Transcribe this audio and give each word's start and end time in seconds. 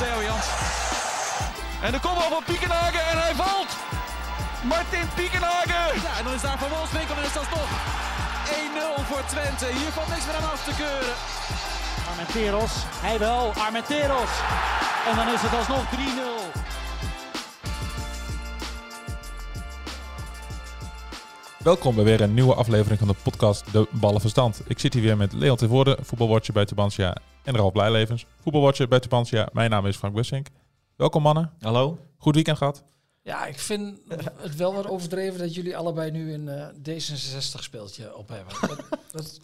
Theo 0.00 0.22
Jans. 0.22 0.46
En 1.82 1.92
de 1.92 2.00
kopbal 2.00 2.28
van 2.28 2.44
Piekenhagen 2.44 3.04
en 3.10 3.18
hij 3.18 3.34
valt. 3.34 3.70
Martin 4.62 5.08
Piekenhagen. 5.14 6.00
Ja, 6.02 6.12
en 6.18 6.24
dan 6.24 6.34
is 6.34 6.40
daar 6.40 6.58
Van 6.58 6.68
Wolfswinkel 6.68 7.16
en 7.16 7.22
is 7.22 7.32
dat 7.32 7.48
toch 7.50 7.70
1-0 8.98 9.04
voor 9.08 9.22
Twente. 9.26 9.66
Hier 9.66 9.92
valt 9.96 10.08
niks 10.08 10.26
meer 10.26 10.36
aan 10.36 10.50
af 10.50 10.64
te 10.64 10.74
keuren. 10.82 11.16
Armenteros, 12.10 12.72
hij 13.06 13.18
wel, 13.18 13.52
Armenteros. 13.64 14.32
En 15.08 15.16
dan 15.16 15.28
is 15.34 15.40
het 15.42 15.54
alsnog 15.58 15.84
3-0. 15.84 16.59
Welkom 21.62 21.94
bij 21.94 22.04
weer 22.04 22.20
een 22.20 22.34
nieuwe 22.34 22.54
aflevering 22.54 22.98
van 22.98 23.08
de 23.08 23.14
podcast 23.22 23.72
De 23.72 23.88
Ballenverstand. 23.92 24.60
Ik 24.66 24.78
zit 24.78 24.92
hier 24.92 25.02
weer 25.02 25.16
met 25.16 25.32
Leon 25.32 25.56
Tevoorde, 25.56 25.98
voetbalwatcher 26.02 26.54
bij 26.54 26.64
Tubantia 26.64 27.16
en 27.44 27.56
Ralf 27.56 27.72
Blijlevens, 27.72 28.26
voetbalwatcher 28.42 28.88
bij 28.88 29.00
Tubantia. 29.00 29.48
Mijn 29.52 29.70
naam 29.70 29.86
is 29.86 29.96
Frank 29.96 30.14
Bussink. 30.14 30.46
Welkom 30.96 31.22
mannen. 31.22 31.52
Hallo. 31.60 31.98
Goed 32.18 32.34
weekend 32.34 32.56
gehad? 32.58 32.82
Ja, 33.22 33.46
ik 33.46 33.58
vind 33.58 33.98
het 34.36 34.56
wel 34.56 34.74
wat 34.74 34.86
overdreven 34.86 35.38
dat 35.38 35.54
jullie 35.54 35.76
allebei 35.76 36.10
nu 36.10 36.32
een 36.34 36.48
eh, 36.48 36.66
D66 36.98 37.60
speeltje 37.60 38.16
op 38.16 38.28
hebben. 38.28 38.54
dat, 38.60 38.84
dat 39.10 39.40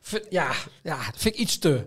vind- 0.00 0.26
ja, 0.30 0.52
ja, 0.82 0.96
dat 1.04 1.14
vind 1.16 1.34
ik 1.34 1.40
iets 1.40 1.58
te. 1.58 1.86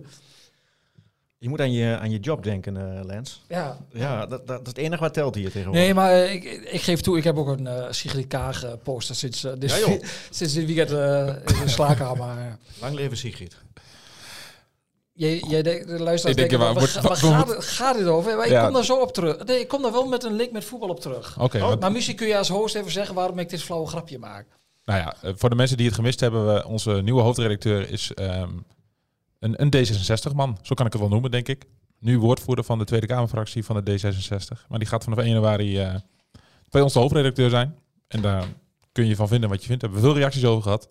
Je 1.44 1.50
moet 1.50 1.60
aan 1.62 1.72
je, 1.72 1.98
aan 1.98 2.12
je 2.12 2.20
job 2.20 2.44
denken, 2.44 2.78
eh 2.98 3.06
Lens. 3.06 3.42
Ja. 3.48 3.78
Ja, 3.92 4.26
dat, 4.26 4.48
dat, 4.48 4.48
dat 4.48 4.62
is 4.62 4.68
het 4.68 4.78
enige 4.78 5.02
wat 5.02 5.14
telt 5.14 5.36
hier 5.36 5.52
tegenwoordig. 5.52 5.82
Nee, 5.84 5.94
maar 5.94 6.12
eh, 6.12 6.34
ik, 6.34 6.44
ik 6.44 6.82
geef 6.82 7.02
toe, 7.02 7.18
ik 7.18 7.24
heb 7.24 7.38
ook 7.38 7.48
een 7.48 7.68
eh 7.68 7.86
Sigrid 7.90 8.28
Kaag 8.28 8.66
poster 8.84 9.16
sinds, 9.16 9.44
eh, 9.44 9.52
dit, 9.58 9.72
Ja, 9.72 9.98
sinds 10.30 10.54
dit 10.54 10.66
weekend 10.66 10.92
eh, 10.92 11.28
in 11.28 11.64
de 11.64 11.70
slaapkamer. 11.70 12.58
Lang 12.82 12.96
leven 12.96 13.18
Sigrid. 13.18 13.56
Jij, 15.14 15.44
jij 15.48 15.62
denkt, 15.62 15.88
de 15.88 16.00
luisteraars 16.04 16.24
Ik 16.24 16.50
denk, 16.50 16.62
denken, 16.62 16.74
waar 16.80 16.88
gaat, 16.88 17.48
het, 17.50 17.64
gaat 17.66 17.98
dit 17.98 18.06
over? 18.08 18.36
Maar 18.36 18.46
ik 18.46 18.52
Ja. 18.52 18.64
kom 18.66 18.74
daar 18.74 18.86
zo 18.86 18.96
op 19.02 19.14
terug. 19.14 19.46
Nee, 19.46 19.60
ik 19.60 19.68
kom 19.68 19.82
daar 19.82 19.92
wel 19.92 20.06
met 20.08 20.24
een 20.24 20.34
link 20.36 20.52
met 20.52 20.64
voetbal 20.66 20.90
op 20.90 21.00
terug. 21.00 21.40
Oké, 21.40 21.60
want- 21.60 21.80
Maar 21.80 21.92
misschien 21.92 22.16
kun 22.16 22.28
je 22.28 22.38
als 22.38 22.50
host 22.50 22.76
even 22.76 22.92
zeggen 22.92 23.16
waarom 23.16 23.40
ik 23.40 23.50
dit 23.50 23.64
flauwe 23.64 23.88
grapje 23.88 24.20
maak. 24.20 24.46
nou 24.86 25.00
ja, 25.00 25.34
voor 25.36 25.50
de 25.50 25.56
mensen 25.56 25.78
die 25.78 25.86
het 25.86 25.96
gemist 25.96 26.20
hebben, 26.20 26.66
onze 26.66 26.92
nieuwe 26.92 27.22
hoofdredacteur 27.22 27.90
is 27.90 28.12
ehm, 28.14 28.50
een, 29.44 29.62
een 29.62 29.86
D66-man. 29.88 30.58
Zo 30.62 30.76
kan 30.76 30.86
ik 30.86 30.92
het 30.92 31.02
wel 31.02 31.10
noemen, 31.12 31.32
denk 31.32 31.48
ik. 31.48 31.66
Nu 32.00 32.20
woordvoerder 32.20 32.66
van 32.66 32.78
de 32.78 32.86
Tweede 32.86 33.08
Kamerfractie 33.08 33.66
van 33.66 33.84
de 33.84 33.92
D66. 34.00 34.68
Maar 34.68 34.80
die 34.80 34.88
gaat 34.88 35.04
vanaf 35.04 35.20
1 35.20 35.28
januari 35.28 35.80
eh, 35.80 35.96
bij 36.70 36.82
ons 36.82 36.94
de 36.94 37.00
hoofdredacteur 37.00 37.50
zijn. 37.50 37.78
En 38.08 38.22
daar 38.22 38.46
kun 38.92 39.06
je 39.08 39.16
van 39.16 39.28
vinden 39.28 39.50
wat 39.50 39.62
je 39.62 39.68
vindt. 39.68 39.82
Daar 39.82 39.92
hebben 39.92 40.10
we 40.10 40.14
veel 40.16 40.24
reacties 40.24 40.46
over 40.46 40.64
gehad. 40.64 40.90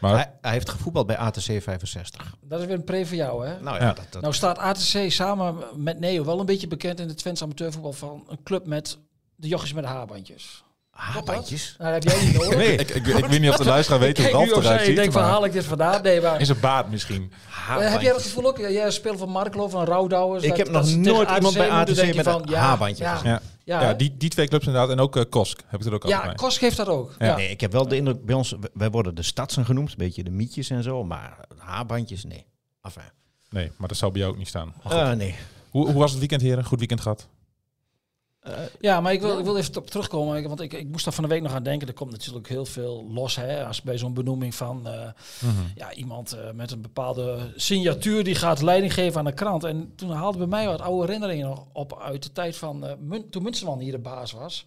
Maar 0.00 0.14
Hij, 0.14 0.32
hij 0.40 0.52
heeft 0.52 0.68
gevoetbald 0.70 1.06
bij 1.06 1.16
ATC 1.16 1.62
65. 1.62 2.36
Dat 2.40 2.60
is 2.60 2.66
weer 2.66 2.74
een 2.74 2.84
pre 2.84 3.06
voor 3.06 3.16
jou, 3.16 3.46
hè? 3.46 3.60
Nou 3.60 3.76
ja, 3.76 3.82
Ja. 3.82 3.92
dat, 3.92 4.06
dat, 4.10 4.22
Nou 4.22 4.34
staat 4.34 4.58
ATC 4.58 5.10
samen 5.10 5.56
met 5.76 5.98
Neo 5.98 6.24
wel 6.24 6.40
een 6.40 6.46
beetje 6.46 6.68
bekend 6.68 7.00
in 7.00 7.08
het 7.08 7.16
Twents 7.18 7.42
amateurvoetbal 7.42 7.92
van 7.92 8.24
een 8.28 8.42
club 8.42 8.66
met 8.66 8.98
de 9.34 9.48
jochies 9.48 9.72
met 9.72 9.84
de 9.84 9.90
haarbandjes. 9.90 10.64
Haarbandjes. 10.96 11.74
Nou, 11.78 12.00
dat 12.00 12.04
heb 12.12 12.12
jij 12.20 12.26
niet 12.28 12.36
nodig. 12.42 12.56
Nee, 12.56 12.72
ik, 12.76 12.90
ik, 12.90 13.06
ik 13.06 13.24
weet 13.26 13.40
niet 13.40 13.50
of 13.50 13.56
de 13.56 13.64
luisteraar 13.74 14.00
weet 14.00 14.18
hoe 14.18 14.30
Ralf 14.30 14.46
eruit 14.48 14.64
zij, 14.64 14.78
ik 14.78 14.84
ziet. 14.84 14.96
denk 14.96 15.12
van 15.12 15.22
haal 15.22 15.44
ik 15.44 15.52
dit 15.52 15.64
vandaan? 15.64 16.02
Nee, 16.02 16.20
maar... 16.20 16.40
Is 16.40 16.48
een 16.48 16.60
baard 16.60 16.90
misschien. 16.90 17.32
Eh, 17.68 17.90
heb 17.92 18.00
jij 18.00 18.12
dat 18.12 18.22
gevoel 18.22 18.46
ook? 18.46 18.58
Jij 18.58 18.90
speelt 18.90 19.18
van 19.18 19.28
Marklo, 19.28 19.68
van 19.68 19.84
Roudouwers. 19.84 20.42
Ik 20.42 20.48
dat- 20.48 20.58
heb 20.58 20.72
dat 20.72 20.84
nog 20.88 20.96
nooit 20.96 21.30
iemand 21.30 21.54
bij 21.54 21.70
ATC 21.70 22.14
met 22.14 22.24
van, 22.24 22.42
een 22.42 22.50
ja, 22.50 22.58
haarbandje 22.60 23.04
Ja, 23.04 23.12
gezien. 23.14 23.30
Ja. 23.30 23.40
ja, 23.64 23.80
Ja, 23.80 23.86
hè? 23.86 23.96
die, 23.96 24.16
die 24.16 24.30
twee 24.30 24.48
clubs 24.48 24.66
inderdaad. 24.66 24.90
En 24.90 25.00
ook 25.00 25.16
eh, 25.16 25.22
Kosk 25.30 25.60
heb 25.66 25.80
ik 25.80 25.86
er 25.86 25.94
ook 25.94 26.02
altijd 26.02 26.20
ja 26.20 26.26
bij. 26.26 26.36
Kosk 26.36 26.60
heeft 26.60 26.76
dat 26.76 26.88
ook. 26.88 27.14
Nee, 27.18 27.50
ik 27.50 27.60
heb 27.60 27.72
wel 27.72 27.88
de 27.88 27.96
indruk, 27.96 28.24
bij 28.24 28.34
ons, 28.34 28.54
wij 28.74 28.90
worden 28.90 29.14
de 29.14 29.22
stadsen 29.22 29.64
genoemd, 29.64 29.88
een 29.90 29.94
beetje 29.98 30.24
de 30.24 30.30
mietjes 30.30 30.70
en 30.70 30.82
zo, 30.82 31.04
maar 31.04 31.36
haarbandjes, 31.58 32.24
nee. 32.24 32.46
Enfin, 32.82 33.02
Nee, 33.50 33.72
maar 33.76 33.88
dat 33.88 33.96
zou 33.96 34.12
bij 34.12 34.20
jou 34.20 34.32
ook 34.32 34.38
niet 34.38 34.48
staan. 34.48 34.74
Eh, 34.88 35.10
nee. 35.12 35.34
hoe, 35.70 35.84
hoe 35.86 35.94
was 35.98 36.10
het 36.10 36.18
weekend, 36.18 36.42
heren? 36.42 36.64
Goed 36.64 36.78
weekend 36.78 37.00
gehad? 37.00 37.28
Ja, 38.80 39.00
maar 39.00 39.12
ik 39.12 39.20
wil, 39.20 39.38
ik 39.38 39.44
wil 39.44 39.56
even 39.56 39.76
op 39.76 39.90
terugkomen. 39.90 40.48
Want 40.48 40.60
ik, 40.60 40.72
ik 40.72 40.88
moest 40.88 41.04
daar 41.04 41.14
van 41.14 41.24
de 41.24 41.30
week 41.30 41.42
nog 41.42 41.52
aan 41.52 41.62
denken. 41.62 41.88
Er 41.88 41.94
komt 41.94 42.10
natuurlijk 42.10 42.48
heel 42.48 42.64
veel 42.66 43.06
los. 43.10 43.36
Hè, 43.36 43.66
als 43.66 43.82
bij 43.82 43.98
zo'n 43.98 44.14
benoeming 44.14 44.54
van 44.54 44.88
eh, 44.88 45.08
ja, 45.74 45.92
iemand 45.94 46.32
eh, 46.32 46.50
met 46.50 46.70
een 46.70 46.80
bepaalde 46.82 47.52
signatuur 47.56 48.24
die 48.24 48.34
gaat 48.34 48.62
leiding 48.62 48.94
geven 48.94 49.18
aan 49.20 49.26
een 49.26 49.34
krant. 49.34 49.64
En 49.64 49.92
toen 49.96 50.10
haalde 50.10 50.38
bij 50.38 50.46
mij 50.46 50.66
wat 50.66 50.80
oude 50.80 51.06
herinneringen 51.06 51.48
nog 51.48 51.64
op 51.72 52.00
uit 52.00 52.22
de 52.22 52.32
tijd 52.32 52.56
van 52.56 52.86
eh, 52.86 52.92
Mun- 53.00 53.30
toen 53.30 53.42
Munsterman 53.42 53.78
hier 53.78 53.92
de 53.92 53.98
baas 53.98 54.32
was. 54.32 54.66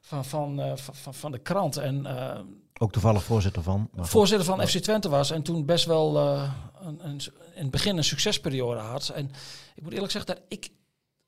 Van, 0.00 0.24
van, 0.24 0.60
eh, 0.60 0.72
van, 0.76 1.14
van, 1.14 1.32
de 1.32 1.38
krant. 1.38 1.76
En 1.76 2.06
eh, 2.06 2.38
Ook 2.78 2.92
toevallig 2.92 3.22
voorzitter 3.22 3.62
van. 3.62 3.88
voorzitter 3.96 4.46
van 4.46 4.66
FC 4.68 4.76
Twente 4.78 5.08
was. 5.08 5.30
En 5.30 5.42
toen 5.42 5.64
best 5.64 5.84
wel 5.84 6.16
eh, 6.18 6.52
een, 6.80 6.98
een, 7.04 7.20
in 7.54 7.62
het 7.62 7.70
begin 7.70 7.96
een 7.96 8.04
succesperiode 8.04 8.80
had. 8.80 9.08
En 9.08 9.30
ik 9.74 9.82
moet 9.82 9.92
eerlijk 9.92 10.12
zeggen 10.12 10.34
dat 10.34 10.44
ik, 10.48 10.68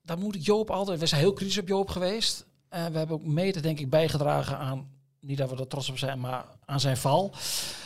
daar 0.02 0.18
moet 0.18 0.44
Joop 0.44 0.70
altijd, 0.70 1.00
we 1.00 1.06
zijn 1.06 1.20
heel 1.20 1.32
kritisch 1.32 1.58
op 1.58 1.68
Joop 1.68 1.88
geweest. 1.88 2.46
En 2.68 2.92
we 2.92 2.98
hebben 2.98 3.16
ook 3.16 3.24
mede 3.24 3.60
denk 3.60 3.78
ik 3.78 3.90
bijgedragen 3.90 4.58
aan, 4.58 4.90
niet 5.20 5.38
dat 5.38 5.50
we 5.50 5.56
er 5.56 5.66
trots 5.66 5.90
op 5.90 5.98
zijn, 5.98 6.20
maar 6.20 6.44
aan 6.64 6.80
zijn 6.80 6.96
val. 6.96 7.34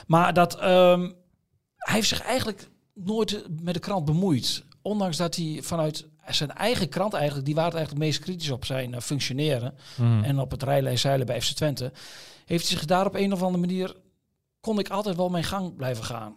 Maar 0.06 0.34
dat 0.34 0.58
ehm, 0.58 1.10
hij 1.76 1.94
heeft 1.94 2.08
zich 2.08 2.20
eigenlijk 2.20 2.68
nooit 2.94 3.44
met 3.60 3.74
de 3.74 3.80
krant 3.80 4.04
bemoeid. 4.04 4.64
Ondanks 4.82 5.16
dat 5.16 5.36
hij 5.36 5.58
vanuit 5.62 6.06
zijn 6.28 6.50
eigen 6.50 6.88
krant 6.88 7.12
eigenlijk, 7.12 7.46
die 7.46 7.54
waar 7.54 7.64
het 7.64 7.74
eigenlijk 7.74 8.04
het 8.04 8.12
meest 8.12 8.24
kritisch 8.28 8.50
op 8.50 8.64
zijn 8.64 8.94
eh, 8.94 9.00
functioneren. 9.00 9.74
En 10.22 10.38
op 10.38 10.50
het 10.50 10.62
rijlen 10.62 10.90
en 10.90 10.98
zeilen 10.98 11.26
bij 11.26 11.40
FC 11.40 11.52
Twente. 11.52 11.92
Heeft 12.44 12.68
hij 12.68 12.76
zich 12.78 12.86
daar 12.86 13.06
op 13.06 13.14
een 13.14 13.32
of 13.32 13.42
andere 13.42 13.66
manier, 13.66 13.96
kon 14.60 14.78
ik 14.78 14.88
altijd 14.88 15.16
wel 15.16 15.28
mijn 15.28 15.44
gang 15.44 15.76
blijven 15.76 16.04
gaan. 16.04 16.36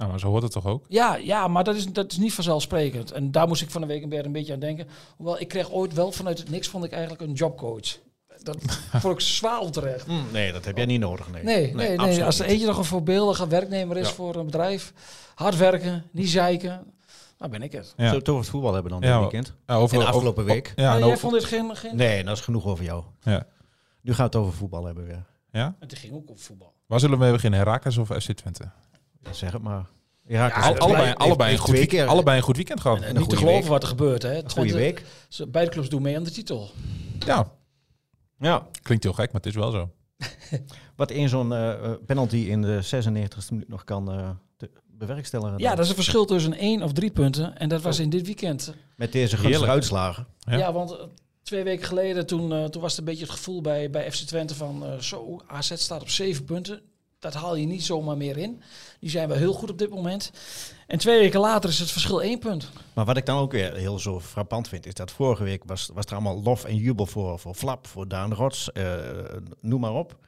Nou, 0.00 0.12
maar 0.12 0.20
zo 0.20 0.28
hoort 0.28 0.42
het 0.42 0.52
toch 0.52 0.66
ook? 0.66 0.84
Ja, 0.88 1.16
ja 1.16 1.48
maar 1.48 1.64
dat 1.64 1.76
is, 1.76 1.86
dat 1.92 2.12
is 2.12 2.18
niet 2.18 2.34
vanzelfsprekend. 2.34 3.12
En 3.12 3.30
daar 3.30 3.48
moest 3.48 3.62
ik 3.62 3.70
van 3.70 3.80
de 3.80 3.86
week 3.86 4.06
weer 4.08 4.24
een 4.24 4.32
beetje 4.32 4.52
aan 4.52 4.58
denken. 4.58 4.88
Hoewel, 5.16 5.40
ik 5.40 5.48
kreeg 5.48 5.70
ooit 5.70 5.92
wel 5.94 6.12
vanuit 6.12 6.38
het 6.38 6.50
niks, 6.50 6.68
vond 6.68 6.84
ik 6.84 6.92
eigenlijk 6.92 7.22
een 7.22 7.32
jobcoach. 7.32 7.98
Dat 8.42 8.56
vond 9.02 9.14
ik 9.14 9.20
zwaar 9.20 9.58
onterecht. 9.58 10.06
Hm, 10.06 10.12
nee, 10.32 10.52
dat 10.52 10.64
heb 10.64 10.76
jij 10.76 10.86
niet 10.86 11.00
nodig. 11.00 11.30
Nee, 11.30 11.42
Nee, 11.44 11.74
nee, 11.74 11.74
nee, 11.74 11.98
absoluut 12.00 12.22
als 12.22 12.38
er 12.38 12.46
eentje 12.46 12.66
nog 12.66 12.78
een 12.78 12.84
voorbeeldige 12.84 13.46
werknemer 13.48 13.96
is 13.96 14.08
Ja. 14.08 14.14
voor 14.14 14.34
een 14.36 14.44
bedrijf, 14.44 14.92
hard 15.34 15.56
werken, 15.56 16.04
niet 16.10 16.28
zeiken, 16.30 16.84
dan 17.38 17.50
ben 17.50 17.62
ik 17.62 17.72
het. 17.72 17.84
Ja. 17.86 17.92
Zullen 17.96 18.10
we 18.12 18.18
het 18.18 18.28
over 18.28 18.40
het 18.42 18.50
voetbal 18.50 18.74
hebben 18.74 18.90
dan 18.92 19.00
Ja, 19.00 19.06
dit 19.06 19.14
maar- 19.20 19.30
weekend? 19.30 19.54
Ja, 19.66 19.74
over, 19.74 19.94
In 19.96 20.02
de 20.02 20.08
afgelopen 20.08 20.42
over- 20.42 20.54
week. 20.54 20.72
Ja, 20.76 20.82
Ja, 20.84 20.92
en 20.92 20.98
jij 20.98 21.06
over- 21.06 21.18
vond 21.18 21.32
dit 21.32 21.44
geen... 21.44 21.76
geen... 21.76 21.96
Nee, 21.96 22.24
dat 22.24 22.36
is 22.36 22.42
genoeg 22.42 22.64
over 22.66 22.84
jou. 22.84 23.04
ja. 23.22 23.46
Nu 24.02 24.12
gaan 24.14 24.30
we 24.30 24.36
het 24.36 24.36
over 24.46 24.52
voetbal 24.52 24.84
hebben 24.84 25.06
weer. 25.06 25.24
ja? 25.52 25.74
Het 25.78 25.98
ging 25.98 26.14
ook 26.14 26.30
op 26.30 26.40
voetbal. 26.40 26.72
Waar 26.86 27.00
zullen 27.00 27.18
we 27.18 27.22
mee 27.24 27.32
beginnen? 27.32 27.58
Herakles 27.58 27.96
of 27.96 28.08
FC 28.08 28.32
Twente? 28.32 28.70
Ja, 29.22 29.32
zeg 29.32 29.52
het 29.52 29.62
maar. 29.62 29.86
Herakles 30.26 30.66
heeft- 30.66 30.78
allebei, 30.80 31.12
allebei, 31.14 31.52
een 31.52 31.58
goed 31.58 31.74
weekend, 31.74 32.08
allebei 32.08 32.36
een 32.36 32.42
goed 32.42 32.56
weekend 32.56 32.80
gehad. 32.80 33.00
En, 33.00 33.08
een 33.08 33.16
niet 33.20 33.28
te 33.30 33.36
geloven 33.36 33.60
week. 33.60 33.68
wat 33.70 33.82
er 33.82 33.88
gebeurt. 33.88 34.22
Hè. 34.22 34.34
een 34.44 34.50
goede 34.50 34.72
week. 34.74 35.04
ze- 35.28 35.46
beide 35.46 35.70
clubs 35.70 35.88
doen 35.88 36.02
mee 36.02 36.16
aan 36.16 36.24
de 36.24 36.30
titel. 36.30 36.70
Ja, 37.26 37.50
Ja. 38.38 38.66
klinkt 38.82 39.04
heel 39.04 39.12
gek, 39.12 39.26
maar 39.32 39.40
het 39.42 39.46
is 39.50 39.54
wel 39.54 39.70
zo. 39.70 39.90
Wat 40.96 41.10
één 41.10 41.28
zo'n 41.28 41.52
eh, 41.52 41.72
eh, 41.72 41.92
penalty 42.06 42.36
in 42.36 42.62
de 42.62 42.80
96e 42.82 43.50
minuut 43.50 43.68
nog 43.68 43.84
kan 43.84 44.12
eh, 44.12 44.30
te 44.56 44.70
bewerkstelligen. 44.86 45.58
Ja, 45.58 45.70
dat 45.74 45.84
is 45.84 45.88
een 45.88 45.94
verschil 45.94 46.24
tussen 46.24 46.52
één 46.54 46.82
of 46.82 46.92
drie 46.92 47.10
punten. 47.10 47.58
En 47.58 47.68
dat 47.68 47.82
was 47.82 47.98
in 47.98 48.10
dit 48.10 48.26
weekend. 48.26 48.74
Met 48.96 49.12
deze 49.12 49.26
gunstige 49.28 49.48
Heerlijk. 49.48 49.72
uitslagen. 49.72 50.26
Ja. 50.38 50.56
Ja, 50.56 50.72
want 50.72 50.96
twee 51.42 51.62
weken 51.62 51.86
geleden 51.86 52.26
toen, 52.26 52.52
eh, 52.52 52.64
toen 52.64 52.82
was 52.82 52.90
het 52.90 53.00
een 53.00 53.06
beetje 53.06 53.24
het 53.24 53.32
gevoel 53.32 53.60
bij, 53.60 53.90
bij 53.90 54.12
FC 54.12 54.26
Twente 54.26 54.54
van... 54.54 54.84
eh, 54.86 54.98
zo, 54.98 55.40
AZ 55.46 55.72
staat 55.76 56.00
op 56.00 56.08
zeven 56.08 56.44
punten. 56.44 56.80
Dat 57.20 57.34
haal 57.34 57.54
je 57.56 57.66
niet 57.66 57.82
zomaar 57.82 58.16
meer 58.16 58.36
in. 58.36 58.62
Die 59.00 59.10
zijn 59.10 59.28
wel 59.28 59.36
heel 59.36 59.52
goed 59.52 59.70
op 59.70 59.78
dit 59.78 59.90
moment. 59.90 60.32
En 60.86 60.98
twee 60.98 61.18
weken 61.18 61.40
later 61.40 61.70
is 61.70 61.78
het 61.78 61.90
verschil 61.90 62.22
één 62.22 62.38
punt. 62.38 62.70
Maar 62.94 63.04
wat 63.04 63.16
ik 63.16 63.26
dan 63.26 63.38
ook 63.38 63.52
weer 63.52 63.74
heel 63.74 63.98
zo 63.98 64.20
frappant 64.20 64.68
vind, 64.68 64.86
is 64.86 64.94
dat 64.94 65.10
vorige 65.10 65.44
week 65.44 65.62
was, 65.64 65.90
was 65.94 66.04
er 66.04 66.12
allemaal 66.12 66.42
lof 66.42 66.64
en 66.64 66.76
jubel 66.76 67.06
voor, 67.06 67.38
voor 67.38 67.54
Flap, 67.54 67.86
voor 67.86 68.08
Daan 68.08 68.34
Rots, 68.34 68.72
eh, 68.72 68.94
noem 69.60 69.80
maar 69.80 69.92
op. 69.94 70.18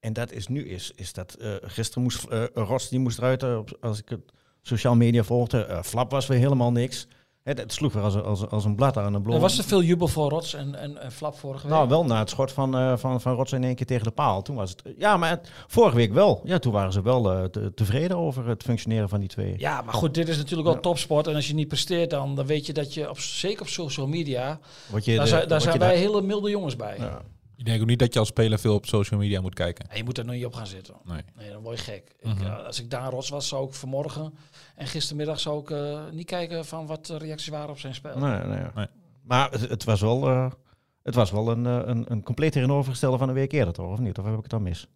En 0.00 0.12
dat 0.12 0.32
is 0.32 0.46
nu, 0.46 0.68
is, 0.68 0.92
is 0.94 1.12
dat, 1.12 1.34
eh, 1.34 1.54
gisteren 1.60 2.02
moest 2.02 2.24
eh, 2.24 2.44
Rots, 2.54 2.88
die 2.88 2.98
moest 2.98 3.18
eruit, 3.18 3.44
als 3.80 3.98
ik 3.98 4.08
het 4.08 4.32
sociaal 4.62 4.96
media 4.96 5.22
volgde, 5.22 5.80
Flap 5.84 6.10
was 6.10 6.26
weer 6.26 6.38
helemaal 6.38 6.72
niks. 6.72 7.06
Het, 7.42 7.58
het 7.58 7.72
sloeg 7.72 7.92
weer 7.92 8.02
als, 8.02 8.14
een- 8.14 8.22
als, 8.24 8.48
als 8.48 8.64
een 8.64 8.74
blad 8.74 8.96
aan 8.96 9.14
een 9.14 9.22
bloem. 9.22 9.34
Er 9.34 9.40
was 9.40 9.58
er 9.58 9.64
veel 9.64 9.82
jubel 9.82 10.08
voor 10.08 10.28
Rots 10.30 10.54
en, 10.54 10.74
en, 10.74 10.98
en 11.02 11.12
Flap 11.12 11.38
vorige 11.38 11.66
week. 11.66 11.76
Nou, 11.76 11.88
wel 11.88 12.04
na 12.04 12.18
het 12.18 12.30
schot 12.30 12.52
van, 12.52 12.76
eh 12.76 12.96
van, 12.96 13.20
van 13.20 13.34
Rots 13.34 13.52
in 13.52 13.64
één 13.64 13.74
keer 13.74 13.86
tegen 13.86 14.04
de 14.04 14.10
paal. 14.10 14.42
Toen 14.42 14.56
was 14.56 14.70
het. 14.70 14.82
Ja, 14.98 15.16
maar 15.16 15.30
het- 15.30 15.50
vorige 15.66 15.96
week 15.96 16.12
wel. 16.12 16.40
Ja, 16.44 16.58
toen 16.58 16.72
waren 16.72 16.92
ze 16.92 17.02
wel 17.02 17.32
eh, 17.32 17.44
te- 17.44 17.72
tevreden 17.74 18.16
over 18.16 18.48
het 18.48 18.62
functioneren 18.62 19.08
van 19.08 19.20
die 19.20 19.28
twee. 19.28 19.54
Ja, 19.58 19.82
maar 19.82 19.94
goed, 19.94 20.14
dit 20.14 20.28
is 20.28 20.36
natuurlijk 20.36 20.66
wel 20.66 20.74
Ja. 20.76 20.80
topsport. 20.82 21.26
En 21.26 21.34
als 21.34 21.46
je 21.48 21.54
niet 21.54 21.68
presteert, 21.68 22.10
dan, 22.10 22.34
dan 22.34 22.46
weet 22.46 22.66
je 22.66 22.72
dat 22.72 22.94
je, 22.94 23.10
op, 23.10 23.18
zeker 23.18 23.60
op 23.60 23.68
social 23.68 24.06
media, 24.06 24.58
je 25.02 25.14
daar 25.14 25.24
de- 25.24 25.30
zijn, 25.30 25.48
daar 25.48 25.60
zijn 25.60 25.78
wij 25.78 25.96
hele 25.96 26.22
milde 26.22 26.50
jongens 26.50 26.76
bij. 26.76 26.96
Ja. 26.98 27.20
Ik 27.62 27.68
denk 27.68 27.80
ook 27.80 27.86
niet 27.88 27.98
dat 27.98 28.12
je 28.12 28.18
als 28.18 28.28
speler 28.28 28.58
veel 28.58 28.74
op 28.74 28.86
social 28.86 29.20
media 29.20 29.40
moet 29.40 29.54
kijken. 29.54 29.88
En 29.90 29.96
je 29.96 30.04
moet 30.04 30.18
er 30.18 30.24
nog 30.24 30.34
niet 30.34 30.44
op 30.46 30.54
gaan 30.54 30.66
zitten. 30.66 30.94
Nee. 31.04 31.22
Nee, 31.36 31.50
dan 31.50 31.62
word 31.62 31.78
je 31.78 31.84
gek. 31.84 32.14
Mhm. 32.22 32.36
ik, 32.36 32.42
eh, 32.44 32.66
als 32.66 32.80
ik 32.80 32.90
daar 32.90 33.10
rots 33.10 33.28
was, 33.28 33.48
zou 33.48 33.66
ik 33.66 33.74
vanmorgen 33.74 34.34
en 34.76 34.86
gistermiddag 34.86 35.40
zou 35.40 35.60
ik 35.60 35.70
eh, 35.70 36.00
niet 36.10 36.26
kijken 36.26 36.64
van 36.64 36.86
wat 36.86 37.06
de 37.06 37.18
reacties 37.18 37.48
waren 37.48 37.70
op 37.70 37.78
zijn 37.78 37.94
spel. 37.94 38.18
Nee, 38.18 38.38
nee. 38.44 38.64
Nee. 38.74 38.86
Maar 39.22 39.50
het, 39.50 39.68
het 39.68 39.84
was 39.84 40.00
wel, 40.00 40.28
eh, 40.28 40.50
het 41.02 41.14
was 41.14 41.30
wel 41.30 41.50
een, 41.50 41.66
eh, 41.66 41.80
een, 41.84 42.04
een 42.08 42.22
compleet 42.22 42.52
tegenovergestelde 42.52 43.18
van 43.18 43.28
een 43.28 43.34
week 43.34 43.52
eerder, 43.52 43.74
toch? 43.74 43.90
Of 43.92 43.98
niet? 43.98 44.18
Of 44.18 44.24
heb 44.24 44.34
ik 44.34 44.42
het 44.42 44.50
dan 44.50 44.62
mis? 44.62 44.88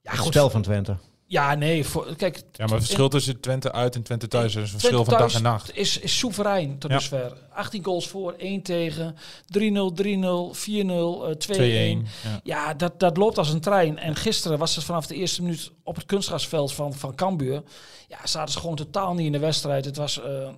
Ja, 0.00 0.10
Het 0.10 0.18
goed. 0.20 0.32
spel 0.32 0.50
van 0.50 0.62
Twente. 0.62 0.96
Ja, 1.30 1.54
nee. 1.54 1.84
Voor, 1.84 2.16
kijk, 2.16 2.36
Ja, 2.36 2.42
maar 2.64 2.68
het 2.74 2.84
verschil 2.84 3.08
tussen 3.08 3.40
Twente 3.40 3.72
uit 3.72 3.94
en 3.94 4.02
Twente 4.02 4.28
thuis 4.28 4.54
is 4.54 4.72
een 4.72 4.80
verschil 4.80 5.04
van 5.04 5.18
dag 5.18 5.34
en 5.34 5.42
nacht. 5.42 5.76
Is, 5.76 5.98
is 5.98 6.18
soeverein 6.18 6.78
tot 6.78 6.90
Ja. 6.90 6.96
dusver. 6.96 7.32
18 7.52 7.84
goals 7.84 8.08
voor, 8.08 8.34
1 8.38 8.62
tegen, 8.62 9.16
3-0, 9.46 9.92
3-0, 9.92 10.54
4-0, 10.54 11.26
eh, 11.28 11.34
2-1. 11.34 11.36
2-1. 11.36 12.06
Ja. 12.24 12.40
Ja, 12.42 12.74
dat, 12.74 13.00
dat 13.00 13.16
loopt 13.16 13.38
als 13.38 13.48
een 13.52 13.60
trein. 13.60 13.98
En 13.98 14.16
gisteren 14.16 14.58
was 14.58 14.74
het 14.74 14.84
vanaf 14.84 15.06
de 15.06 15.14
eerste 15.14 15.42
minuut 15.42 15.70
op 15.82 15.94
het 15.96 16.06
kunstgrasveld 16.06 16.72
van, 16.72 16.94
van 16.94 17.14
Cambuur. 17.14 17.62
Ja, 18.08 18.18
zaten 18.26 18.52
ze 18.52 18.60
gewoon 18.60 18.76
totaal 18.76 19.14
niet 19.14 19.26
in 19.26 19.32
de 19.32 19.38
wedstrijd. 19.38 19.84
Het 19.84 19.96
was... 19.96 20.20
eh 20.20 20.48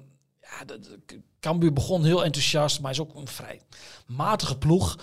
ja, 0.41 0.77
Cambuur 1.41 1.73
begon 1.73 2.05
heel 2.05 2.25
enthousiast, 2.25 2.81
maar 2.81 2.91
is 2.91 3.01
ook 3.01 3.15
een 3.15 3.29
vrij 3.29 3.61
matige 4.07 4.59
ploeg. 4.59 4.97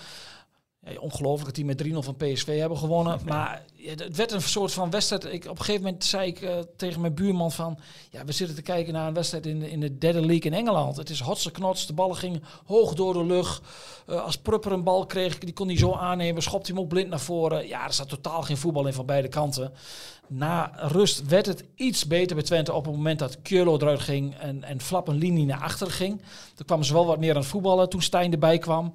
Ongelooflijk 1.00 1.44
dat 1.44 1.54
die 1.54 1.64
met 1.64 1.84
3-0 1.86 2.06
van 2.06 2.16
PSV 2.16 2.58
hebben 2.58 2.78
gewonnen. 2.78 3.20
Maar 3.24 3.62
het 3.82 4.16
werd 4.16 4.32
een 4.32 4.42
soort 4.42 4.72
van 4.72 4.90
wedstrijd. 4.90 5.24
Ik, 5.24 5.44
op 5.44 5.58
een 5.58 5.64
gegeven 5.64 5.82
moment 5.82 6.04
zei 6.04 6.26
ik 6.28 6.40
eh, 6.42 6.58
tegen 6.76 7.00
mijn 7.00 7.14
buurman 7.14 7.52
van... 7.52 7.78
Ja, 8.10 8.24
we 8.24 8.32
zitten 8.32 8.56
te 8.56 8.62
kijken 8.62 8.92
naar 8.92 9.06
een 9.08 9.14
wedstrijd 9.14 9.46
in, 9.46 9.58
de- 9.58 9.70
in 9.70 9.80
de 9.80 9.98
derde 9.98 10.20
league 10.20 10.50
in 10.50 10.54
Engeland. 10.54 10.96
Het 10.96 11.10
is 11.10 11.20
hotse 11.20 11.50
knots. 11.50 11.86
De 11.86 11.92
ballen 11.92 12.16
gingen 12.16 12.42
hoog 12.66 12.94
door 12.94 13.12
de 13.12 13.24
lucht. 13.24 13.60
Eh, 14.06 14.22
als 14.24 14.36
Prupper 14.38 14.72
een 14.72 14.82
bal 14.84 15.06
kreeg, 15.06 15.38
die 15.38 15.52
kon 15.52 15.66
hij 15.66 15.76
zo 15.76 15.92
aannemen. 15.92 16.42
Schopt 16.42 16.66
hij 16.66 16.74
hem 16.76 16.84
ook 16.84 16.90
blind 16.90 17.08
naar 17.08 17.20
voren. 17.20 17.68
Ja, 17.68 17.84
er 17.86 17.92
zat 17.92 18.08
totaal 18.08 18.42
geen 18.42 18.56
voetbal 18.56 18.86
in 18.86 18.92
van 18.92 19.06
beide 19.06 19.28
kanten. 19.28 19.72
Na 20.26 20.70
rust 20.74 21.26
werd 21.26 21.46
het 21.46 21.64
iets 21.74 22.06
beter 22.06 22.36
bij 22.36 22.44
Twente 22.44 22.72
op 22.72 22.84
het 22.84 22.94
moment 22.94 23.18
dat 23.18 23.42
Kjolo 23.42 23.76
eruit 23.76 24.00
ging 24.00 24.34
en, 24.38 24.64
en 24.64 24.80
Flap 24.80 25.08
een 25.08 25.16
linie 25.16 25.46
naar 25.46 25.60
achter 25.60 25.90
ging. 25.90 26.22
Toen 26.54 26.66
kwamen 26.66 26.84
ze 26.84 26.92
wel 26.92 27.06
wat 27.06 27.18
meer 27.18 27.30
aan 27.34 27.36
het 27.40 27.46
voetballen 27.46 27.88
toen 27.88 28.02
Stijn 28.02 28.32
erbij 28.32 28.58
kwam. 28.58 28.92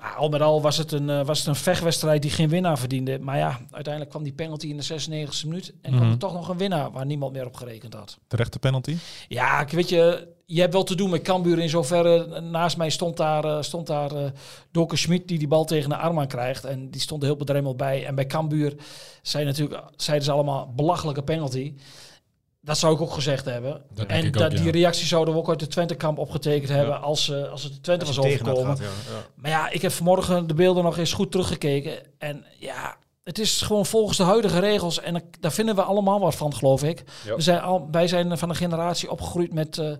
Maar 0.00 0.14
al 0.14 0.28
met 0.28 0.40
al 0.40 0.62
was 0.62 0.76
het, 0.76 0.92
een, 0.92 1.10
eh, 1.10 1.24
was 1.26 1.38
het 1.38 1.46
een 1.46 1.54
vechtwedstrijd 1.54 2.22
die 2.22 2.30
geen 2.30 2.48
winnaar 2.48 2.78
verdiende. 2.78 3.18
Maar 3.18 3.36
ja, 3.38 3.58
uiteindelijk 3.70 4.10
kwam 4.10 4.22
die 4.22 4.32
penalty 4.32 4.66
in 4.66 4.76
de 4.76 4.82
96e 4.82 5.46
minuut. 5.48 5.72
En 5.82 5.90
kwam 5.90 6.02
Mhm. 6.02 6.12
er 6.12 6.18
toch 6.18 6.32
nog 6.32 6.48
een 6.48 6.56
winnaar 6.58 6.90
waar 6.90 7.06
niemand 7.06 7.32
meer 7.32 7.46
op 7.46 7.54
gerekend 7.54 7.94
had. 7.94 8.18
Terechte 8.26 8.58
penalty. 8.58 8.96
Ja, 9.28 9.60
ik 9.60 9.70
weet 9.70 9.88
je, 9.88 10.28
je 10.46 10.60
hebt 10.60 10.72
wel 10.72 10.82
te 10.82 10.94
doen 10.94 11.10
met 11.10 11.22
Cambuur 11.22 11.58
in 11.58 11.68
zoverre. 11.68 12.40
Naast 12.40 12.76
mij 12.76 12.90
stond 12.90 13.16
daar, 13.16 13.44
eh, 13.44 13.62
stond 13.62 13.86
daar 13.86 14.10
Doke 14.70 14.96
Schmid 14.96 15.28
die 15.28 15.38
die 15.38 15.48
bal 15.48 15.64
tegen 15.64 15.88
de 15.88 15.96
arm 15.96 16.18
aan 16.18 16.26
krijgt. 16.28 16.64
En 16.64 16.90
die 16.90 17.00
stond 17.00 17.22
er 17.22 17.28
heel 17.28 17.36
bedremmeld 17.36 17.76
bij. 17.76 18.06
En 18.06 18.14
bij 18.14 18.26
Cambuur 18.26 18.74
zei 19.22 19.44
natuurlijk, 19.44 19.82
zeiden 19.96 20.26
ze 20.26 20.32
allemaal 20.32 20.72
belachelijke 20.76 21.22
penalty. 21.22 21.74
Dat 22.62 22.78
zou 22.78 22.94
ik 22.94 23.00
ook 23.00 23.12
gezegd 23.12 23.44
hebben. 23.44 23.82
Dat 23.94 24.06
en 24.06 24.30
dat 24.30 24.50
die 24.50 24.70
reactie 24.70 25.06
zouden 25.06 25.34
we 25.34 25.40
ook 25.40 25.48
uit 25.48 25.58
de 25.58 25.66
Twente-kamp 25.66 26.18
opgetekend 26.18 26.68
hebben 26.68 27.00
als, 27.02 27.30
eh, 27.30 27.50
als 27.50 27.62
het 27.62 27.72
de 27.72 27.80
Twente 27.80 28.06
Als 28.06 28.16
was 28.16 28.26
overkomen. 28.26 28.62
gehad, 28.62 28.78
ja. 28.78 28.84
Ja. 28.84 29.24
Maar 29.34 29.50
ja, 29.50 29.70
ik 29.70 29.82
heb 29.82 29.92
vanmorgen 29.92 30.46
de 30.46 30.54
beelden 30.54 30.84
nog 30.84 30.98
eens 30.98 31.12
goed 31.12 31.30
teruggekeken. 31.30 31.98
En 32.18 32.44
ja, 32.58 32.96
het 33.24 33.38
is 33.38 33.60
gewoon 33.62 33.86
volgens 33.86 34.16
de 34.16 34.22
huidige 34.24 34.58
regels. 34.58 35.00
En 35.00 35.22
daar 35.40 35.52
vinden 35.52 35.74
we 35.74 35.82
allemaal 35.82 36.20
wat 36.20 36.34
van, 36.34 36.54
geloof 36.54 36.82
ik. 36.82 37.04
Ja. 37.24 37.34
We 37.34 37.42
zijn 37.42 37.60
al, 37.60 37.88
wij 37.90 38.08
zijn 38.08 38.38
van 38.38 38.48
een 38.48 38.56
generatie 38.56 39.10
opgegroeid 39.10 39.52
met 39.52 39.78
eh, 39.78 39.92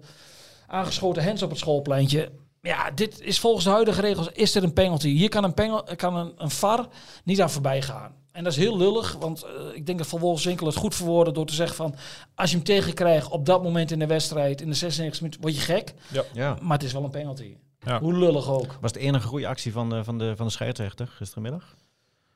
aangeschoten 0.67 1.23
hens 1.23 1.43
op 1.43 1.51
het 1.51 1.59
schoolpleintje. 1.59 2.31
Ja, 2.63 2.91
dit 2.91 3.21
is 3.21 3.41
volgens 3.41 3.65
de 3.65 3.71
huidige 3.71 4.01
regels 4.01 4.29
is 4.33 4.53
dit 4.53 4.63
een 4.63 4.73
penalty. 4.73 5.09
Hier 5.09 5.29
kan 5.29 5.45
een, 5.45 5.55
pengel, 5.55 5.85
kan 5.97 6.17
een, 6.17 6.33
een 6.37 6.51
VAR 6.51 6.87
niet 7.25 7.41
aan 7.43 7.51
voorbij 7.51 7.83
gaan. 7.83 8.15
En 8.41 8.47
dat 8.47 8.55
is 8.55 8.59
heel 8.59 8.77
lullig, 8.77 9.13
want 9.13 9.43
eh, 9.43 9.51
ik 9.75 9.87
denk 9.87 9.99
dat 9.99 10.07
Van 10.07 10.19
Wolfswinkel 10.19 10.67
het 10.67 10.77
goed 10.77 10.95
verwoordde 10.95 11.33
door 11.33 11.47
te 11.47 11.55
zeggen 11.55 11.77
van... 11.77 11.95
als 12.35 12.51
je 12.51 12.57
hem 12.57 12.65
tegenkrijgt 12.65 13.29
op 13.29 13.47
dat 13.47 13.63
moment 13.63 13.91
in 13.91 13.99
de 13.99 14.07
wedstrijd, 14.07 14.61
in 14.61 14.69
de 14.69 14.75
96 14.75 15.21
minuten, 15.21 15.41
word 15.43 15.55
je 15.55 15.61
gek. 15.61 15.95
Ja. 16.33 16.57
Maar 16.63 16.73
het 16.79 16.83
is 16.87 16.93
wel 16.93 17.05
een 17.05 17.11
penalty. 17.11 17.57
Ja. 17.81 18.01
Hoe 18.01 18.15
lullig 18.19 18.49
ook. 18.49 18.79
Was 18.81 18.93
de 18.93 18.99
enige 19.01 19.27
goede 19.27 19.47
actie 19.47 19.73
van 19.73 19.91
de, 19.91 20.05
van 20.05 20.19
de, 20.19 20.37
van 20.37 20.47
de 20.47 20.53
scheidsrechter 20.53 21.07
gistermiddag? 21.07 21.77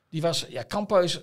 Die 0.09 0.21
was, 0.21 0.45
ja, 0.49 0.63
Kamphuis 0.63 1.21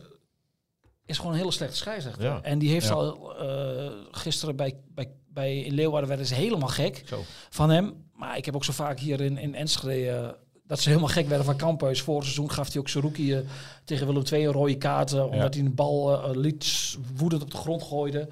is 1.06 1.16
gewoon 1.16 1.32
een 1.32 1.38
hele 1.38 1.50
slechte 1.52 1.76
scheidsrechter. 1.76 2.24
Ja. 2.24 2.40
En 2.42 2.58
die 2.58 2.70
heeft 2.70 2.86
Ja. 2.88 2.92
al 2.94 3.36
eh, 3.38 3.90
gisteren 4.10 4.56
bij, 4.56 4.76
bij, 4.88 5.10
bij 5.28 5.60
in 5.60 5.74
Leeuwarden 5.74 6.08
werden 6.08 6.26
ze 6.26 6.34
helemaal 6.34 6.68
gek 6.68 7.02
Zo. 7.06 7.22
van 7.50 7.70
hem. 7.70 8.04
Maar 8.14 8.36
ik 8.36 8.44
heb 8.44 8.54
ook 8.54 8.64
zo 8.64 8.72
vaak 8.72 8.98
hier 8.98 9.20
in, 9.20 9.38
in 9.38 9.54
Enschede 9.54 10.08
eh, 10.10 10.28
dat 10.72 10.80
ze 10.80 10.88
helemaal 10.88 11.10
gek 11.10 11.28
werden 11.28 11.46
van 11.46 11.56
Kamphuis. 11.56 12.02
Vorig 12.02 12.22
seizoen 12.22 12.50
gaf 12.50 12.72
hij 12.72 12.80
ook 12.80 12.88
rookie 12.88 13.36
eh, 13.36 13.42
tegen 13.84 14.06
Willem 14.06 14.22
II 14.32 14.44
een 14.46 14.52
rode 14.52 14.76
kaart. 14.78 15.12
eh, 15.12 15.24
omdat 15.32 15.54
hij 15.54 15.62
een 15.64 15.74
bal 15.74 16.22
eh, 16.22 16.30
liet 16.36 16.96
woedend 17.16 17.42
op 17.42 17.50
de 17.50 17.56
grond 17.56 17.82
gooide. 17.82 18.28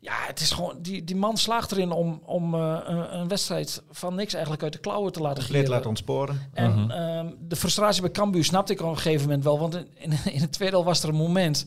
Ja, 0.00 0.14
het 0.26 0.40
is 0.40 0.50
gewoon, 0.50 0.74
die, 0.82 1.04
die 1.04 1.16
man 1.16 1.36
slaagt 1.36 1.72
erin 1.72 1.90
om, 1.92 2.20
om 2.24 2.54
een, 2.54 3.18
een 3.20 3.28
wedstrijd 3.28 3.82
van 3.90 4.14
niks 4.14 4.32
eigenlijk 4.32 4.62
uit 4.62 4.72
de 4.72 4.78
klauwen 4.78 5.12
te 5.12 5.20
laten 5.20 5.36
Compleet 5.38 5.56
gieren. 5.56 5.74
laten 5.74 5.88
ontsporen. 5.88 6.50
En 6.52 6.70
Mhm. 6.80 6.90
ehm, 6.90 7.26
de 7.48 7.56
frustratie 7.56 8.02
bij 8.02 8.10
Cambuur 8.10 8.44
snapte 8.44 8.72
ik 8.72 8.80
op 8.82 8.88
een 8.88 8.96
gegeven 8.96 9.22
moment 9.26 9.44
wel. 9.44 9.58
Want 9.58 9.74
in, 9.74 9.86
in, 9.94 10.12
in 10.32 10.40
het 10.40 10.52
tweede 10.52 10.76
al 10.76 10.84
was 10.84 11.02
er 11.02 11.08
een 11.08 11.14
moment, 11.14 11.66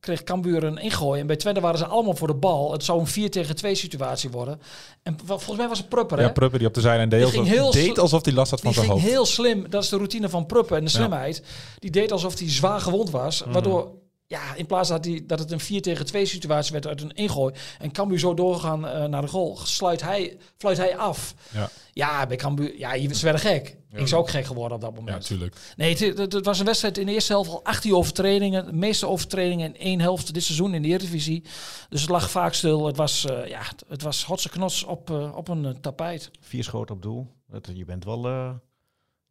kreeg 0.00 0.22
Cambuur 0.22 0.64
een 0.64 0.78
ingooi. 0.78 1.20
En 1.20 1.26
bij 1.26 1.36
Twente 1.36 1.60
waren 1.60 1.78
ze 1.78 1.86
allemaal 1.86 2.14
voor 2.16 2.26
de 2.28 2.34
bal. 2.34 2.72
Het 2.72 2.84
zou 2.84 3.00
een 3.00 3.06
4 3.06 3.30
tegen 3.30 3.56
2 3.56 3.74
situatie 3.74 4.30
worden. 4.30 4.60
En 5.02 5.16
volgens 5.24 5.56
mij 5.56 5.68
was 5.68 5.78
het 5.78 5.88
Prupper, 5.88 6.18
hè? 6.18 6.24
Ja, 6.24 6.30
Prupper 6.30 6.58
die 6.58 6.68
op 6.68 6.74
de 6.74 6.80
zijlijn 6.80 7.08
deed, 7.08 7.18
Die 7.30 7.38
alsof, 7.38 7.46
heel 7.54 7.70
deed 7.70 7.98
alsof 7.98 8.24
hij 8.24 8.34
last 8.34 8.50
had 8.50 8.60
van 8.60 8.72
zijn 8.74 8.86
hoofd. 8.88 9.04
heel 9.04 9.26
slim. 9.26 9.66
Dat 9.70 9.82
is 9.82 9.88
de 9.88 9.96
routine 9.96 10.28
van 10.28 10.46
Pruppen 10.46 10.76
en 10.76 10.84
de 10.84 10.90
Ja. 10.90 10.96
slimheid. 10.96 11.42
Die 11.78 11.90
deed 11.90 12.12
alsof 12.12 12.38
hij 12.38 12.50
zwaar 12.50 12.80
gewond 12.80 13.10
was. 13.10 13.42
Mhm. 13.42 13.52
Waardoor, 13.52 13.88
ja, 14.30 14.54
in 14.54 14.66
plaats 14.66 14.88
dat, 14.88 15.04
hij, 15.04 15.22
dat 15.26 15.38
het 15.38 15.50
een 15.50 15.60
4 15.60 15.82
tegen 15.82 16.06
2 16.06 16.26
situatie 16.26 16.72
werd 16.72 16.86
uit 16.86 17.00
een 17.00 17.12
ingooi. 17.14 17.54
En 17.78 17.92
Cambuur 17.92 18.18
zo 18.18 18.34
doorgaan 18.34 18.86
eh, 18.88 19.04
naar 19.04 19.22
de 19.22 19.28
goal. 19.28 19.56
Sluit 19.56 20.02
hij, 20.02 20.36
fluit 20.56 20.76
hij 20.76 20.96
af. 20.96 21.34
Ja. 21.52 21.70
Ja, 21.92 22.26
bij 22.26 22.36
Cambuur, 22.36 22.78
ja, 22.78 22.92
je- 22.94 23.14
ze 23.14 23.22
werden 23.24 23.40
gek. 23.40 23.76
Ik 23.92 24.06
zou 24.08 24.20
ook 24.22 24.30
gek 24.30 24.44
geworden 24.44 24.74
op 24.76 24.80
dat 24.82 24.90
Ja, 24.94 24.96
moment. 24.98 25.16
natuurlijk. 25.18 25.56
Nee, 25.76 25.90
het, 25.90 26.18
het- 26.18 26.32
het 26.32 26.44
was 26.44 26.58
een 26.58 26.64
wedstrijd 26.64 26.98
in 26.98 27.06
de 27.06 27.12
eerste 27.12 27.32
helft 27.32 27.50
al 27.50 27.64
18 27.64 27.94
overtredingen. 27.94 28.66
De 28.66 28.72
meeste 28.72 29.06
overtredingen 29.06 29.66
in 29.74 29.80
één 29.80 30.00
helft 30.00 30.34
dit 30.34 30.42
seizoen 30.42 30.74
in 30.74 30.82
de 30.82 30.88
Eredivisie. 30.88 31.44
Dus 31.88 32.00
het 32.00 32.10
lag 32.10 32.30
vaak 32.30 32.54
stil. 32.54 32.86
Het 32.86 32.96
was, 32.96 33.24
eh 33.26 33.46
ja, 33.48 33.60
het, 33.62 33.84
het 33.88 34.02
was 34.02 34.24
hotse 34.24 34.48
knots 34.48 34.84
op, 34.84 35.10
eh, 35.10 35.36
op 35.36 35.48
een 35.48 35.80
tapijt. 35.80 36.30
Vier 36.40 36.64
schoten 36.64 36.94
op 36.94 37.02
doel. 37.02 37.26
Dat, 37.48 37.70
je 37.74 37.84
bent 37.84 38.04
wel... 38.04 38.26
eh 38.26 38.50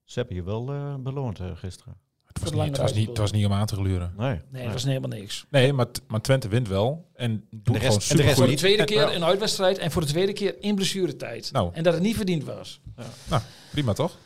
ze 0.03 0.19
hebben 0.19 0.35
je 0.37 0.43
wel 0.43 0.69
eh, 0.71 0.95
beloond 0.95 1.39
eh, 1.39 1.45
gisteren. 1.55 1.95
Het 2.33 2.41
was, 2.41 2.51
de 2.51 2.57
niet, 2.57 2.67
het, 2.67 2.77
was 2.77 2.93
niet, 2.93 3.07
het 3.07 3.17
was 3.17 3.31
niet 3.31 3.45
om 3.45 3.53
aan 3.53 3.65
te 3.65 3.75
gluren. 3.75 4.13
Nee. 4.17 4.39
Nee, 4.51 4.63
het 4.63 4.73
was 4.73 4.83
helemaal 4.83 5.09
niks. 5.09 5.45
Nee, 5.49 5.73
maar, 5.73 5.85
maar 6.07 6.21
Twente 6.21 6.47
wint 6.47 6.67
wel. 6.67 7.05
En 7.15 7.45
doet 7.51 7.75
rest- 7.77 8.03
gewoon 8.03 8.25
en 8.25 8.27
de 8.29 8.35
Voor 8.35 8.47
de 8.47 8.53
tweede 8.53 8.83
keer 8.83 8.97
Ja. 9.09 9.13
een 9.13 9.23
uitwedstrijd 9.23 9.77
en 9.77 9.91
voor 9.91 10.01
de 10.01 10.07
tweede 10.07 10.33
keer 10.33 10.55
in 10.59 10.75
blessuretijd. 10.75 11.51
Nou. 11.51 11.69
En 11.73 11.83
dat 11.83 11.93
het 11.93 12.01
niet 12.03 12.15
verdiend 12.15 12.43
was. 12.43 12.81
Nou, 13.29 13.41
prima 13.71 13.93
toch? 13.93 14.17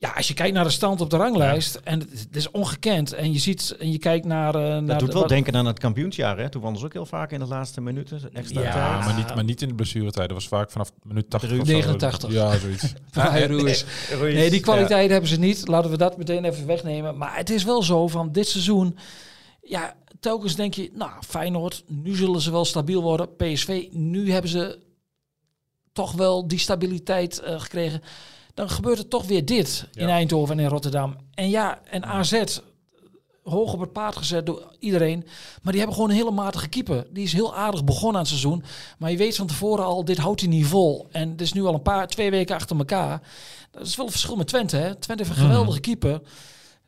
Ja, 0.00 0.10
als 0.10 0.28
je 0.28 0.34
kijkt 0.34 0.54
naar 0.54 0.64
de 0.64 0.70
stand 0.70 1.00
op 1.00 1.10
de 1.10 1.16
ranglijst, 1.16 1.80
en 1.84 2.00
het, 2.00 2.28
is 2.36 2.50
ongekend. 2.50 3.12
En 3.12 3.32
je 3.32 3.38
ziet 3.38 3.76
en 3.78 3.92
je 3.92 3.98
kijkt 3.98 4.26
naar. 4.26 4.54
eh, 4.54 4.60
naar 4.62 4.86
Dat 4.86 4.98
doet 4.98 5.06
de- 5.06 5.12
wel 5.12 5.20
wat- 5.22 5.28
denken 5.30 5.54
aan 5.56 5.66
het 5.66 5.78
kampioensjaar. 5.78 6.38
Hè? 6.38 6.48
Toen 6.48 6.60
wonnen 6.62 6.80
ze 6.80 6.86
ook 6.86 6.92
heel 6.92 7.06
vaak 7.06 7.32
in 7.32 7.38
de 7.38 7.46
laatste 7.46 7.80
minuten. 7.80 8.20
Extra 8.32 8.60
Ja, 8.60 8.72
tijd. 8.72 8.84
Ja, 8.84 9.04
maar 9.04 9.16
niet, 9.16 9.34
maar 9.34 9.44
niet 9.44 9.62
in 9.62 9.68
de 9.68 9.74
blessuretijd. 9.74 10.28
Dat 10.28 10.36
was 10.38 10.48
vaak 10.48 10.70
vanaf 10.70 10.92
minuut 11.02 11.30
80 11.30 11.50
of 11.60 11.66
zo. 11.66 11.72
89. 11.72 12.32
Ja, 12.32 12.58
zoiets. 12.58 12.92
Ja, 13.12 13.38
Ruiz. 13.46 13.84
Ruiz. 14.10 14.34
Nee, 14.34 14.50
die 14.50 14.60
kwaliteit 14.60 15.10
hebben 15.10 15.28
ze 15.30 15.38
niet. 15.38 15.68
Laten 15.68 15.90
we 15.90 15.96
dat 15.96 16.16
meteen 16.16 16.44
even 16.44 16.66
wegnemen. 16.66 17.16
Maar 17.16 17.36
het 17.36 17.50
is 17.50 17.64
wel 17.64 17.82
zo 17.82 18.08
van 18.08 18.32
dit 18.32 18.48
seizoen. 18.48 18.96
Ja, 19.62 19.94
telkens 20.20 20.54
denk 20.56 20.74
je, 20.74 20.90
nou, 20.94 21.10
Feyenoord, 21.26 21.84
nu 21.86 22.14
zullen 22.16 22.40
ze 22.40 22.50
wel 22.50 22.64
stabiel 22.64 23.02
worden. 23.02 23.36
PSV, 23.36 23.86
nu 23.90 24.32
hebben 24.32 24.50
ze 24.50 24.78
toch 25.92 26.12
wel 26.12 26.48
die 26.48 26.58
stabiliteit 26.58 27.38
eh, 27.38 27.60
gekregen. 27.60 28.02
Dan 28.58 28.70
gebeurt 28.70 28.98
er 28.98 29.08
toch 29.08 29.26
weer 29.26 29.44
dit 29.44 29.86
in. 29.94 30.08
Eindhoven 30.08 30.58
en 30.58 30.64
in 30.64 30.70
Rotterdam. 30.70 31.16
En 31.34 31.48
ja, 31.48 31.80
en 31.90 32.04
AZ, 32.04 32.58
hoog 33.42 33.72
op 33.72 33.80
het 33.80 33.92
paard 33.92 34.16
gezet 34.16 34.46
door 34.46 34.74
iedereen. 34.78 35.24
Maar 35.62 35.72
die 35.72 35.76
hebben 35.76 35.94
gewoon 35.94 36.10
een 36.10 36.16
hele 36.16 36.30
matige 36.30 36.68
keeper. 36.68 37.06
Die 37.10 37.24
is 37.24 37.32
heel 37.32 37.54
aardig 37.54 37.84
begonnen 37.84 38.14
aan 38.14 38.20
het 38.20 38.28
seizoen. 38.28 38.62
Maar 38.98 39.10
je 39.10 39.16
weet 39.16 39.36
van 39.36 39.46
tevoren 39.46 39.84
al, 39.84 40.04
dit 40.04 40.18
houdt 40.18 40.40
hij 40.40 40.48
niet 40.48 40.66
vol. 40.66 41.08
En 41.10 41.30
het 41.30 41.40
is 41.40 41.52
nu 41.52 41.64
al 41.64 41.74
een 41.74 41.82
paar, 41.82 42.06
twee 42.08 42.30
weken 42.30 42.54
achter 42.54 42.78
elkaar. 42.78 43.22
Dat 43.70 43.86
is 43.86 43.96
wel 43.96 44.06
een 44.06 44.12
verschil 44.12 44.36
met 44.36 44.46
Twente. 44.46 44.76
Hè? 44.76 44.94
Twente 44.94 45.24
heeft 45.24 45.36
een 45.36 45.44
geweldige 45.44 45.80
keeper. 45.80 46.20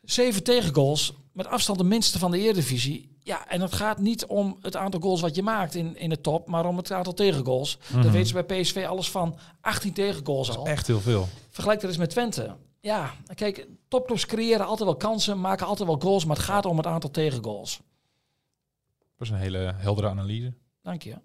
Zeven 0.03 0.43
tegengoals. 0.43 1.13
Met 1.33 1.47
afstand 1.47 1.79
de 1.79 1.85
minste 1.85 2.19
van 2.19 2.31
de 2.31 2.39
Eredivisie. 2.39 3.10
Ja, 3.23 3.47
en 3.47 3.61
het 3.61 3.73
gaat 3.73 3.99
niet 3.99 4.25
om 4.25 4.57
het 4.61 4.75
aantal 4.75 4.99
goals 4.99 5.21
wat 5.21 5.35
je 5.35 5.43
maakt 5.43 5.75
in, 5.75 5.97
in 5.97 6.09
de 6.09 6.21
top, 6.21 6.47
maar 6.47 6.65
om 6.65 6.77
het 6.77 6.91
aantal 6.91 7.13
tegengoals. 7.13 7.77
Mhm. 7.77 8.01
Daar 8.01 8.11
weten 8.11 8.27
ze 8.27 8.43
bij 8.43 8.61
PSV 8.61 8.85
alles 8.87 9.11
van. 9.11 9.37
18 9.61 9.93
tegengoals 9.93 10.57
al. 10.57 10.65
Echt 10.65 10.87
heel 10.87 10.99
veel. 10.99 11.27
Vergelijk 11.49 11.81
dat 11.81 11.89
eens 11.89 11.99
met 11.99 12.09
Twente. 12.09 12.55
Ja, 12.79 13.11
kijk, 13.35 13.67
topclubs 13.87 14.25
creëren 14.25 14.65
altijd 14.65 14.89
wel 14.89 14.97
kansen, 14.97 15.39
maken 15.39 15.65
altijd 15.65 15.87
wel 15.87 15.99
goals, 15.99 16.25
maar 16.25 16.35
het 16.35 16.45
gaat 16.45 16.65
om 16.65 16.77
het 16.77 16.87
aantal 16.87 17.11
tegengoals. 17.11 17.81
Dat 19.17 19.27
is 19.27 19.29
een 19.29 19.39
hele 19.39 19.73
heldere 19.77 20.09
analyse. 20.09 20.53
Dank 20.81 21.01
je. 21.01 21.15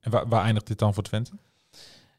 En 0.00 0.10
waar, 0.10 0.28
waar 0.28 0.44
eindigt 0.44 0.66
dit 0.66 0.78
dan 0.78 0.94
voor 0.94 1.02
Twente? 1.02 1.32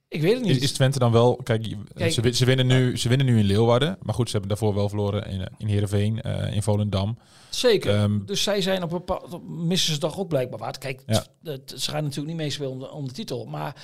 Ik 0.07 0.21
weet 0.21 0.33
het 0.33 0.41
niet. 0.43 0.55
Is, 0.57 0.61
is 0.63 0.71
Twente 0.71 0.99
dan 0.99 1.11
wel... 1.11 1.35
Kijk, 1.43 1.65
ze, 2.09 2.31
ze, 2.33 2.45
winnen 2.45 2.67
nu, 2.67 2.97
ze 2.97 3.09
winnen 3.09 3.27
nu 3.27 3.37
in 3.39 3.45
Leeuwarden. 3.45 3.97
Maar 4.01 4.13
goed, 4.15 4.25
ze 4.29 4.31
hebben 4.37 4.49
daarvoor 4.49 4.73
wel 4.75 4.89
verloren 4.89 5.25
in, 5.29 5.47
in 5.57 5.67
Heerenveen, 5.67 6.21
eh, 6.21 6.53
in 6.55 6.63
Volendam. 6.63 7.17
Zeker. 7.49 7.93
Ehm, 7.95 8.25
dus 8.25 8.43
zij 8.43 8.61
zijn 8.61 8.83
op 8.83 8.91
een 8.91 8.97
bepaald... 8.97 9.47
Missen 9.49 9.93
ze 9.93 9.99
toch 9.99 10.19
ook 10.19 10.27
blijkbaar 10.27 10.59
wat. 10.59 10.77
Kijk, 10.77 11.01
Ja. 11.05 11.25
het, 11.43 11.73
ze 11.77 11.89
gaan 11.91 12.01
natuurlijk 12.03 12.27
niet 12.29 12.37
meespelen 12.37 12.71
om 12.71 12.79
de, 12.79 12.91
om 12.91 13.07
de 13.07 13.13
titel. 13.13 13.45
Maar 13.45 13.75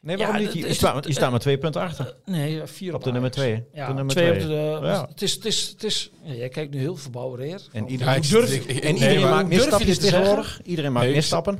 Nee, 0.00 0.16
waarom 0.16 0.36
niet? 0.38 0.52
Je 0.52 0.74
staat, 0.74 1.06
je 1.06 1.12
staat 1.12 1.30
maar 1.30 1.40
twee 1.40 1.58
punten 1.58 1.80
achter. 1.80 2.06
eh, 2.24 2.32
nee, 2.34 2.60
vier 2.64 2.88
op, 2.90 2.94
Op 2.98 3.04
de 3.04 3.12
nummer 3.12 3.30
twee. 3.30 3.64
Ja, 3.72 3.86
de 3.88 3.94
nummer 3.94 4.14
twee, 4.14 4.30
twee. 4.30 4.42
op 4.42 4.48
de... 4.82 4.86
Ja. 4.86 5.06
Het 5.08 5.22
is... 5.22 5.34
Het 5.34 5.44
is, 5.44 5.68
het 5.68 5.84
is 5.84 6.10
ja, 6.22 6.32
jij 6.34 6.48
kijkt 6.48 6.74
nu 6.74 6.80
heel 6.80 6.96
verbouwereerd. 6.96 7.68
En 7.72 7.88
iedereen, 7.88 8.12
Ja, 8.14 8.18
ik- 8.20 8.28
durf, 8.28 8.52
ik- 8.54 8.64
ik- 8.64 8.84
en 8.84 8.94
iedereen 8.94 9.20
maakt 9.20 9.48
misstapjes 9.48 9.98
tegenwoordig. 9.98 10.60
Iedereen 10.64 10.92
maakt 10.92 11.06
Nee, 11.06 11.14
misstappen. 11.14 11.58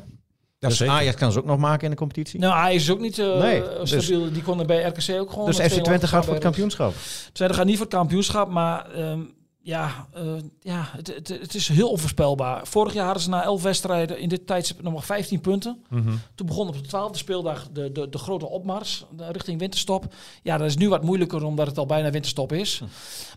Ja, 0.72 0.78
dus. 0.78 0.88
Ajax 0.88 1.16
kan 1.16 1.32
ze 1.32 1.38
ook 1.38 1.44
nog 1.44 1.58
maken 1.58 1.84
in 1.84 1.90
de 1.90 1.96
competitie. 1.96 2.40
Nou, 2.40 2.60
hij 2.60 2.74
is 2.74 2.90
ook 2.90 3.00
niet 3.00 3.18
eh 3.18 3.38
Nee, 3.38 3.62
dus- 3.62 4.04
stabiel. 4.04 4.32
Die 4.32 4.42
konden 4.42 4.66
bij 4.66 4.82
RKC 4.82 5.20
ook 5.20 5.30
gewoon... 5.30 5.46
dus 5.46 5.56
FC 5.56 5.78
2-0 5.78 5.80
Twente 5.82 6.06
gaat 6.06 6.24
voor 6.24 6.34
het 6.34 6.42
kampioenschap. 6.42 6.94
Twente 7.32 7.54
gaat 7.54 7.66
niet 7.66 7.76
voor 7.76 7.86
het 7.86 7.94
kampioenschap, 7.94 8.50
maar 8.50 8.90
ehm, 8.90 9.20
ja, 9.66 10.06
eh, 10.12 10.22
ja 10.60 10.88
het, 10.96 11.06
het, 11.06 11.28
het 11.28 11.54
is 11.54 11.68
heel 11.68 11.90
onvoorspelbaar. 11.90 12.66
Vorig 12.66 12.92
jaar 12.92 13.04
hadden 13.04 13.22
ze 13.22 13.28
na 13.28 13.42
11 13.42 13.62
wedstrijden 13.62 14.18
in 14.18 14.28
dit 14.28 14.46
tijdstip 14.46 14.82
nog 14.82 14.92
maar 14.92 15.02
15 15.02 15.40
punten. 15.40 15.84
Mhm. 15.88 16.14
Toen 16.34 16.46
begon 16.46 16.68
op 16.68 16.74
de 16.74 16.80
twaalfde 16.80 17.18
speeldag 17.18 17.68
de, 17.72 17.92
de, 17.92 18.08
de 18.08 18.18
grote 18.18 18.46
opmars 18.46 19.04
de- 19.16 19.32
richting 19.32 19.58
winterstop. 19.58 20.14
Ja, 20.42 20.58
dat 20.58 20.66
is 20.66 20.76
nu 20.76 20.88
wat 20.88 21.02
moeilijker 21.02 21.44
omdat 21.44 21.66
het 21.66 21.78
al 21.78 21.86
bijna 21.86 22.10
winterstop 22.10 22.52
is. 22.52 22.80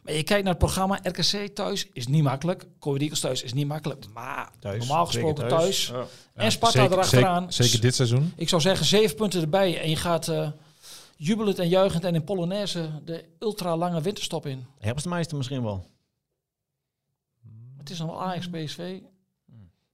Maar 0.04 0.14
je 0.14 0.24
kijkt 0.24 0.44
naar 0.44 0.54
het 0.54 0.64
programma. 0.64 1.00
RKC 1.04 1.48
thuis 1.56 1.88
is 1.94 2.08
niet 2.08 2.24
makkelijk. 2.24 2.66
Eagles 2.80 3.20
thuis 3.20 3.44
is 3.44 3.54
niet 3.54 3.68
makkelijk. 3.68 4.06
Maar 4.14 4.50
Thuis, 4.60 4.78
normaal 4.88 5.06
gesproken 5.06 5.48
thuis. 5.48 5.86
thuis. 5.86 5.88
Ja. 6.36 6.44
En 6.44 6.52
Sparta 6.52 6.80
zeker, 6.80 6.94
erachteraan. 6.94 7.42
Zeker, 7.52 7.64
zeker 7.66 7.82
dit 7.82 7.96
seizoen. 7.96 8.34
Ik 8.36 8.50
zou 8.50 8.62
zeggen 8.62 8.86
zeven 8.86 9.16
punten 9.16 9.42
erbij. 9.42 9.82
En 9.82 9.90
je 9.90 9.96
gaat 9.96 10.28
eh, 10.28 10.48
jubelend 11.16 11.60
en 11.60 11.68
juichend 11.70 12.04
en 12.04 12.16
in 12.16 12.24
Polonaise 12.24 12.90
de 13.06 13.26
ultra 13.40 13.78
lange 13.78 14.02
winterstop 14.02 14.46
in. 14.46 14.66
Herfstmeister 14.80 15.38
misschien 15.38 15.64
wel. 15.64 15.86
Het 17.80 17.90
is 17.90 18.00
nog 18.00 18.08
wel 18.10 18.22
Ajax 18.22 18.50
PSV. 18.50 19.00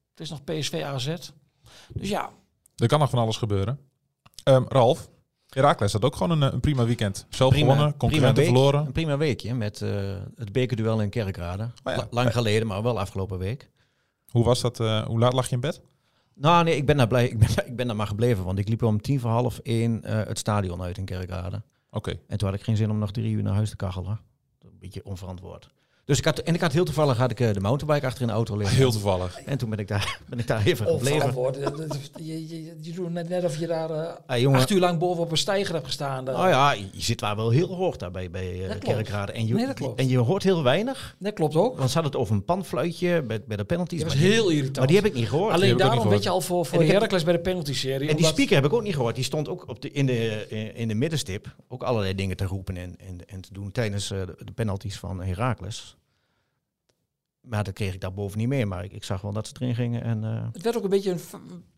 Het 0.10 0.20
is 0.20 0.30
nog 0.30 0.44
PSV 0.44 0.82
AZ. 0.86 1.16
Dus 1.94 2.10
ja, 2.10 2.30
Er 2.76 2.88
kan 2.88 3.00
nog 3.00 3.10
van 3.10 3.20
alles 3.20 3.38
gebeuren. 3.38 3.80
Ehm, 4.44 4.64
Ralf, 4.68 5.10
Herakles 5.50 5.94
had 5.94 6.04
ook 6.04 6.16
gewoon 6.16 6.42
een, 6.42 6.48
eh, 6.48 6.54
een 6.54 6.60
prima 6.60 6.86
weekend. 6.86 7.26
Zelf 7.30 7.52
Prima- 7.52 7.72
gewonnen, 7.72 7.98
concurrenten 7.98 8.44
week, 8.44 8.46
verloren. 8.54 8.86
Een 8.86 8.92
prima 8.92 9.18
weekje 9.18 9.54
met 9.54 9.82
eh, 9.82 10.16
het 10.36 10.52
bekerduel 10.52 11.02
in 11.02 11.10
Kerkrade. 11.10 11.64
Oh 11.84 11.94
ja. 11.96 12.08
Lang 12.10 12.32
geleden, 12.34 12.68
maar 12.68 12.84
wel 12.84 13.00
afgelopen 13.00 13.38
week. 13.38 13.70
Hoe 14.32 14.44
was 14.44 14.62
dat? 14.62 14.80
eh, 14.80 15.06
hoe 15.06 15.20
laat 15.20 15.34
lag 15.34 15.48
je 15.48 15.56
in 15.56 15.60
bed? 15.62 15.82
Nou 16.34 16.64
nee, 16.64 16.76
ik 16.76 16.86
ben 16.86 16.98
daar 16.98 17.08
blij. 17.08 17.28
Ik 17.36 17.38
ben, 17.40 17.50
ik 17.68 17.76
ben 17.76 17.88
daar 17.88 17.96
maar 17.96 18.08
gebleven, 18.08 18.44
want 18.44 18.60
ik 18.60 18.68
liep 18.68 18.84
om 18.84 19.02
tien 19.02 19.20
voor 19.20 19.30
half 19.32 19.58
één 19.60 20.04
eh, 20.04 20.28
het 20.28 20.40
stadion 20.40 20.82
uit 20.82 20.98
in 20.98 21.06
Kerkrade. 21.06 21.62
Oké. 21.90 22.20
En 22.28 22.38
toen 22.38 22.48
had 22.50 22.58
ik 22.58 22.64
geen 22.64 22.78
zin 22.78 22.90
om 22.92 22.98
nog 23.00 23.12
drie 23.12 23.32
uur 23.34 23.44
naar 23.44 23.54
huis 23.54 23.70
te 23.70 23.76
kachelen. 23.76 24.20
Een 24.60 24.78
beetje 24.80 25.06
onverantwoord. 25.06 25.70
Dus 26.06 26.18
ik 26.18 26.26
had, 26.26 26.40
en 26.40 26.54
ik 26.54 26.62
had 26.62 26.72
heel 26.72 26.86
toevallig 26.86 27.18
had 27.18 27.32
ik 27.32 27.40
eh, 27.40 27.54
de 27.54 27.60
mountainbike 27.60 28.06
achter 28.06 28.22
in 28.22 28.28
de 28.28 28.34
auto 28.34 28.58
liggen. 28.58 28.78
Heel 28.78 28.92
toevallig. 28.92 29.42
En 29.46 29.58
toen 29.58 29.70
ben 29.70 29.80
ik 29.80 29.88
daar, 29.88 30.20
ben 30.30 30.40
ik 30.40 30.48
daar 30.48 30.66
even 30.66 30.88
gebleven. 30.88 31.34
Je, 32.22 32.48
je, 32.48 32.76
je 32.82 32.92
doet 32.92 33.12
net, 33.12 33.30
net 33.30 33.44
of 33.44 33.58
je 33.58 33.68
daar 33.68 34.40
jongen. 34.40 34.60
acht 34.60 34.70
uur 34.70 34.80
lang 34.80 35.00
boven 35.00 35.24
op 35.24 35.32
een 35.32 35.38
stijger 35.38 35.74
hebt 35.74 35.86
gestaan. 35.86 36.30
Oh 36.30 36.36
ja, 36.36 36.72
je 36.72 36.88
zit 36.92 37.22
waar 37.22 37.36
wel 37.36 37.50
heel 37.50 37.76
hoog 37.76 37.98
daar 37.98 38.12
bij, 38.12 38.30
bij. 38.30 38.78
Kerkrade. 38.80 39.32
En 39.32 39.48
je, 39.48 39.54
Nee, 39.54 39.94
en 39.96 40.08
je 40.08 40.18
hoort 40.18 40.44
heel 40.44 40.64
weinig. 40.64 41.16
Dat 41.20 41.34
klopt 41.34 41.56
ook. 41.56 41.78
Want 41.78 41.90
ze 41.90 41.94
hadden 41.94 42.12
het 42.12 42.22
over 42.22 42.36
een 42.36 42.46
panfluitje 42.46 43.22
bij, 43.22 43.44
bij 43.48 43.58
de 43.58 43.66
penalties. 43.66 44.00
Dat 44.00 44.08
was 44.08 44.18
maar, 44.18 44.26
die, 44.26 44.34
heel 44.34 44.50
irritant. 44.50 44.78
maar 44.78 44.88
die 44.88 44.96
heb 44.96 45.06
ik 45.06 45.14
niet 45.14 45.30
gehoord. 45.30 45.54
Alleen 45.54 45.78
daarom 45.78 46.10
weet 46.10 46.24
je 46.24 46.30
al 46.30 46.42
voor, 46.42 46.66
voor 46.66 46.84
Heracles 46.84 47.24
bij 47.24 47.34
de 47.34 47.40
penalty-serie. 47.40 48.10
en 48.10 48.16
die 48.16 48.26
speaker 48.26 48.56
heb 48.56 48.66
ik 48.66 48.74
ook 48.74 48.84
niet 48.84 48.96
gehoord. 48.96 49.16
Die 49.16 49.24
stond 49.24 49.50
ook 49.50 49.68
op 49.68 49.82
de, 49.82 49.92
in, 49.92 50.06
de, 50.06 50.48
in, 50.76 50.88
de 50.88 50.96
middenstip 50.96 51.56
ook 51.68 51.84
allerlei 51.84 52.16
dingen 52.16 52.38
te 52.38 52.46
roepen 52.46 52.78
en, 52.78 52.96
en, 53.08 53.28
en 53.28 53.42
te 53.42 53.54
doen 53.54 53.72
tijdens 53.72 54.08
de, 54.08 54.36
de 54.44 54.52
penalties 54.52 54.98
van 54.98 55.22
Heracles. 55.22 55.95
Maar 57.46 57.64
dat 57.64 57.74
kreeg 57.74 57.94
ik 57.94 58.02
daarboven 58.02 58.38
niet 58.38 58.48
mee. 58.48 58.66
Maar 58.66 58.84
ik, 58.84 58.92
ik 58.92 59.04
zag 59.04 59.22
wel 59.22 59.32
dat 59.34 59.48
ze 59.48 59.54
erin 59.60 59.76
gingen. 59.76 60.04
En, 60.04 60.24
eh, 60.24 60.48
Het 60.54 60.62
werd 60.62 60.78
ook 60.78 60.84
een 60.84 60.90
beetje 60.90 61.12
een 61.12 61.20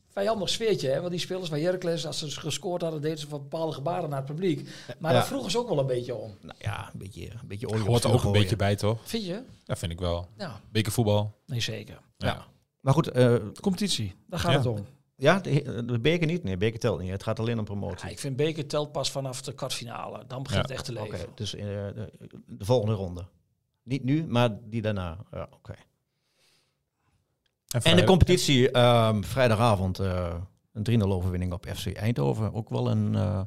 vijandig 0.09 0.49
sfeertje. 0.49 0.89
Hè? 0.89 0.97
Want 0.99 1.11
die 1.11 1.19
spelers 1.19 1.49
van 1.49 1.59
Heracles, 1.59 2.05
als 2.05 2.17
ze 2.19 2.31
gescoord 2.39 2.81
hadden, 2.81 3.01
deden 3.01 3.17
ze 3.17 3.27
van 3.27 3.41
bepaalde 3.41 3.73
gebaren 3.73 4.09
naar 4.09 4.17
het 4.17 4.27
publiek. 4.27 4.69
Maar 4.99 5.11
Ja. 5.11 5.17
daar 5.17 5.27
vroegen 5.27 5.51
ze 5.51 5.57
ook 5.57 5.69
wel 5.69 5.79
een 5.79 5.85
beetje 5.87 6.15
om. 6.15 6.31
nou 6.41 6.57
ja, 6.59 6.89
een 6.93 6.99
beetje, 6.99 7.31
een 7.31 7.47
beetje 7.47 7.67
olie 7.69 7.83
Hoort 7.83 8.03
er 8.03 8.11
ook 8.13 8.23
een 8.23 8.31
beetje 8.31 8.55
bij, 8.55 8.75
toch? 8.75 8.99
Vind 9.03 9.25
je? 9.25 9.41
Ja, 9.65 9.75
vind 9.75 9.91
ik 9.91 9.99
wel. 9.99 10.27
Ja, 10.37 10.61
Bekervoetbal. 10.71 11.33
nee 11.45 11.59
zeker. 11.59 11.99
Ja. 12.17 12.45
Maar 12.79 12.93
goed, 12.93 13.07
eh, 13.11 13.35
Competitie, 13.61 14.15
daar 14.27 14.39
gaat 14.39 14.51
Ja. 14.51 14.57
het 14.57 14.67
om. 14.67 14.85
ja, 15.15 15.39
de, 15.39 15.83
de 15.85 15.99
beker 15.99 16.27
niet. 16.27 16.43
Nee, 16.43 16.57
beker 16.57 16.79
telt 16.79 16.99
niet. 16.99 17.11
Het 17.11 17.23
gaat 17.23 17.39
alleen 17.39 17.59
om 17.59 17.65
promotie. 17.65 18.05
Ja, 18.05 18.11
ik 18.11 18.19
vind 18.19 18.35
beker 18.35 18.67
telt 18.67 18.91
pas 18.91 19.11
vanaf 19.11 19.41
de 19.41 19.53
kwartfinale. 19.53 20.23
Dan 20.27 20.43
begint 20.43 20.61
Ja. 20.61 20.67
het 20.67 20.71
echt 20.71 20.85
te 20.85 20.99
Oké, 21.01 21.11
leven. 21.11 21.29
dus 21.35 21.55
eh, 21.55 21.65
de, 21.65 22.11
de 22.47 22.65
volgende 22.65 22.93
ronde. 22.93 23.25
Niet 23.87 24.03
nu, 24.03 24.25
maar 24.27 24.57
die 24.63 24.81
daarna. 24.81 25.17
Ja, 25.31 25.47
oké. 25.51 25.73
En 27.83 27.95
de 27.95 28.03
competitie, 28.03 28.71
ehm, 28.71 29.21
vrijdagavond, 29.21 29.99
eh, 29.99 30.35
een 30.73 30.83
3-0 30.83 31.13
overwinning 31.13 31.53
op 31.53 31.65
FC 31.75 31.93
Eindhoven. 31.93 32.53
Ook 32.53 32.69
wel 32.69 32.89
een 32.91 33.15
eh, 33.15 33.41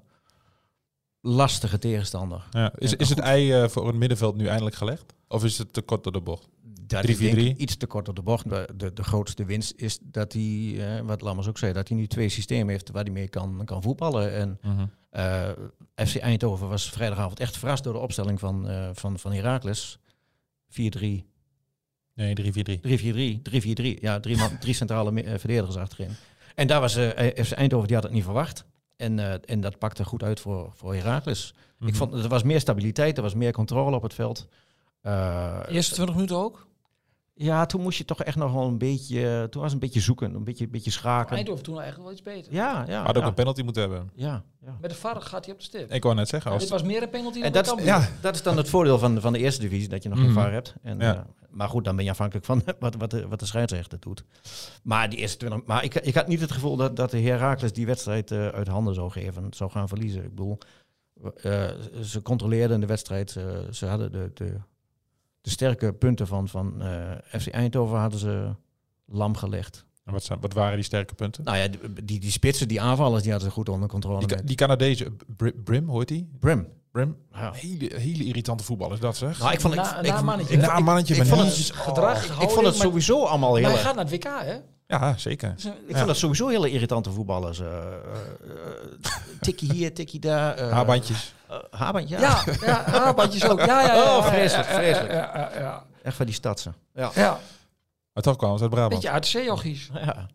lastige 1.20 1.78
tegenstander. 1.78 2.46
Ja. 2.50 2.72
Is, 2.78 2.94
is 2.94 3.08
het 3.08 3.18
ei 3.18 3.52
eh, 3.52 3.68
voor 3.68 3.86
het 3.86 3.96
middenveld 3.96 4.36
nu 4.36 4.46
eindelijk 4.46 4.76
gelegd? 4.76 5.14
Of 5.28 5.44
is 5.44 5.58
het 5.58 5.72
te 5.72 5.82
kort 5.82 6.02
door 6.02 6.12
de 6.12 6.20
bocht? 6.20 6.48
Dat 6.86 7.04
is 7.04 7.16
3-4-3. 7.16 7.18
denk 7.18 7.36
ik 7.36 7.56
iets 7.56 7.76
te 7.76 7.86
kort 7.86 8.08
op 8.08 8.16
de 8.16 8.22
bocht. 8.22 8.48
De, 8.48 8.68
de, 8.76 8.92
de 8.92 9.02
grootste 9.02 9.44
winst 9.44 9.72
is 9.76 9.98
dat 10.02 10.32
hij, 10.32 10.74
eh, 10.78 11.06
wat 11.06 11.20
Lammers 11.20 11.48
ook 11.48 11.58
zei, 11.58 11.72
dat 11.72 11.88
hij 11.88 11.96
nu 11.96 12.06
twee 12.06 12.28
systemen 12.28 12.68
heeft 12.68 12.90
waar 12.90 13.02
hij 13.02 13.12
mee 13.12 13.28
kan, 13.28 13.62
kan 13.64 13.82
voetballen. 13.82 14.32
En 14.32 14.60
eh, 15.10 15.48
FC 15.94 16.16
Eindhoven 16.16 16.68
was 16.68 16.90
vrijdagavond 16.90 17.40
echt 17.40 17.56
verrast 17.56 17.84
door 17.84 17.92
de 17.92 17.98
opstelling 17.98 18.40
van, 18.40 18.68
van, 18.94 19.18
van 19.18 19.32
Heracles. 19.32 19.98
4-3 20.70 21.28
Nee, 22.14 22.34
3-4-3. 22.34 22.80
3-4-3, 22.80 23.42
3-4-3. 23.42 24.00
Ja, 24.00 24.20
drie, 24.20 24.36
man, 24.36 24.58
drie 24.58 24.74
centrale 24.74 25.22
eh, 25.22 25.38
verdedigers 25.38 25.76
achterin. 25.76 26.10
En 26.54 26.66
daar 26.66 26.80
was 26.80 26.96
eh 26.96 27.44
FC 27.44 27.52
Eindhoven, 27.52 27.86
die 27.86 27.96
had 27.96 28.04
het 28.04 28.14
niet 28.14 28.24
verwacht. 28.24 28.64
En, 28.96 29.18
eh, 29.18 29.34
en 29.44 29.60
dat 29.60 29.78
pakte 29.78 30.04
goed 30.04 30.22
uit 30.22 30.40
voor, 30.40 30.72
voor 30.74 30.94
Heracles. 30.94 31.54
Mhm. 31.78 31.88
Ik 31.88 31.94
vond, 31.94 32.12
er 32.12 32.28
was 32.28 32.42
meer 32.42 32.60
stabiliteit, 32.60 33.16
er 33.16 33.22
was 33.22 33.34
meer 33.34 33.52
controle 33.52 33.96
op 33.96 34.02
het 34.02 34.14
veld. 34.14 34.48
Eh, 35.00 35.60
Eerste 35.68 35.94
20 35.94 36.14
minuten 36.14 36.36
ook? 36.36 36.66
Ja, 37.42 37.66
toen 37.66 37.80
moest 37.80 37.98
je 37.98 38.04
toch 38.04 38.22
echt 38.22 38.36
nog 38.36 38.52
wel 38.52 38.66
een 38.66 38.78
beetje, 38.78 39.46
toen 39.50 39.62
was 39.62 39.72
het 39.72 39.82
een 39.82 39.88
beetje 39.88 40.00
zoeken, 40.00 40.34
een 40.34 40.44
beetje, 40.44 40.68
beetje 40.68 40.90
schaken. 40.90 41.36
Eindhoven 41.36 41.64
toen 41.64 41.74
eigenlijk 41.80 42.04
wel 42.04 42.12
iets 42.12 42.22
beter. 42.22 42.52
Ja, 42.52 42.84
ja. 42.88 43.04
Had 43.04 43.16
ook 43.16 43.22
ja. 43.22 43.28
een 43.28 43.34
penalty 43.34 43.62
moeten 43.62 43.82
hebben. 43.82 44.10
ja, 44.14 44.42
ja. 44.60 44.76
Met 44.80 44.90
de 44.90 44.96
VAR 44.96 45.20
gaat 45.20 45.44
hij 45.44 45.54
op 45.54 45.60
de 45.60 45.66
stip. 45.66 45.92
Ik 45.92 46.02
wou 46.02 46.14
net 46.14 46.28
zeggen. 46.28 46.50
Ja, 46.50 46.56
Als 46.56 46.64
dit 46.68 46.72
was 46.72 46.82
meer 46.88 47.02
een 47.02 47.10
penalty 47.10 47.34
dan 47.38 47.42
En 47.46 47.52
de 47.52 47.62
dat, 47.62 47.78
is, 47.78 47.84
ja, 47.84 48.08
dat 48.20 48.34
is 48.34 48.42
dan 48.42 48.56
het 48.56 48.68
voordeel 48.68 48.98
van, 48.98 49.20
van 49.20 49.32
de 49.32 49.38
eerste 49.38 49.60
divisie, 49.60 49.88
dat 49.88 50.02
je 50.02 50.08
nog 50.08 50.18
Mhm. 50.18 50.26
geen 50.26 50.36
VAR 50.36 50.52
hebt. 50.52 50.74
En, 50.82 50.98
Ja. 50.98 51.14
eh, 51.14 51.20
maar 51.50 51.68
goed, 51.68 51.84
dan 51.84 51.96
ben 51.96 52.04
je 52.04 52.10
afhankelijk 52.10 52.46
van 52.46 52.62
wat, 52.80 52.94
wat, 52.94 53.10
de, 53.10 53.28
wat 53.28 53.38
de 53.40 53.46
scheidsrechter 53.46 54.00
doet. 54.00 54.24
Maar 54.82 55.10
die 55.10 55.18
eerste 55.18 55.36
20, 55.38 55.66
maar 55.66 55.84
ik, 55.84 55.94
ik 55.94 56.14
had 56.14 56.26
niet 56.26 56.40
het 56.40 56.52
gevoel 56.52 56.76
dat, 56.76 56.96
dat 56.96 57.10
de 57.10 57.20
Heracles 57.20 57.72
die 57.72 57.86
wedstrijd 57.86 58.30
eh, 58.30 58.48
uit 58.48 58.68
handen 58.68 58.94
zou 58.94 59.10
geven, 59.10 59.46
zou 59.50 59.70
gaan 59.70 59.88
verliezen. 59.88 60.22
Ik 60.24 60.30
bedoel, 60.30 60.58
eh, 61.42 61.68
ze 62.02 62.22
controleerden 62.22 62.80
de 62.80 62.86
wedstrijd, 62.86 63.30
ze, 63.30 63.68
ze 63.70 63.86
hadden 63.86 64.12
de, 64.12 64.30
de, 64.34 64.56
de 65.40 65.50
sterke 65.50 65.92
punten 65.92 66.26
van, 66.26 66.48
van 66.48 66.82
eh, 66.82 67.40
FC 67.40 67.48
Eindhoven 67.48 67.98
hadden 67.98 68.18
ze 68.20 68.54
lam 69.06 69.36
gelegd. 69.36 69.84
En 70.04 70.12
wat, 70.12 70.24
zijn, 70.24 70.40
wat 70.40 70.52
waren 70.52 70.74
die 70.74 70.84
sterke 70.84 71.14
punten? 71.14 71.44
Nou 71.44 71.56
ja, 71.56 71.68
die, 71.68 72.04
die, 72.04 72.20
die 72.20 72.30
spitsen, 72.30 72.68
die 72.68 72.80
aanvallers, 72.80 73.22
die 73.22 73.30
hadden 73.30 73.48
ze 73.50 73.54
goed 73.56 73.68
onder 73.68 73.88
controle. 73.88 74.26
Die, 74.26 74.44
die 74.44 74.56
Canadese, 74.56 75.12
Br- 75.36 75.48
Brim, 75.64 75.88
hoort 75.88 76.08
die? 76.08 76.30
Brim. 76.40 76.68
Brim? 76.90 77.16
Ja. 77.32 77.52
Hele, 77.52 77.90
hele 77.96 78.24
irritante 78.24 78.64
voetbal 78.64 78.92
is 78.92 79.00
dat 79.00 79.16
zeg. 79.16 79.38
Nou, 79.38 79.52
ik 79.52 79.60
vond, 79.60 79.74
ik, 79.74 79.80
Na- 79.80 80.00
ik, 80.00 80.06
na 80.12 80.22
mannetje. 80.22 80.54
ik- 80.54 80.60
Na 80.60 80.78
mannetje, 80.78 81.14
ik 81.14 81.24
vond 81.26 81.40
het- 81.42 81.70
Gedrag, 81.74 82.42
ik 82.42 82.50
vond 82.50 82.66
het 82.66 82.74
sowieso 82.74 83.24
allemaal 83.24 83.54
heel 83.54 83.62
Maar 83.62 83.72
hij 83.72 83.80
gaat 83.82 83.94
naar 83.94 84.04
het 84.04 84.12
WK, 84.14 84.24
hè? 84.24 84.56
Ja, 84.90 85.14
zeker. 85.16 85.52
Dus 85.54 85.64
een- 85.64 85.74
Ik 85.86 85.94
vond 85.96 86.06
dat 86.06 86.16
sowieso 86.16 86.48
hele 86.48 86.70
irritante 86.70 87.10
voetballers. 87.10 87.60
eh 87.60 87.66
eh, 87.66 88.52
tikkie 89.40 89.72
hier, 89.72 89.94
tikkie 89.94 90.20
daar. 90.20 90.54
eh, 90.56 90.70
Haarbandjes. 90.72 91.34
eh, 91.48 91.56
haarband, 91.70 92.08
ja. 92.08 92.20
Ja, 92.20 92.42
ja, 92.60 92.82
haarbandjes 92.90 93.48
ook. 93.48 93.58
Ja, 93.58 93.80
ja, 93.80 93.94
ja. 93.94 94.16
Oh, 94.16 94.26
vreselijk, 94.26 94.68
vreselijk. 94.68 95.12
Ja, 95.12 95.30
ja, 95.34 95.60
ja. 95.60 95.84
Echt 96.02 96.16
van 96.16 96.26
die 96.26 96.34
stadsen. 96.34 96.74
Ja. 96.94 97.10
ja. 97.14 97.38
Maar 98.12 98.22
toch 98.22 98.36
kwamen 98.36 98.56
ze 98.56 98.62
uit 98.62 98.72
Brabant. 98.72 98.92
beetje 98.94 99.10
uit 99.10 99.22
de 99.22 99.28
zeejochies. 99.28 99.90
ja. 99.94 100.26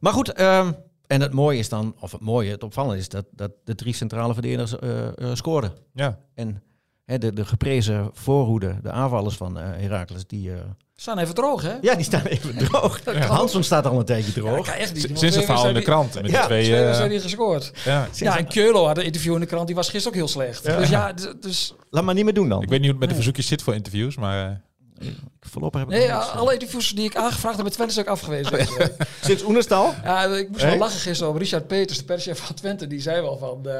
Maar 0.00 0.12
goed, 0.12 0.32
ehm, 0.32 0.72
en 1.06 1.20
het 1.20 1.32
mooie 1.32 1.58
is 1.58 1.68
dan, 1.68 1.94
of 2.00 2.12
het 2.12 2.20
mooie, 2.20 2.50
het 2.50 2.62
opvallende 2.62 2.98
is 2.98 3.08
dat, 3.08 3.24
dat 3.32 3.50
de 3.64 3.74
drie 3.74 3.94
centrale 3.94 4.32
verdedigers 4.32 4.78
eh 4.78 5.06
eh, 5.06 5.34
scoorden. 5.34 5.72
Ja. 5.94 6.18
En 6.34 6.62
hè, 7.04 7.18
de, 7.18 7.32
de 7.32 7.44
geprezen 7.44 8.10
voorhoede, 8.12 8.78
de 8.82 8.90
aanvallers 8.90 9.36
van 9.36 9.58
eh 9.58 9.64
Heracles, 9.68 10.26
die, 10.26 10.52
eh, 10.52 10.58
Staan 11.00 11.18
even 11.18 11.34
droog, 11.34 11.62
hè? 11.62 11.74
Ja, 11.80 11.94
die 11.94 12.04
staan 12.04 12.24
even 12.26 12.56
droog. 12.58 13.00
Hanson 13.26 13.62
staat 13.64 13.86
al 13.86 13.98
een 13.98 14.04
tijdje 14.04 14.32
Ja, 14.34 14.50
droog. 14.50 14.68
echt 14.68 14.94
niet. 14.94 15.02
Sinds 15.18 15.36
het 15.36 15.44
verhaal 15.44 15.68
in 15.68 15.74
de 15.74 15.82
krant. 15.82 16.14
Met 16.22 16.30
Ja, 16.30 16.46
twee... 16.46 16.64
Twee 16.64 16.76
eh, 16.76 16.82
wedstrijden 16.82 17.16
die 17.16 17.20
gescoord. 17.28 17.72
ja. 17.84 18.08
Ja, 18.12 18.38
en 18.38 18.46
Keulo 18.48 18.86
had 18.86 18.98
een 18.98 19.04
interview 19.04 19.34
in 19.34 19.40
de 19.40 19.46
krant. 19.46 19.66
Die 19.66 19.76
was 19.76 19.88
gisteren 19.88 20.08
ook 20.18 20.24
heel 20.24 20.28
slecht. 20.32 20.64
Dus 20.64 20.88
ja, 20.88 21.12
dus, 21.40 21.74
Laat 21.90 22.04
maar 22.04 22.14
niet 22.14 22.24
meer 22.24 22.34
doen 22.34 22.48
dan. 22.48 22.62
Ik 22.62 22.68
weet 22.68 22.80
niet 22.80 22.90
hoe 22.90 22.90
het 22.90 22.98
met 23.00 23.08
de 23.08 23.14
verzoekjes 23.14 23.46
zit 23.46 23.62
voor 23.62 23.74
interviews, 23.74 24.16
maar... 24.16 24.60
eh, 25.00 25.06
Voorlopig 25.40 25.80
heb 25.80 25.90
ik 25.90 25.96
nee, 25.96 26.06
eh. 26.06 26.36
alle 26.36 26.52
interviews 26.52 26.90
die 26.90 27.04
ik 27.04 27.16
aangevraagd 27.16 27.54
heb, 27.56 27.64
met 27.64 27.72
Twente 27.74 28.00
ook 28.00 28.06
afgewezen. 28.06 28.66
Sinds 29.24 29.44
Oenestal? 29.44 29.94
Ja, 30.04 30.24
ik 30.24 30.48
moest 30.48 30.60
Hey? 30.60 30.70
wel 30.70 30.78
lachen 30.78 31.00
gisteren 31.00 31.32
op 31.32 31.38
Richard 31.38 31.66
Peters, 31.66 31.98
de 31.98 32.04
perschef 32.04 32.38
van 32.38 32.54
Twente. 32.56 32.86
Die 32.86 33.00
zei 33.00 33.20
wel 33.20 33.38
van, 33.38 33.60
uh, 33.66 33.72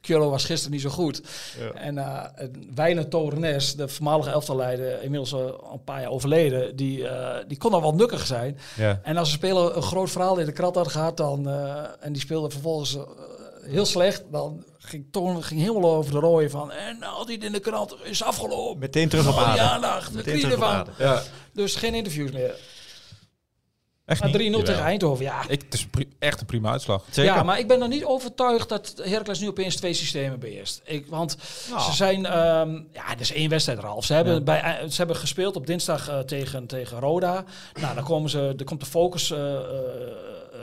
Keulo 0.00 0.30
was 0.30 0.44
gisteren 0.44 0.72
niet 0.72 0.80
zo 0.80 0.88
goed. 0.90 1.22
En 1.74 1.96
uh, 1.96 2.24
Wijnen 2.74 3.08
Torenes, 3.08 3.74
de 3.74 3.88
voormalige 3.88 4.30
elftalleider, 4.30 5.02
inmiddels 5.02 5.32
uh, 5.32 5.38
al 5.38 5.72
een 5.72 5.84
paar 5.84 6.00
jaar 6.00 6.10
overleden, 6.10 6.76
die, 6.76 6.98
uh, 6.98 7.36
die 7.46 7.58
kon 7.58 7.72
al 7.72 7.80
wel 7.80 7.94
nukkig 7.94 8.26
zijn. 8.26 8.58
Ja. 8.76 9.00
En 9.02 9.16
als 9.16 9.28
een 9.28 9.34
speler 9.34 9.76
een 9.76 9.82
groot 9.82 10.10
verhaal 10.10 10.38
in 10.38 10.46
de 10.46 10.52
krant 10.52 10.74
had 10.74 10.88
gehad, 10.88 11.16
dan, 11.16 11.48
en 12.00 12.12
die 12.12 12.22
speelde 12.22 12.50
vervolgens 12.50 12.96
heel 13.62 13.86
slecht, 13.86 14.22
dan 14.30 14.64
ging 14.78 15.06
Toren 15.10 15.42
ging 15.42 15.60
helemaal 15.60 15.94
over 15.94 16.12
de 16.12 16.18
rooien 16.18 16.50
van, 16.50 16.72
en 16.72 17.02
al 17.02 17.26
die 17.26 17.38
in 17.38 17.52
de 17.52 17.60
krant 17.60 17.96
is 18.02 18.22
afgelopen. 18.22 18.78
Meteen 18.78 19.08
terug 19.08 19.28
op 19.28 19.34
Oh, 19.34 19.42
aarde. 19.48 19.56
Ja, 19.62 19.70
aandacht, 19.70 20.12
Meteen 20.12 20.40
terug 20.40 20.56
op 20.56 20.62
aarde. 20.62 20.90
Ja. 20.98 21.22
Dus 21.52 21.74
geen 21.74 21.94
interviews 21.94 22.30
meer. 22.30 22.54
Echt 24.08 24.20
Maar 24.20 24.30
3-0 24.30 24.34
niet? 24.34 24.64
tegen 24.64 24.82
Eindhoven, 24.82 25.24
ja. 25.24 25.42
Ik, 25.48 25.62
het 25.62 25.74
is 25.74 25.86
pri- 25.86 26.08
echt 26.18 26.40
een 26.40 26.46
prima 26.46 26.70
uitslag. 26.70 27.04
Zeker. 27.10 27.34
Ja, 27.34 27.42
maar 27.42 27.58
ik 27.58 27.68
ben 27.68 27.82
er 27.82 27.88
niet 27.88 28.04
overtuigd 28.04 28.68
dat 28.68 28.94
Heracles 29.02 29.40
nu 29.40 29.48
opeens 29.48 29.76
twee 29.76 29.92
systemen 29.92 30.38
beheerst. 30.38 30.80
Ik, 30.84 31.06
want 31.06 31.36
Nou. 31.70 31.80
ze 31.82 31.92
zijn... 31.92 32.26
ehm 32.26 32.72
ja, 32.92 33.10
er 33.12 33.20
is 33.20 33.32
één 33.32 33.48
wedstrijd 33.50 33.78
Ralf. 33.78 34.04
Ze 34.04 34.14
hebben, 34.14 34.34
Ja. 34.34 34.40
bij, 34.40 34.60
eh, 34.60 34.88
ze 34.88 34.96
hebben 34.96 35.16
gespeeld 35.16 35.56
op 35.56 35.66
dinsdag 35.66 36.08
eh, 36.08 36.18
tegen, 36.18 36.66
tegen 36.66 37.00
Roda. 37.00 37.44
Nou, 37.80 37.94
dan 37.94 38.04
komen 38.04 38.30
ze, 38.30 38.54
er 38.58 38.64
komt 38.64 38.80
de 38.80 38.86
focus... 38.86 39.30
eh, 39.30 39.38
eh, 39.54 39.60
eh, 39.62 40.60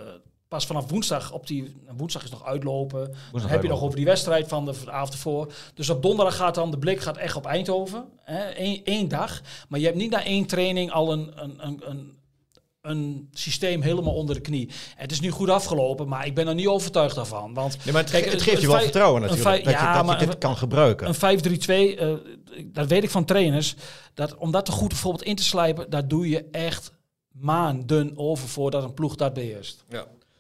Pas 0.48 0.66
vanaf 0.66 0.90
woensdag 0.90 1.32
op 1.32 1.48
die 1.48 1.76
woensdag 1.98 2.24
is 2.24 2.30
nog 2.30 2.46
uitlopen. 2.46 3.16
Dan 3.32 3.42
heb 3.50 3.62
je 3.62 3.68
nog 3.68 3.82
over 3.82 3.96
die 3.96 4.06
wedstrijd 4.06 4.48
van 4.48 4.66
de 4.66 4.74
avond 4.92 5.14
ervoor. 5.14 5.52
Dus 5.74 5.90
op 5.90 6.02
donderdag 6.02 6.36
gaat 6.36 6.56
dan 6.56 6.72
de 6.72 6.78
blik 6.78 7.00
gaat 7.00 7.18
echt 7.18 7.36
op 7.36 7.46
Eindhoven. 7.46 8.06
Hè, 8.24 8.58
Eén, 8.60 8.82
één 8.84 9.08
dag. 9.08 9.42
Maar 9.70 9.80
je 9.80 9.86
hebt 9.86 9.98
niet 9.98 10.10
na 10.12 10.24
één 10.24 10.46
training 10.46 10.92
al 10.92 11.12
een, 11.12 11.32
een, 11.36 11.56
een, 11.60 11.82
een, 11.90 12.18
een 12.86 13.30
systeem 13.34 13.82
helemaal 13.82 14.14
onder 14.14 14.36
de 14.36 14.42
knie. 14.42 14.70
Het 14.96 15.12
is 15.12 15.20
nu 15.20 15.30
goed 15.30 15.50
afgelopen, 15.50 16.08
maar 16.08 16.26
ik 16.26 16.36
ben 16.36 16.48
er 16.48 16.56
niet 16.56 16.68
overtuigd 16.68 17.16
daarvan. 17.16 17.54
Want 17.54 17.78
Nee, 17.84 17.94
maar 17.94 18.02
het, 18.02 18.12
Kijk, 18.12 18.24
het 18.24 18.34
het- 18.34 18.42
geeft 18.42 18.56
je 18.62 18.64
het 18.64 18.72
wel 18.76 18.82
vertrouwen 18.84 19.22
natuurlijk. 19.22 19.50
dat 19.64 19.64
je, 19.64 19.70
ja, 19.80 19.94
dat 19.96 20.06
maar 20.06 20.20
je 20.20 20.26
dit 20.26 20.34
een- 20.34 20.40
kan 20.40 20.58
gebruiken. 20.58 21.08
een 21.08 21.14
5-3-2, 21.16 21.98
eh, 21.98 22.14
dat 22.66 22.88
weet 22.88 23.04
ik 23.04 23.10
van 23.10 23.26
trainers, 23.26 23.76
dat 24.14 24.36
om 24.36 24.52
dat 24.52 24.68
er 24.68 24.74
goed 24.74 24.88
bijvoorbeeld 24.90 25.24
in 25.24 25.36
te 25.36 25.44
slijpen, 25.44 25.90
daar 25.90 26.08
doe 26.08 26.30
je 26.30 26.46
echt 26.52 26.92
maanden 27.32 28.12
over 28.16 28.48
voordat 28.48 28.84
een 28.84 28.94
ploeg 28.94 29.16
dat 29.16 29.34
beheerst. 29.34 29.84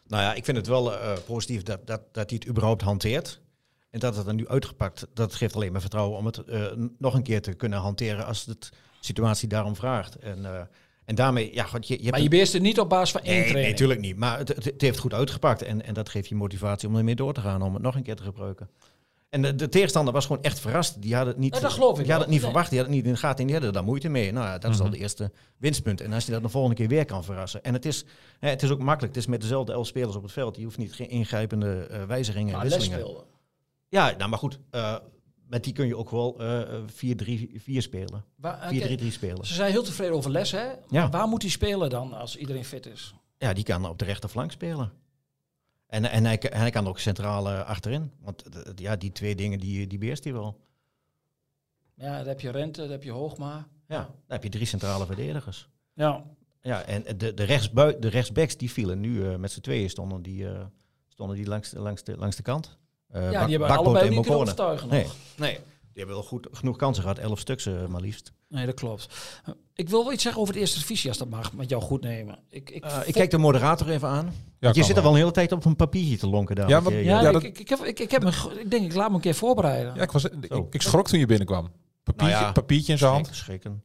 Nou 0.08 0.24
ja, 0.24 0.34
ik 0.34 0.46
vind 0.46 0.58
het 0.58 0.68
wel 0.68 0.94
eh, 0.94 1.12
positief 1.26 1.64
dat, 1.64 1.88
dat, 1.88 2.02
dat 2.12 2.30
hij 2.30 2.40
het 2.40 2.48
überhaupt 2.48 2.82
hanteert. 2.82 3.40
En 3.90 4.00
dat 4.00 4.16
het 4.16 4.28
er 4.28 4.34
nu 4.34 4.48
uitgepakt, 4.48 5.08
dat 5.14 5.34
geeft 5.36 5.56
alleen 5.56 5.72
maar 5.72 5.82
vertrouwen 5.82 6.18
om 6.18 6.26
het 6.26 6.38
eh, 6.44 6.62
nog 6.98 7.14
een 7.14 7.24
keer 7.24 7.42
te 7.42 7.54
kunnen 7.54 7.80
hanteren 7.80 8.26
als 8.26 8.46
de 8.46 8.58
situatie 9.00 9.48
daarom 9.48 9.76
vraagt. 9.76 10.16
En, 10.16 10.46
eh, 10.46 10.62
en 11.06 11.16
daarmee, 11.16 11.54
ja, 11.54 11.64
goed, 11.64 11.88
je, 11.88 12.04
je 12.04 12.12
Maar 12.12 12.22
je 12.22 12.30
beheerst 12.30 12.54
het 12.54 12.62
niet 12.62 12.80
op 12.80 12.90
basis 12.90 13.12
van 13.12 13.22
één 13.22 13.30
Nee, 13.30 13.40
nee, 13.40 13.48
training. 13.50 13.72
natuurlijk 13.72 14.00
niet. 14.02 14.16
Maar 14.18 14.38
het, 14.38 14.48
het, 14.48 14.82
heeft 14.82 15.00
goed 15.00 15.14
uitgepakt. 15.14 15.62
En, 15.62 15.86
en 15.86 15.94
dat 15.94 16.10
geeft 16.10 16.28
je 16.30 16.36
motivatie 16.36 16.88
om 16.88 16.96
ermee 16.96 17.16
door 17.16 17.34
te 17.34 17.42
gaan, 17.42 17.62
om 17.62 17.74
het 17.74 17.84
nog 17.84 17.96
een 17.96 18.04
keer 18.04 18.16
te 18.16 18.24
gebruiken. 18.24 18.70
En 19.30 19.42
de, 19.42 19.56
de 19.56 19.70
tegenstander 19.70 20.14
was 20.14 20.26
gewoon 20.26 20.44
echt 20.44 20.60
verrast. 20.60 21.02
Die 21.02 21.16
had 21.16 21.26
het 21.26 21.38
niet, 21.38 21.56
Ja, 21.56 21.62
dat 21.62 21.72
geloof 21.72 21.98
ik 21.98 22.04
die 22.04 22.12
had 22.12 22.22
het 22.22 22.30
niet 22.30 22.40
Nee. 22.42 22.50
verwacht. 22.50 22.70
Die 22.70 22.78
had 22.80 22.88
het 22.88 22.96
niet 22.96 23.06
in 23.06 23.12
de 23.12 23.18
gaten. 23.18 23.40
En 23.40 23.46
die 23.46 23.54
hadden 23.56 23.74
daar 23.74 23.84
moeite 23.84 24.10
mee. 24.10 24.32
Nou, 24.32 24.46
ja, 24.46 24.58
dat 24.58 24.72
is 24.72 24.80
al 24.80 24.86
Mhm. 24.86 24.94
de 24.94 25.00
eerste 25.00 25.32
winstpunt. 25.58 26.02
En 26.02 26.14
als 26.14 26.26
hij 26.26 26.34
dat 26.34 26.44
de 26.44 26.50
volgende 26.50 26.76
keer 26.76 26.88
weer 26.88 27.06
kan 27.06 27.24
verrassen. 27.24 27.64
En 27.64 27.74
het 27.74 27.86
is, 27.86 28.06
hè, 28.40 28.50
het 28.50 28.64
is 28.64 28.70
ook 28.70 28.80
makkelijk. 28.80 29.14
Het 29.16 29.24
is 29.24 29.30
met 29.30 29.42
dezelfde 29.42 29.72
elf 29.72 29.88
spelers 29.88 30.16
op 30.16 30.24
het 30.24 30.32
veld. 30.32 30.56
Je 30.58 30.64
hoeft 30.64 30.78
niet 30.78 30.94
geen 30.94 31.10
ingrijpende 31.10 31.88
eh, 31.90 32.04
wijzigingen 32.04 32.56
en 32.56 32.62
wisselingen. 32.62 33.06
Ja, 33.90 34.14
nou, 34.18 34.30
maar 34.30 34.40
goed. 34.40 34.60
eh, 34.72 34.96
met 35.48 35.64
die 35.64 35.74
kun 35.74 35.88
je 35.88 35.98
ook 35.98 36.10
wel 36.10 36.40
eh, 36.40 36.82
4-3-4 36.88 37.78
spelen. 37.78 38.24
4-3-3 38.24 38.28
Waar, 38.36 38.62
eh, 38.62 38.80
kijk, 38.80 39.12
spelen. 39.12 39.46
ze 39.46 39.54
zijn 39.54 39.72
heel 39.72 39.84
tevreden 39.84 40.16
over 40.16 40.32
les, 40.32 40.52
hè? 40.52 40.72
Ja. 40.90 41.10
Waar 41.10 41.28
moet 41.28 41.42
hij 41.42 41.52
spelen 41.52 41.90
dan 41.90 42.14
als 42.14 42.38
iedereen 42.38 42.66
fit 42.66 42.86
is? 42.86 43.14
Ja, 43.38 43.54
die 43.54 43.64
kan 43.64 43.90
op 43.90 44.00
de 44.00 44.06
rechterflank 44.06 44.52
spelen. 44.52 44.92
En, 45.88 46.06
en, 46.06 46.26
hij, 46.26 46.40
en 46.40 46.60
hij 46.60 46.70
kan 46.70 46.88
ook 46.88 47.00
centraal 47.00 47.50
eh, 47.50 47.66
achterin. 47.66 48.12
Want 48.20 48.44
eh, 48.44 48.72
ja, 48.76 48.96
die 48.96 49.12
twee 49.12 49.36
dingen, 49.36 49.60
die, 49.60 49.88
die 49.88 49.98
beheerst 49.98 50.24
hij 50.24 50.34
wel. 50.34 50.64
Ja, 51.96 52.18
dan 52.18 52.28
heb 52.28 52.40
je 52.40 52.50
Rente, 52.50 52.82
dan 52.82 52.90
heb 52.92 53.04
je 53.04 53.12
Hoogma. 53.12 53.68
Ja, 53.88 53.98
dan 54.04 54.16
heb 54.28 54.44
je 54.44 54.50
drie 54.50 54.66
centrale 54.66 55.06
verdedigers. 55.06 55.70
Ja, 55.94 56.24
Ja, 56.62 56.84
en 56.84 57.18
de, 57.18 57.34
de, 57.34 57.44
rechtsbui, 57.44 58.00
de 58.00 58.08
rechtsbacks 58.08 58.58
die 58.58 58.72
vielen 58.72 59.00
nu 59.00 59.28
eh, 59.30 59.36
met 59.36 59.52
z'n 59.52 59.62
tweeën 59.62 59.90
stonden 59.90 60.22
die, 60.22 60.50
eh, 60.50 60.66
stonden 61.08 61.36
die 61.36 61.46
langs, 61.48 61.74
langs, 61.74 62.04
de, 62.04 62.18
langs 62.18 62.36
de 62.36 62.44
kant. 62.44 62.78
Eh, 63.16 63.32
ja 63.32 63.40
Bak- 63.40 63.48
die 63.50 63.58
hebben 63.58 63.78
allebei 63.78 64.10
niet 64.10 64.26
kunnen 64.26 64.56
Nee, 64.90 65.04
nog. 65.04 65.16
nee, 65.38 65.54
die 65.54 65.60
hebben 65.94 66.16
wel 66.16 66.24
goed, 66.24 66.48
genoeg 66.52 66.76
kansen 66.78 67.04
gehad. 67.04 67.18
Elf 67.18 67.40
stuks 67.40 67.66
eh, 67.66 67.86
maar 67.86 68.02
liefst. 68.02 68.32
Nee, 68.50 68.66
dat 68.66 68.76
klopt. 68.76 69.08
Eh, 69.46 69.54
Ik 69.74 69.90
wil 69.90 70.04
wel 70.04 70.14
iets 70.14 70.24
zeggen 70.24 70.42
over 70.42 70.54
de 70.54 70.60
eerste 70.60 70.80
divisie, 70.80 71.10
als 71.10 71.18
dat 71.18 71.30
mag, 71.30 71.54
met 71.54 71.70
jou 71.70 71.82
goed 71.82 72.02
nemen. 72.02 72.40
Ik, 72.50 72.70
ik, 72.70 72.86
ik 73.06 73.14
kijk 73.14 73.32
de 73.32 73.38
moderator 73.38 73.90
even 73.90 74.08
aan. 74.08 74.34
Ja, 74.60 74.70
je 74.74 74.84
zit 74.84 74.98
er 74.98 75.04
wel 75.04 75.12
een 75.12 75.18
hele 75.18 75.32
tijd 75.32 75.52
op 75.52 75.66
een 75.66 75.76
papiertje 75.76 76.18
te 76.18 76.28
lonken 76.28 76.56
daar. 76.56 76.70
Ja, 76.70 76.82
je- 76.88 76.90
Ja, 77.04 77.22
Ja, 77.22 77.28
ik, 77.28 77.34
dat- 77.34 77.44
ik, 77.44 77.60
ik, 77.60 77.70
heb, 77.70 77.80
ik, 77.80 78.00
ik, 78.00 78.12
heb 78.12 78.24
me, 78.24 78.32
ik 78.60 78.72
denk, 78.72 78.86
ik 78.86 78.94
laat 78.96 79.10
me 79.10 79.16
een 79.16 79.22
keer 79.22 79.36
voorbereiden. 79.36 79.96
Ja, 79.96 80.02
ik, 80.02 80.12
was, 80.12 80.24
ik, 80.70 80.82
schrok 80.82 81.08
toen 81.08 81.20
je 81.20 81.26
binnenkwam. 81.26 81.72
Papiertje, 82.04 82.34
Nou 82.36 82.46
ja, 82.48 82.52
papiertje 82.52 82.92
in 82.92 82.98
zijn 82.98 83.12
hand. 83.12 83.30
Schrikken. 83.32 83.84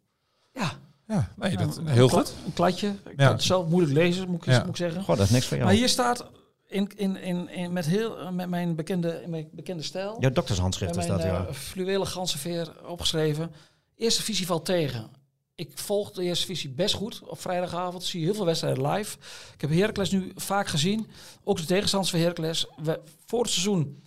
Ja, 0.53 0.73
Ja, 1.09 1.33
nee, 1.37 1.57
dat, 1.57 1.81
heel 1.85 2.09
goed. 2.09 2.35
Een 2.47 2.53
kladje. 2.53 2.89
Ik 2.89 2.95
Ja. 3.05 3.25
kan 3.25 3.33
het 3.35 3.43
zelf 3.43 3.69
moeilijk 3.69 3.95
lezen, 3.95 4.29
moet 4.31 4.47
ik, 4.47 4.53
Ja. 4.53 4.59
moet 4.59 4.69
ik 4.69 4.77
zeggen. 4.77 5.03
Goh, 5.03 5.17
dat 5.17 5.25
is 5.27 5.31
niks 5.33 5.47
voor 5.47 5.57
jou. 5.57 5.69
Maar 5.69 5.79
hier 5.79 5.89
staat 5.89 6.27
in, 6.71 6.91
in, 6.97 7.17
in, 7.17 7.49
in, 7.49 7.73
met, 7.73 7.87
heel, 7.87 8.19
eh, 8.19 8.31
met 8.31 8.49
mijn 8.49 8.75
bekende, 8.75 9.25
mijn 9.27 9.49
bekende 9.53 9.83
stijl. 9.83 10.17
Jouw 10.21 10.31
doktershandschrift 10.31 10.97
is 10.97 11.07
dat, 11.07 11.23
ja. 11.23 11.47
eh, 11.47 11.55
fluwelen 11.55 12.07
ganzenveer 12.07 12.87
opgeschreven. 12.87 13.53
Eerste 13.97 14.23
visie 14.23 14.47
valt 14.47 14.65
tegen. 14.65 15.11
Ik 15.55 15.71
volg 15.75 16.11
de 16.11 16.23
eerste 16.23 16.47
visie 16.47 16.71
best 16.71 16.95
goed 16.95 17.21
op 17.25 17.41
vrijdagavond. 17.41 18.05
Zie 18.05 18.25
heel 18.25 18.35
veel 18.35 18.45
wedstrijden 18.45 18.87
live. 18.87 19.17
Ik 19.55 19.61
heb 19.61 19.71
Heracles 19.71 20.11
nu 20.11 20.33
vaak 20.35 20.67
gezien. 20.67 21.07
Ook 21.45 21.57
de 21.57 21.65
tegenstanders 21.65 22.11
van 22.11 22.21
Heracles. 22.21 22.67
We, 22.83 23.01
voor 23.27 23.43
het 23.43 23.51
seizoen, 23.51 24.03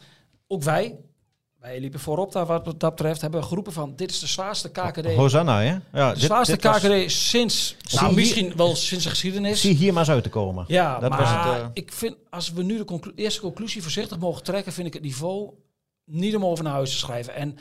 ook 0.47 0.63
wij, 0.63 0.99
wij 1.63 1.80
liepen 1.80 1.99
voorop 1.99 2.32
daar 2.32 2.45
wat 2.45 2.65
dat 2.80 2.95
betreft, 2.95 3.21
hebben 3.21 3.39
we 3.39 3.45
geroepen 3.45 3.73
van 3.73 3.95
dit 3.95 4.10
is 4.12 4.19
de 4.19 4.28
zwaarste 4.28 4.69
KKD. 4.71 5.15
Hosanna, 5.15 5.62
hè? 5.62 5.78
Ja, 5.93 6.08
de 6.10 6.13
dit- 6.15 6.23
zwaarste 6.23 6.58
dit 6.58 6.71
KKD 7.06 7.12
sinds, 7.12 7.76
nou, 7.91 8.06
hier- 8.08 8.15
misschien 8.15 8.54
wel 8.56 8.76
sinds 8.76 9.04
de 9.04 9.10
geschiedenis. 9.10 9.62
Zie 9.62 9.76
hier 9.76 9.91
maar 9.93 10.02
eens 10.04 10.12
uit 10.12 10.23
te 10.23 10.30
komen. 10.30 10.65
Ja, 10.67 10.99
Dat 10.99 11.10
maar 11.10 11.19
was 11.19 11.30
het, 11.30 11.62
eh, 11.62 11.67
ik 11.73 11.91
vind, 11.91 12.15
als 12.30 12.52
we 12.52 12.63
nu 12.63 12.78
de 12.78 12.86
conclu- 12.86 13.12
eerste 13.15 13.41
conclusie 13.41 13.82
voorzichtig 13.82 14.19
mogen 14.19 14.43
trekken, 14.43 14.73
vind 14.73 14.88
ik 14.88 14.93
het 14.93 15.04
niveau 15.04 15.49
niet 16.06 16.36
om 16.36 16.45
over 16.45 16.63
naar 16.63 16.73
huis 16.73 16.89
te 16.91 16.97
schrijven. 16.97 17.36
En 17.36 17.58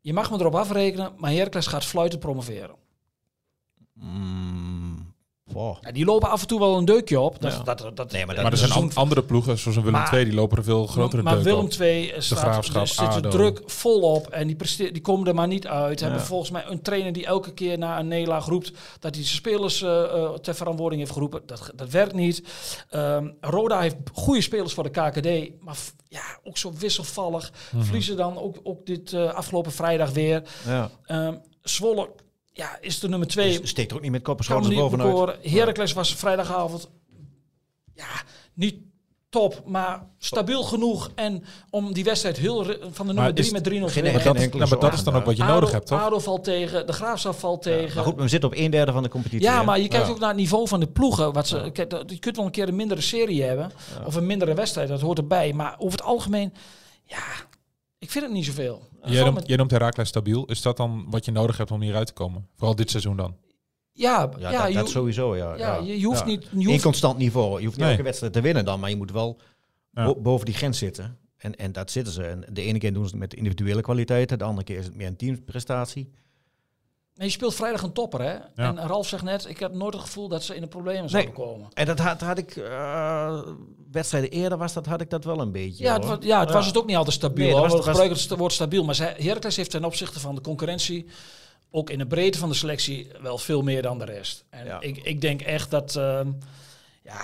je 0.00 0.12
mag 0.12 0.30
me 0.30 0.38
erop 0.38 0.54
afrekenen, 0.54 1.12
maar 1.16 1.30
Heracles 1.32 1.66
gaat 1.66 1.84
fluiten 1.84 2.18
promoveren. 2.18 2.74
Mm, 3.94 4.55
Ja, 5.80 5.92
die 5.92 6.04
lopen 6.04 6.30
af 6.30 6.40
en 6.40 6.46
toe 6.46 6.58
wel 6.58 6.76
een 6.76 6.84
deukje 6.84 7.20
op. 7.20 7.40
Dat, 7.40 7.52
Ja. 7.52 7.62
dat, 7.62 7.90
dat, 7.94 8.12
Nee, 8.12 8.26
maar 8.26 8.36
Maar 8.42 8.52
er 8.52 8.58
zijn 8.58 8.70
an- 8.72 8.90
andere 8.94 9.22
ploegen, 9.22 9.58
zoals 9.58 9.76
een 9.76 9.82
Willem 9.84 10.00
Maar- 10.00 10.14
II, 10.14 10.24
die 10.24 10.34
lopen 10.34 10.56
er 10.58 10.64
veel 10.64 10.86
grotere 10.86 11.22
maar 11.22 11.34
deuk 11.34 11.44
Willem 11.44 11.64
op. 11.64 11.72
II 11.72 12.12
staat, 12.18 12.38
Graafschap, 12.38 12.82
er 12.82 12.86
zit 12.88 12.96
de 12.98 13.04
ADO. 13.04 13.28
druk 13.30 13.62
volop 13.66 14.26
en 14.28 14.46
die, 14.46 14.56
presteer, 14.56 14.92
die 14.92 15.02
komen 15.02 15.26
er 15.26 15.34
maar 15.34 15.46
niet 15.46 15.66
uit. 15.66 16.00
Hebben 16.00 16.20
volgens 16.20 16.50
mij 16.50 16.64
een 16.66 16.82
trainer 16.82 17.12
die 17.12 17.26
elke 17.26 17.52
keer 17.52 17.78
na 17.78 17.98
een 17.98 18.08
nederlaag 18.08 18.46
roept 18.46 18.72
dat 19.00 19.14
hij 19.14 19.24
zijn 19.24 19.36
spelers 19.36 19.82
eh, 19.82 20.02
eh, 20.04 20.30
ter 20.32 20.54
verantwoording 20.54 21.00
heeft 21.00 21.12
geroepen. 21.12 21.42
Dat, 21.46 21.70
dat 21.74 21.90
werkt 21.90 22.14
niet. 22.14 22.42
Ehm, 22.90 23.28
Roda 23.40 23.80
heeft 23.80 23.96
goede 24.12 24.40
spelers 24.40 24.74
voor 24.74 24.84
de 24.84 24.90
KKD, 24.90 25.60
maar 25.64 25.74
f- 25.74 25.94
ja, 26.08 26.22
ook 26.44 26.56
zo 26.58 26.72
wisselvallig. 26.78 27.52
Mhm. 27.72 27.82
Verliezen 27.84 28.16
dan 28.16 28.38
ook, 28.38 28.56
ook 28.62 28.86
dit 28.86 29.12
eh, 29.12 29.32
afgelopen 29.34 29.72
vrijdag 29.72 30.10
weer. 30.10 30.42
Ja. 30.66 30.90
Ehm 31.06 31.34
Zwolle 31.62 32.08
ja, 32.56 32.78
is 32.80 33.00
de 33.00 33.08
nummer 33.08 33.28
twee. 33.28 33.60
Dus 33.60 33.70
steekt 33.70 33.90
er 33.90 33.96
ook 33.96 34.02
niet 34.02 34.10
met 34.10 34.22
kop 34.22 34.38
en 34.40 34.46
Kan 34.46 34.56
me 34.56 34.62
schouders 34.62 34.74
niet 34.92 34.98
bovenuit. 34.98 35.10
bekoren. 35.36 35.58
Heracles 35.58 35.92
was 35.92 36.14
vrijdagavond 36.14 36.88
ja, 37.94 38.06
niet 38.54 38.74
top, 39.28 39.62
maar 39.66 40.06
stabiel 40.18 40.62
genoeg. 40.62 41.10
En 41.14 41.44
om 41.70 41.92
die 41.92 42.04
wedstrijd 42.04 42.36
heel 42.36 42.64
van 42.90 43.06
de 43.06 43.12
nummer 43.12 43.38
is 43.38 43.48
3 43.48 43.52
met 43.52 43.64
3-0 43.64 43.86
te 43.86 43.92
geen- 43.92 44.02
winnen. 44.02 44.12
Maar 44.12 44.34
dat, 44.34 44.42
is, 44.42 44.50
nou, 44.52 44.68
maar 44.68 44.78
dat 44.78 44.92
is 44.92 45.04
dan 45.04 45.14
ook 45.14 45.24
wat 45.24 45.36
je 45.36 45.42
Ado- 45.42 45.52
nodig 45.52 45.70
hebt, 45.70 45.86
toch? 45.86 46.00
Ado 46.00 46.18
valt 46.18 46.44
tegen, 46.44 46.86
de 46.86 46.92
Graafschap 46.92 47.34
valt 47.34 47.62
tegen. 47.62 47.94
Maar 47.96 48.04
goed, 48.04 48.14
we 48.20 48.28
zitten 48.28 48.48
op 48.50 48.56
een 48.56 48.70
derde 48.70 48.92
van 48.92 49.02
de 49.02 49.08
competitie. 49.08 49.46
Ja, 49.46 49.62
maar 49.62 49.80
je 49.80 49.88
kijkt 49.88 50.06
Ja. 50.06 50.12
ook 50.12 50.18
naar 50.18 50.28
het 50.28 50.38
niveau 50.38 50.68
van 50.68 50.80
de 50.80 50.86
ploegen. 50.86 51.32
Wat 51.32 51.46
ze, 51.48 51.70
kijk, 51.72 51.92
je 52.06 52.18
kunt 52.18 52.36
wel 52.36 52.44
een 52.44 52.50
keer 52.50 52.68
een 52.68 52.76
mindere 52.76 53.00
serie 53.00 53.42
hebben. 53.42 53.70
Of 54.06 54.14
een 54.14 54.26
mindere 54.26 54.54
wedstrijd, 54.54 54.88
dat 54.88 55.00
hoort 55.00 55.18
erbij. 55.18 55.52
Maar 55.52 55.74
over 55.78 55.98
het 55.98 56.06
algemeen, 56.06 56.52
ja, 57.04 57.22
vind 58.18 58.24
het 58.24 58.34
niet 58.34 58.44
zoveel. 58.44 58.88
Jij 59.04 59.22
noemt, 59.24 59.34
met- 59.34 59.46
jij 59.48 59.56
noemt 59.56 59.70
Herakles 59.70 60.08
stabiel. 60.08 60.44
Is 60.44 60.62
dat 60.62 60.76
dan 60.76 61.06
wat 61.10 61.24
je 61.24 61.30
nodig 61.30 61.56
hebt 61.56 61.70
om 61.70 61.80
hieruit 61.82 62.06
te 62.06 62.12
komen? 62.12 62.46
Vooral 62.56 62.76
dit 62.76 62.90
seizoen 62.90 63.16
dan? 63.16 63.36
ja, 63.92 64.30
Ja, 64.38 64.66
ja, 64.66 64.70
dat, 64.80 64.88
sowieso, 64.90 65.36
ja. 65.36 65.56
ja, 65.56 65.76
je, 65.76 65.98
je 66.00 66.06
hoeft 66.06 66.18
Ja. 66.20 66.26
niet... 66.26 66.48
Je 66.58 66.66
hoeft, 66.66 66.82
constant 66.82 67.18
niveau. 67.18 67.58
Je 67.58 67.64
hoeft 67.64 67.76
niet 67.76 67.78
Nee. 67.84 67.90
elke 67.90 68.02
wedstrijd 68.02 68.32
te 68.32 68.40
winnen 68.40 68.64
dan, 68.64 68.80
maar 68.80 68.90
je 68.90 68.96
moet 68.96 69.10
wel 69.12 69.40
Ja. 69.90 70.04
bo- 70.04 70.20
boven 70.20 70.46
die 70.46 70.54
grens 70.54 70.78
zitten. 70.78 71.18
En, 71.36 71.54
en 71.56 71.72
dat 71.72 71.90
zitten 71.90 72.12
ze. 72.12 72.22
En 72.22 72.44
de 72.52 72.62
ene 72.62 72.78
keer 72.78 72.92
doen 72.92 73.04
ze 73.04 73.10
het 73.10 73.18
met 73.18 73.34
individuele 73.34 73.80
kwaliteiten, 73.80 74.38
de 74.38 74.44
andere 74.44 74.64
keer 74.66 74.78
is 74.78 74.84
het 74.84 74.94
meer 74.96 75.06
een 75.06 75.16
teamprestatie. 75.16 76.10
Je 77.18 77.28
speelt 77.28 77.54
vrijdag 77.54 77.82
een 77.82 77.92
topper, 77.92 78.22
hè? 78.22 78.34
En 78.54 78.78
Ralf 78.78 79.08
zegt 79.08 79.22
net, 79.22 79.48
ik 79.48 79.58
heb 79.58 79.72
nooit 79.72 79.92
het 79.92 80.02
gevoel 80.02 80.28
dat 80.28 80.42
ze 80.42 80.54
in 80.54 80.60
de 80.60 80.66
problemen 80.66 81.10
zouden 81.10 81.32
komen. 81.32 81.68
En 81.74 81.86
dat 81.86 81.98
had, 81.98 82.20
had 82.20 82.38
ik, 82.38 82.56
uh, 82.56 83.38
wedstrijden 83.92 84.30
eerder 84.30 84.58
was 84.58 84.72
dat, 84.72 84.86
had 84.86 85.00
ik 85.00 85.10
dat 85.10 85.24
wel 85.24 85.40
een 85.40 85.52
beetje. 85.52 85.84
Ja, 85.84 86.00
het, 86.00 86.24
ja, 86.24 86.40
het 86.40 86.50
was 86.50 86.66
het 86.66 86.78
ook 86.78 86.86
niet 86.86 86.96
altijd 86.96 87.14
stabiel. 87.14 87.60
Nee, 87.60 87.68
We 87.68 87.82
gebruiken 87.82 88.18
het 88.18 88.36
woord 88.36 88.52
stabiel. 88.52 88.84
Maar 88.84 88.96
Heracles 88.98 89.56
heeft 89.56 89.70
ten 89.70 89.84
opzichte 89.84 90.20
van 90.20 90.34
de 90.34 90.40
concurrentie, 90.40 91.06
ook 91.70 91.90
in 91.90 91.98
de 91.98 92.06
breedte 92.06 92.38
van 92.38 92.48
de 92.48 92.54
selectie, 92.54 93.08
wel 93.20 93.38
veel 93.38 93.62
meer 93.62 93.82
dan 93.82 93.98
de 93.98 94.04
rest. 94.04 94.44
En 94.50 94.76
ik, 94.80 94.96
ik 94.96 95.20
denk 95.20 95.42
echt 95.42 95.70
dat, 95.70 95.94
uh, 95.94 96.20
ja, 97.02 97.22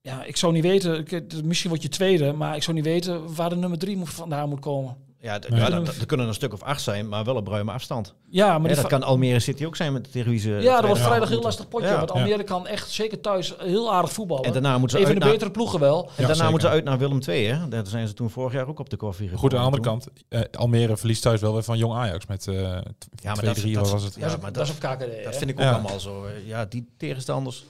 ja, 0.00 0.24
ik 0.24 0.36
zou 0.36 0.52
niet 0.52 0.62
weten, 0.62 1.06
misschien 1.44 1.70
word 1.70 1.82
je 1.82 1.88
tweede, 1.88 2.32
maar 2.32 2.56
ik 2.56 2.62
zou 2.62 2.76
niet 2.76 2.84
weten 2.84 3.34
waar 3.34 3.48
de 3.48 3.56
nummer 3.56 3.78
drie 3.78 3.96
moet, 3.96 4.10
vandaan 4.10 4.48
moet 4.48 4.60
komen. 4.60 4.96
Ja, 5.22 5.38
ja 5.48 5.70
er 5.70 6.06
kunnen 6.06 6.26
een 6.26 6.34
stuk 6.34 6.52
of 6.52 6.62
acht 6.62 6.80
zijn, 6.80 7.08
maar 7.08 7.24
wel 7.24 7.34
op 7.34 7.48
ruime 7.48 7.72
afstand. 7.72 8.14
Ja, 8.28 8.58
maar 8.58 8.74
dat 8.74 8.86
kan 8.86 9.02
Almere 9.02 9.40
City 9.40 9.64
ook 9.64 9.76
zijn 9.76 9.92
met 9.92 10.12
tegen 10.12 10.30
wie 10.30 10.38
ze. 10.38 10.50
Ja, 10.50 10.76
dat 10.76 10.86
wordt 10.86 11.00
vrijdag 11.00 11.28
heel 11.28 11.42
lastig 11.42 11.68
potje. 11.68 11.88
Ja. 11.88 11.96
Want 11.96 12.10
Almere 12.10 12.44
kan 12.44 12.66
echt 12.66 12.90
zeker 12.90 13.20
thuis 13.20 13.54
heel 13.58 13.92
aardig 13.92 14.12
voetballen. 14.12 14.44
En 14.44 14.52
daarna 14.52 14.78
moeten 14.78 14.98
ze 14.98 15.04
Even 15.04 15.20
de 15.20 15.26
betere 15.26 15.50
ploegen 15.50 15.80
wel. 15.80 16.10
En 16.16 16.26
daarna 16.26 16.50
moeten 16.50 16.68
ze 16.68 16.74
uit 16.74 16.84
naar 16.84 16.98
Willem 16.98 17.20
II. 17.26 17.46
Hè? 17.46 17.68
Daar 17.68 17.86
zijn 17.86 18.08
ze 18.08 18.14
toen 18.14 18.30
vorig 18.30 18.52
jaar 18.52 18.68
ook 18.68 18.78
op 18.78 18.90
de 18.90 18.96
koffie 18.96 19.28
gekomen. 19.28 19.40
Goed, 19.40 19.52
aan 19.52 19.58
de 19.58 19.64
andere 19.64 19.82
kant, 19.82 20.08
uh, 20.28 20.40
Almere 20.52 20.96
verliest 20.96 21.22
thuis 21.22 21.40
wel 21.40 21.52
weer 21.52 21.62
van 21.62 21.78
Jong 21.78 21.94
Ajax 21.94 22.26
met 22.26 22.46
uh, 22.46 22.54
ja, 22.54 22.80
maar 23.22 23.34
2, 23.34 23.46
dat, 23.46 23.54
3 23.54 23.74
dat, 23.74 23.90
was 23.90 24.02
het. 24.02 24.14
Ja, 24.14 24.36
maar 24.40 24.52
dat, 24.52 24.66
is 24.66 24.70
op 24.70 24.78
KKD. 24.78 25.24
Dat 25.24 25.36
vind 25.36 25.50
ik 25.50 25.60
ook 25.60 25.66
allemaal 25.66 26.00
zo. 26.00 26.26
Ja, 26.44 26.64
die 26.64 26.88
tegenstanders. 26.96 27.64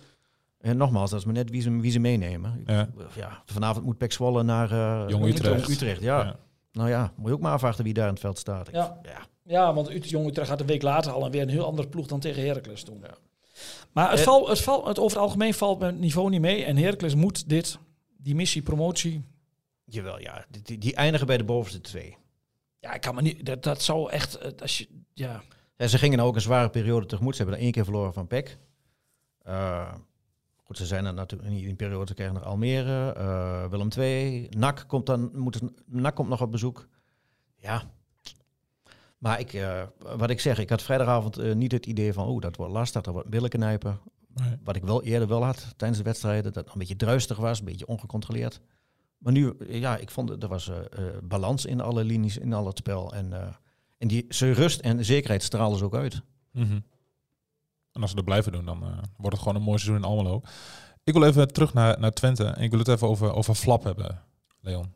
En 0.61 0.77
nogmaals, 0.77 1.11
dat 1.11 1.19
is 1.19 1.25
maar 1.25 1.35
net 1.35 1.51
wie 1.51 1.63
ze, 1.63 1.81
wie 1.81 1.91
ze 1.91 1.99
meenemen. 1.99 2.65
Ja. 3.15 3.43
vanavond 3.47 3.85
moet 3.85 3.99
Pek 3.99 4.13
Zwolle 4.13 4.43
naar 4.43 4.73
uh, 4.73 5.03
Jong 5.07 5.27
Utrecht. 5.27 5.69
Utrecht 5.69 6.01
ja. 6.01 6.37
Nou 6.73 6.89
ja, 6.89 7.13
moet 7.17 7.29
je 7.29 7.35
ook 7.35 7.41
maar 7.41 7.53
afwachten 7.53 7.85
wie 7.85 7.95
daar 7.95 8.07
in 8.07 8.13
het 8.13 8.21
veld 8.21 8.39
staat. 8.39 8.69
Ja, 8.73 8.99
ja. 9.03 9.27
ja 9.43 9.75
want 9.75 10.09
Jong 10.11 10.27
Utrecht 10.27 10.49
gaat 10.49 10.61
een 10.61 10.67
week 10.67 10.83
later 10.83 11.13
al 11.13 11.25
en 11.25 11.31
weer 11.31 11.43
een 11.43 11.49
heel 11.49 11.67
andere 11.67 11.89
ploeg 11.89 12.07
dan 12.07 12.21
tegen 12.21 12.47
Heracles 12.47 12.85
doen. 12.85 12.99
Ja. 13.03 13.15
Maar 13.93 14.11
het, 14.11 14.21
val, 14.21 14.49
het, 14.49 14.61
val, 14.61 14.87
het 14.87 14.99
over 14.99 15.17
het 15.17 15.27
algemeen 15.27 15.55
valt 15.55 15.79
met 15.79 15.99
niveau 15.99 16.31
niet 16.31 16.41
mee. 16.41 16.65
En 16.65 16.77
Heracles 16.77 17.15
moet 17.15 17.49
dit, 17.49 17.79
die 18.17 18.35
missie, 18.35 18.63
promotie... 18.63 19.25
Jawel, 19.85 20.21
ja. 20.21 20.45
Die, 20.63 20.79
die 20.79 20.95
eindigen 20.95 21.27
bij 21.27 21.37
de 21.37 21.45
bovenste 21.45 21.81
twee. 21.81 22.17
Ja, 22.81 22.93
ik 22.93 23.01
kan 23.01 23.15
me 23.15 23.23
niet... 23.23 23.47
Dat, 23.47 23.63
dat 23.63 23.83
zou 23.83 24.11
echt... 24.11 24.35
Eh, 24.39 24.51
als 24.61 24.79
je, 24.79 24.89
ja. 25.13 25.43
Ze 25.77 25.99
gingen 25.99 26.17
nou 26.17 26.29
ook 26.29 26.35
een 26.35 26.41
zware 26.41 26.71
periode 26.71 27.07
tegemoet. 27.07 27.37
Ze 27.37 27.43
hebben 27.43 27.59
er 27.59 27.65
één 27.65 27.73
keer 27.73 27.85
verloren 27.85 28.13
van 28.13 28.27
PEC. 28.27 28.59
Uh, 29.49 29.93
Goed, 30.73 30.81
ze 30.81 30.87
zijn 30.87 31.05
er 31.05 31.15
natuurlijk 31.15 31.51
niet 31.51 31.61
in 31.61 31.67
die 31.67 31.77
periode 31.77 32.05
te 32.05 32.15
krijgen 32.15 32.35
naar 32.35 32.45
Almere, 32.45 33.15
uh, 33.19 33.71
Willem 33.71 33.89
II, 33.99 34.49
NAC 34.51 34.85
komt 34.87 35.07
dan, 35.07 35.31
moet, 35.35 35.61
NAC 35.87 36.15
komt 36.15 36.29
nog 36.29 36.41
op 36.41 36.51
bezoek. 36.51 36.89
Ja. 37.57 37.83
Maar 39.19 39.41
ik, 39.41 39.53
uh, 39.53 39.83
wat 39.99 40.31
ik 40.31 40.41
zeg, 40.41 40.59
ik 40.59 40.71
had 40.71 40.83
vrijdagavond 40.83 41.39
uh, 41.39 41.55
niet 41.55 41.73
het 41.73 41.87
idee 41.87 42.13
van, 42.13 42.27
oh, 42.27 42.41
dat 42.41 42.57
wordt 42.57 42.73
lastig, 42.73 43.03
dat 43.03 43.13
wordt 43.13 43.29
billen 43.29 43.49
knijpen. 43.49 44.01
Nee. 44.35 44.57
Wat 44.65 44.77
ik 44.77 44.85
wel 44.85 45.03
eerder 45.03 45.29
wel 45.29 45.45
had 45.45 45.75
tijdens 45.77 45.99
de 45.99 46.05
wedstrijden, 46.05 46.53
dat 46.53 46.65
het 46.65 46.73
een 46.73 46.79
beetje 46.79 46.97
druistig 46.97 47.37
was, 47.37 47.59
een 47.59 47.65
beetje 47.65 47.87
ongecontroleerd. 47.87 48.61
Maar 49.19 49.33
nu, 49.33 49.55
ja, 49.69 49.97
ik 49.97 50.11
vond 50.11 50.43
er 50.43 50.49
was 50.49 50.71
balans 51.23 51.65
in 51.65 51.81
alle 51.81 52.05
linies, 52.05 52.39
in 52.39 52.53
al 52.53 52.67
het 52.67 52.79
spel. 52.79 53.15
En, 53.15 53.33
en 53.99 54.09
die 54.09 54.27
ze 54.29 54.53
rust 54.53 54.81
en 54.81 55.05
zekerheid 55.05 55.43
stralen 55.43 55.79
ze 55.79 55.85
ook 55.85 55.95
uit. 55.95 56.23
Mm 56.53 56.65
-hmm. 56.65 56.85
En 57.93 58.01
als 58.01 58.11
ze 58.11 58.17
dat 58.17 58.25
blijven 58.25 58.53
doen, 58.53 58.65
dan 58.65 58.83
uh, 58.83 58.89
wordt 59.17 59.37
het 59.37 59.39
gewoon 59.39 59.57
een 59.57 59.63
mooi 59.63 59.79
seizoen 59.79 60.03
in 60.03 60.09
Almelo. 60.09 60.43
Ik 61.05 61.13
wil 61.13 61.25
even 61.25 61.53
terug 61.53 61.75
naar, 61.75 62.01
naar 62.01 62.13
Twente. 62.13 62.45
En 62.45 62.63
ik 62.63 62.71
wil 62.71 62.79
het 62.79 62.89
even 62.89 63.09
over, 63.09 63.33
over 63.33 63.55
Flap 63.55 63.85
hebben, 63.85 64.23
Leon. 64.61 64.93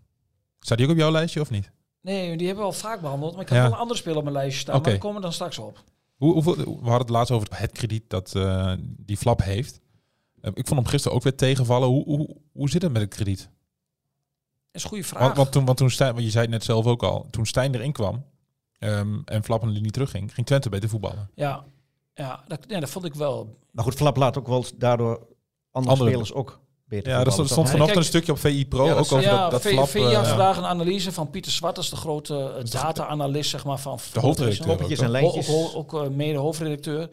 Staat 0.60 0.78
die 0.78 0.86
ook 0.86 0.92
op 0.92 0.98
jouw 0.98 1.10
lijstje 1.10 1.40
of 1.40 1.50
niet? 1.50 1.70
Nee, 2.00 2.36
die 2.36 2.46
hebben 2.46 2.64
we 2.64 2.70
al 2.70 2.76
vaak 2.76 3.00
behandeld. 3.00 3.32
Maar 3.32 3.42
ik 3.42 3.48
heb 3.48 3.62
wel 3.62 3.72
een 3.72 3.78
andere 3.78 3.98
speler 3.98 4.16
op 4.16 4.22
mijn 4.24 4.36
lijstje 4.36 4.60
staan. 4.60 4.74
Okay. 4.74 4.84
Maar 4.84 5.00
daar 5.00 5.10
komen 5.10 5.16
we 5.16 5.26
dan 5.26 5.34
straks 5.34 5.58
op. 5.58 5.84
Hoe, 6.16 6.32
hoeveel, 6.32 6.54
we 6.54 6.70
hadden 6.72 6.98
het 6.98 7.08
laatst 7.08 7.32
over 7.32 7.48
het 7.50 7.72
krediet 7.72 8.10
dat 8.10 8.34
uh, 8.36 8.72
die 8.80 9.16
Flap 9.16 9.42
heeft. 9.42 9.80
Uh, 10.42 10.50
ik 10.54 10.66
vond 10.66 10.80
hem 10.80 10.88
gisteren 10.88 11.16
ook 11.16 11.22
weer 11.22 11.36
tegenvallen. 11.36 11.88
Hoe, 11.88 12.04
hoe, 12.04 12.36
hoe 12.52 12.70
zit 12.70 12.82
het 12.82 12.92
met 12.92 13.02
het 13.02 13.14
krediet? 13.14 13.38
Dat 13.38 13.48
is 14.72 14.82
een 14.82 14.88
goede 14.88 15.04
vraag. 15.04 15.22
Want, 15.22 15.36
want 15.36 15.52
toen, 15.52 15.64
want 15.64 15.78
toen 15.78 15.90
Stijn, 15.90 16.12
want 16.12 16.24
je 16.24 16.30
zei 16.30 16.42
het 16.42 16.52
net 16.52 16.64
zelf 16.64 16.86
ook 16.86 17.02
al, 17.02 17.26
toen 17.30 17.46
Stijn 17.46 17.74
erin 17.74 17.92
kwam 17.92 18.24
um, 18.78 19.22
en 19.24 19.44
Flap 19.44 19.62
een 19.62 19.68
linie 19.68 19.90
terugging, 19.90 20.34
ging 20.34 20.46
Twente 20.46 20.68
beter 20.68 20.88
voetballen. 20.88 21.30
Ja, 21.34 21.64
ja, 22.16 22.44
dat, 22.48 22.58
ja, 22.68 22.80
dat 22.80 22.90
vond 22.90 23.04
ik 23.04 23.14
wel. 23.14 23.56
Maar 23.70 23.84
goed, 23.84 23.94
Flap 23.94 24.16
laat 24.16 24.38
ook 24.38 24.46
wel 24.46 24.64
daardoor 24.76 25.26
andere, 25.70 25.96
spelers 25.96 26.32
ook 26.32 26.60
beter 26.84 27.12
Ja, 27.12 27.24
er 27.24 27.32
stond, 27.32 27.50
vanochtend 27.50 27.96
een 27.96 28.04
stukje 28.04 28.32
op 28.32 28.38
VI 28.38 28.66
Pro 28.66 28.86
ja, 28.86 28.92
ook 28.92 28.98
over 28.98 29.20
ja, 29.20 29.42
dat, 29.42 29.50
dat 29.50 29.72
Flap... 29.72 29.88
VI 29.88 30.00
had 30.00 30.12
uh, 30.12 30.28
vandaag 30.28 30.56
een 30.56 30.64
analyse 30.64 31.12
van 31.12 31.30
Pieter 31.30 31.52
Zwart, 31.52 31.74
dat 31.74 31.84
is 31.84 31.90
de 31.90 31.96
grote 31.96 32.54
uh, 32.58 32.70
data-analyst 32.70 33.50
zeg 33.50 33.64
maar, 33.64 33.78
van... 33.78 33.98
De 34.12 34.20
hoofdredacteur. 34.20 34.66
Poppetjes 34.66 34.98
en 34.98 35.10
lijntjes. 35.10 35.48
Ook, 35.50 35.74
ook, 35.74 35.94
ook 35.94 36.04
uh, 36.04 36.10
mede 36.10 36.38
hoofdredacteur. 36.38 37.08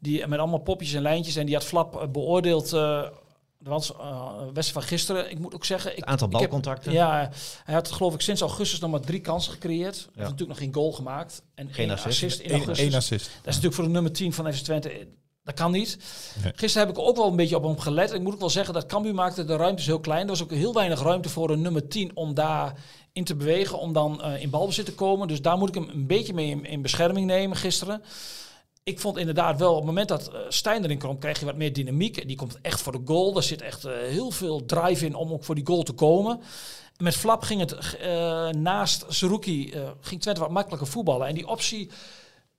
Die 0.00 0.26
met 0.26 0.38
allemaal 0.38 0.58
popjes 0.58 0.92
en 0.92 1.02
lijntjes. 1.02 1.36
En 1.36 1.46
die 1.46 1.54
had 1.54 1.64
Flap 1.64 2.08
beoordeeld 2.12 2.72
want 3.58 3.92
uh, 4.00 4.32
Westen 4.52 4.74
van 4.74 4.82
gisteren, 4.82 5.30
ik 5.30 5.38
moet 5.38 5.54
ook 5.54 5.64
zeggen... 5.64 5.90
Ik, 5.90 5.96
het 5.96 6.06
aantal 6.06 6.28
balcontacten. 6.28 6.92
ja, 6.92 7.30
hij 7.64 7.74
had 7.74 7.92
geloof 7.92 8.14
ik 8.14 8.20
sinds 8.20 8.40
augustus 8.40 8.78
nog 8.78 8.90
maar 8.90 9.00
drie 9.00 9.20
kansen 9.20 9.52
gecreëerd. 9.52 9.96
Hij 9.96 10.04
heeft 10.04 10.16
natuurlijk 10.30 10.48
nog 10.48 10.58
geen 10.58 10.74
goal 10.74 10.92
gemaakt. 10.92 11.42
En 11.54 11.72
geen 11.72 11.90
assist. 11.90 12.06
assist 12.06 12.40
in 12.40 12.50
augustus. 12.50 12.86
Eén 12.86 12.94
assist. 12.94 13.24
Dat 13.24 13.36
is 13.36 13.44
natuurlijk 13.44 13.74
voor 13.74 13.84
de 13.84 13.90
nummer 13.90 14.12
10 14.12 14.32
van 14.32 14.52
FC 14.52 14.64
Twente... 14.64 15.06
Dat 15.42 15.54
kan 15.54 15.70
niet. 15.70 15.98
Nee. 16.42 16.52
Gisteren 16.56 16.86
heb 16.86 16.96
ik 16.96 17.02
ook 17.02 17.16
wel 17.16 17.26
een 17.26 17.36
beetje 17.36 17.56
op 17.56 17.62
hem 17.62 17.78
gelet. 17.78 18.12
Ik 18.12 18.20
moet 18.20 18.32
ook 18.32 18.40
wel 18.40 18.50
zeggen 18.50 18.74
dat 18.74 18.86
Cambuur 18.86 19.14
maakte 19.14 19.44
de 19.44 19.56
ruimtes 19.56 19.86
heel 19.86 20.00
klein. 20.00 20.22
Er 20.22 20.28
was 20.28 20.42
ook 20.42 20.50
heel 20.50 20.74
weinig 20.74 21.02
ruimte 21.02 21.28
voor 21.28 21.50
een 21.50 21.60
nummer 21.60 21.88
10 21.88 22.10
om 22.14 22.34
daar 22.34 22.74
in 23.12 23.24
te 23.24 23.34
bewegen, 23.34 23.78
om 23.78 23.92
dan 23.92 24.20
uh, 24.24 24.42
in 24.42 24.50
balbezit 24.50 24.84
te 24.84 24.94
komen. 24.94 25.28
Dus 25.28 25.42
daar 25.42 25.58
moet 25.58 25.68
ik 25.68 25.74
hem 25.74 25.88
een 25.88 26.06
beetje 26.06 26.34
mee 26.34 26.50
in, 26.50 26.64
in 26.64 26.82
bescherming 26.82 27.26
nemen 27.26 27.56
gisteren 27.56 28.02
ik 28.88 29.00
vond 29.00 29.16
inderdaad 29.16 29.58
wel, 29.58 29.70
op 29.70 29.76
het 29.76 29.86
moment 29.86 30.08
dat 30.08 30.30
uh, 30.32 30.38
Stijn 30.48 30.84
erin 30.84 30.98
kwam, 30.98 31.18
krijg 31.18 31.38
je 31.38 31.44
wat 31.44 31.56
meer 31.56 31.72
dynamiek. 31.72 32.26
Die 32.26 32.36
komt 32.36 32.58
echt 32.62 32.80
voor 32.80 32.92
de 32.92 33.00
goal. 33.04 33.36
Er 33.36 33.42
zit 33.42 33.62
echt 33.62 33.86
uh, 33.86 33.92
heel 33.92 34.30
veel 34.30 34.64
drive 34.64 35.06
in 35.06 35.14
om 35.14 35.32
ook 35.32 35.44
voor 35.44 35.54
die 35.54 35.66
goal 35.66 35.82
te 35.82 35.92
komen. 35.92 36.40
Met 36.96 37.16
Flap 37.16 37.42
ging 37.42 37.60
het 37.60 37.96
uh, 38.00 38.48
naast 38.48 39.04
Zerouki, 39.08 39.74
ging 40.00 40.20
Twente 40.20 40.40
wat 40.40 40.50
makkelijker 40.50 40.86
voetballen. 40.86 41.26
En 41.26 41.34
die 41.34 41.46
optie 41.46 41.90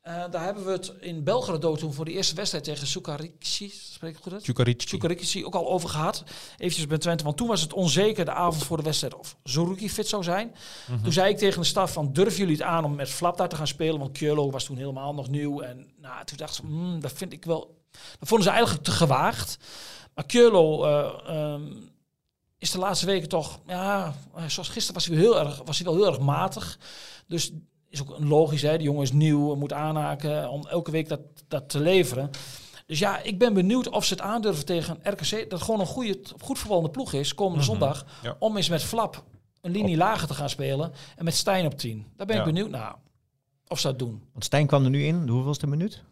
uh, 0.07 0.23
daar 0.31 0.43
hebben 0.43 0.65
we 0.65 0.71
het 0.71 0.93
in 0.99 1.23
Belgrado 1.23 1.75
toen 1.75 1.93
voor 1.93 2.05
de 2.05 2.11
eerste 2.11 2.35
wedstrijd 2.35 2.63
tegen 2.63 2.87
Sukarici, 2.87 3.69
spreek 3.69 4.17
ik 4.17 4.23
goed 4.23 4.33
uit? 4.33 4.43
Sukarici. 4.43 4.87
Sukarici 4.87 5.45
ook 5.45 5.55
al 5.55 5.67
over 5.67 5.89
gehad. 5.89 6.23
Eventjes 6.57 6.87
bij 6.87 6.97
Twente, 6.97 7.23
want 7.23 7.37
toen 7.37 7.47
was 7.47 7.61
het 7.61 7.73
onzeker 7.73 8.25
de 8.25 8.31
avond 8.31 8.63
voor 8.63 8.77
de 8.77 8.83
wedstrijd 8.83 9.15
of 9.15 9.37
Zoruki 9.43 9.89
fit 9.89 10.07
zou 10.07 10.23
zijn. 10.23 10.47
Mm 10.47 10.53
-hmm. 10.85 11.03
Toen 11.03 11.11
zei 11.11 11.29
ik 11.29 11.37
tegen 11.37 11.61
de 11.61 11.67
staf 11.67 11.91
van, 11.93 12.13
durven 12.13 12.39
jullie 12.39 12.55
het 12.55 12.65
aan 12.65 12.85
om 12.85 12.95
met 12.95 13.09
Flap 13.09 13.37
daar 13.37 13.49
te 13.49 13.55
gaan 13.55 13.67
spelen? 13.67 13.99
Want 13.99 14.11
Kjolo 14.11 14.51
was 14.51 14.63
toen 14.63 14.77
helemaal 14.77 15.13
nog 15.13 15.29
nieuw. 15.29 15.61
En 15.61 15.93
nou, 16.01 16.25
toen 16.25 16.37
dacht 16.37 16.55
ze, 16.55 16.65
mm, 16.65 16.99
dat 16.99 17.11
vind 17.11 17.33
ik 17.33 17.45
wel... 17.45 17.75
Dat 18.19 18.27
vonden 18.27 18.47
ze 18.47 18.53
eigenlijk 18.53 18.83
te 18.83 18.91
gewaagd. 18.91 19.57
Maar 20.15 20.25
Kjolo... 20.25 20.85
Uh, 20.85 21.53
um, 21.53 21.95
is 22.59 22.71
de 22.71 22.77
laatste 22.77 23.05
weken 23.05 23.29
toch, 23.29 23.59
ja, 23.67 24.15
zoals 24.47 24.69
gisteren 24.69 24.93
was 24.93 25.05
hij, 25.05 25.17
heel 25.17 25.39
erg, 25.39 25.61
was 25.65 25.77
hij 25.77 25.85
wel 25.85 25.95
heel 25.95 26.07
erg 26.07 26.19
matig. 26.19 26.77
Dus 27.27 27.51
is 27.89 28.01
ook 28.01 28.15
logisch, 28.19 28.61
hè? 28.61 28.77
De 28.77 28.83
jongen 28.83 29.01
is 29.01 29.11
nieuw, 29.11 29.55
moet 29.55 29.73
aanhaken 29.73 30.49
om 30.49 30.67
elke 30.67 30.91
week 30.91 31.09
dat, 31.09 31.19
dat 31.47 31.69
te 31.69 31.79
leveren. 31.79 32.29
Dus 32.85 32.99
ja, 32.99 33.21
ik 33.21 33.37
ben 33.37 33.53
benieuwd 33.53 33.89
of 33.89 34.05
ze 34.05 34.13
het 34.13 34.23
aandurven 34.23 34.65
tegen 34.65 34.99
RKC. 35.03 35.49
Dat 35.49 35.61
gewoon 35.61 35.79
een 35.79 35.85
goede, 35.85 36.19
goed 36.41 36.59
voetballende 36.59 36.89
ploeg 36.89 37.13
is, 37.13 37.33
komende 37.33 37.63
mm 37.63 37.67
-hmm. 37.67 37.79
zondag. 37.79 38.05
Ja. 38.23 38.35
Om 38.39 38.57
eens 38.57 38.69
met 38.69 38.83
Flap 38.83 39.23
een 39.61 39.71
linie 39.71 39.93
op. 39.93 39.99
lager 39.99 40.27
te 40.27 40.33
gaan 40.33 40.49
spelen. 40.49 40.91
En 41.15 41.23
met 41.25 41.33
Stijn 41.33 41.65
op 41.65 41.77
10. 41.77 42.05
Daar 42.15 42.27
ben 42.27 42.37
ik 42.37 42.43
benieuwd 42.43 42.69
naar. 42.69 42.95
Of 43.67 43.79
ze 43.79 43.87
dat 43.87 43.99
doen. 43.99 44.23
Want 44.31 44.43
Stijn 44.43 44.67
kwam 44.67 44.83
er 44.83 44.89
nu 44.89 45.03
in. 45.05 45.25
De 45.25 45.31
hoeveelste 45.31 45.67
minuut? 45.67 46.03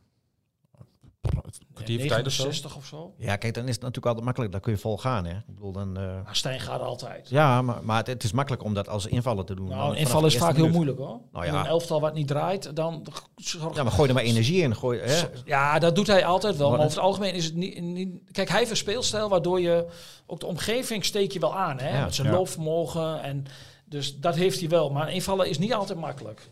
Kwartier 1.85 2.05
ja, 2.05 2.67
of, 2.67 2.75
of 2.75 2.85
zo. 2.85 3.13
Ja, 3.17 3.35
kijk, 3.35 3.53
dan 3.53 3.63
is 3.63 3.73
het 3.73 3.79
natuurlijk 3.79 4.05
altijd 4.05 4.25
makkelijk. 4.25 4.51
Dan 4.51 4.61
kun 4.61 4.71
je 4.71 4.77
vol 4.77 4.97
gaan, 4.97 5.25
hè. 5.25 5.37
Ik 5.37 5.55
bedoel, 5.55 5.71
dan... 5.71 5.99
Uh... 5.99 6.23
Maar 6.23 6.35
Stijn 6.35 6.59
gaat 6.59 6.81
altijd. 6.81 7.29
Ja, 7.29 7.61
maar, 7.61 7.83
maar 7.83 7.97
het, 7.97 8.07
het, 8.07 8.23
is 8.23 8.31
makkelijk 8.31 8.63
om 8.63 8.73
dat 8.73 8.89
als 8.89 9.05
invallen 9.05 9.45
te 9.45 9.55
doen. 9.55 9.67
Nou, 9.67 9.95
invallen 9.95 10.27
is 10.27 10.37
vaak 10.37 10.51
minuut. 10.51 10.65
heel 10.65 10.75
moeilijk, 10.75 10.97
hoor. 10.97 11.19
Nou, 11.31 11.45
ja. 11.45 11.59
een 11.59 11.65
elftal 11.65 12.01
wat 12.01 12.13
niet 12.13 12.27
draait, 12.27 12.75
dan... 12.75 13.05
Ja, 13.73 13.83
maar 13.83 13.91
gooi 13.91 14.07
er 14.07 14.15
maar 14.15 14.23
energie 14.23 14.61
in. 14.61 14.75
Gooi, 14.75 14.99
hè. 14.99 15.23
Ja, 15.45 15.79
dat 15.79 15.95
doet 15.95 16.07
hij 16.07 16.25
altijd 16.25 16.57
wel. 16.57 16.69
Maar, 16.69 16.77
maar 16.77 16.85
over 16.85 16.97
het 16.97 17.07
algemeen 17.07 17.33
is 17.33 17.45
het 17.45 17.55
niet, 17.55 17.81
niet... 17.81 18.31
Kijk, 18.31 18.49
hij 18.49 18.57
heeft 18.57 18.71
een 18.71 18.77
speelstijl 18.77 19.29
waardoor 19.29 19.61
je... 19.61 19.85
Ook 20.25 20.39
de 20.39 20.45
omgeving 20.45 21.05
steek 21.05 21.31
je 21.31 21.39
wel 21.39 21.55
aan, 21.55 21.79
hè. 21.79 21.97
Ja. 21.97 22.03
Met 22.03 22.15
zijn 22.15 22.27
ja. 22.27 22.33
loopvermogen 22.33 23.21
en... 23.21 23.45
Dus 23.87 24.19
dat 24.19 24.35
heeft 24.35 24.59
hij 24.59 24.69
wel. 24.69 24.89
Maar 24.89 25.13
invallen 25.13 25.49
is 25.49 25.57
niet 25.57 25.73
altijd 25.73 25.99
makkelijk. 25.99 26.51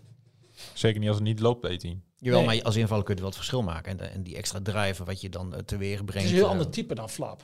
Zeker 0.73 0.99
niet 0.99 1.10
als 1.10 1.17
het 1.17 1.28
niet 1.28 1.39
loopt, 1.39 1.67
weet 1.67 1.82
hij. 1.82 1.99
Jawel, 2.17 2.39
nee. 2.39 2.56
maar 2.56 2.65
als 2.65 2.76
invaller 2.76 3.04
kun 3.04 3.13
je 3.13 3.19
wel 3.19 3.30
het 3.30 3.39
verschil 3.39 3.63
maken. 3.63 3.99
En, 3.99 4.12
en 4.12 4.23
die 4.23 4.36
extra 4.36 4.60
drijven 4.63 5.06
wat 5.06 5.21
je 5.21 5.30
dan 5.30 5.54
uh, 5.54 5.60
teweeg 5.60 6.06
brengt. 6.06 6.13
Het 6.13 6.23
is 6.23 6.30
een 6.30 6.36
heel 6.36 6.45
uh, 6.45 6.52
ander 6.52 6.69
type 6.69 6.95
dan 6.95 7.10
Flap. 7.10 7.41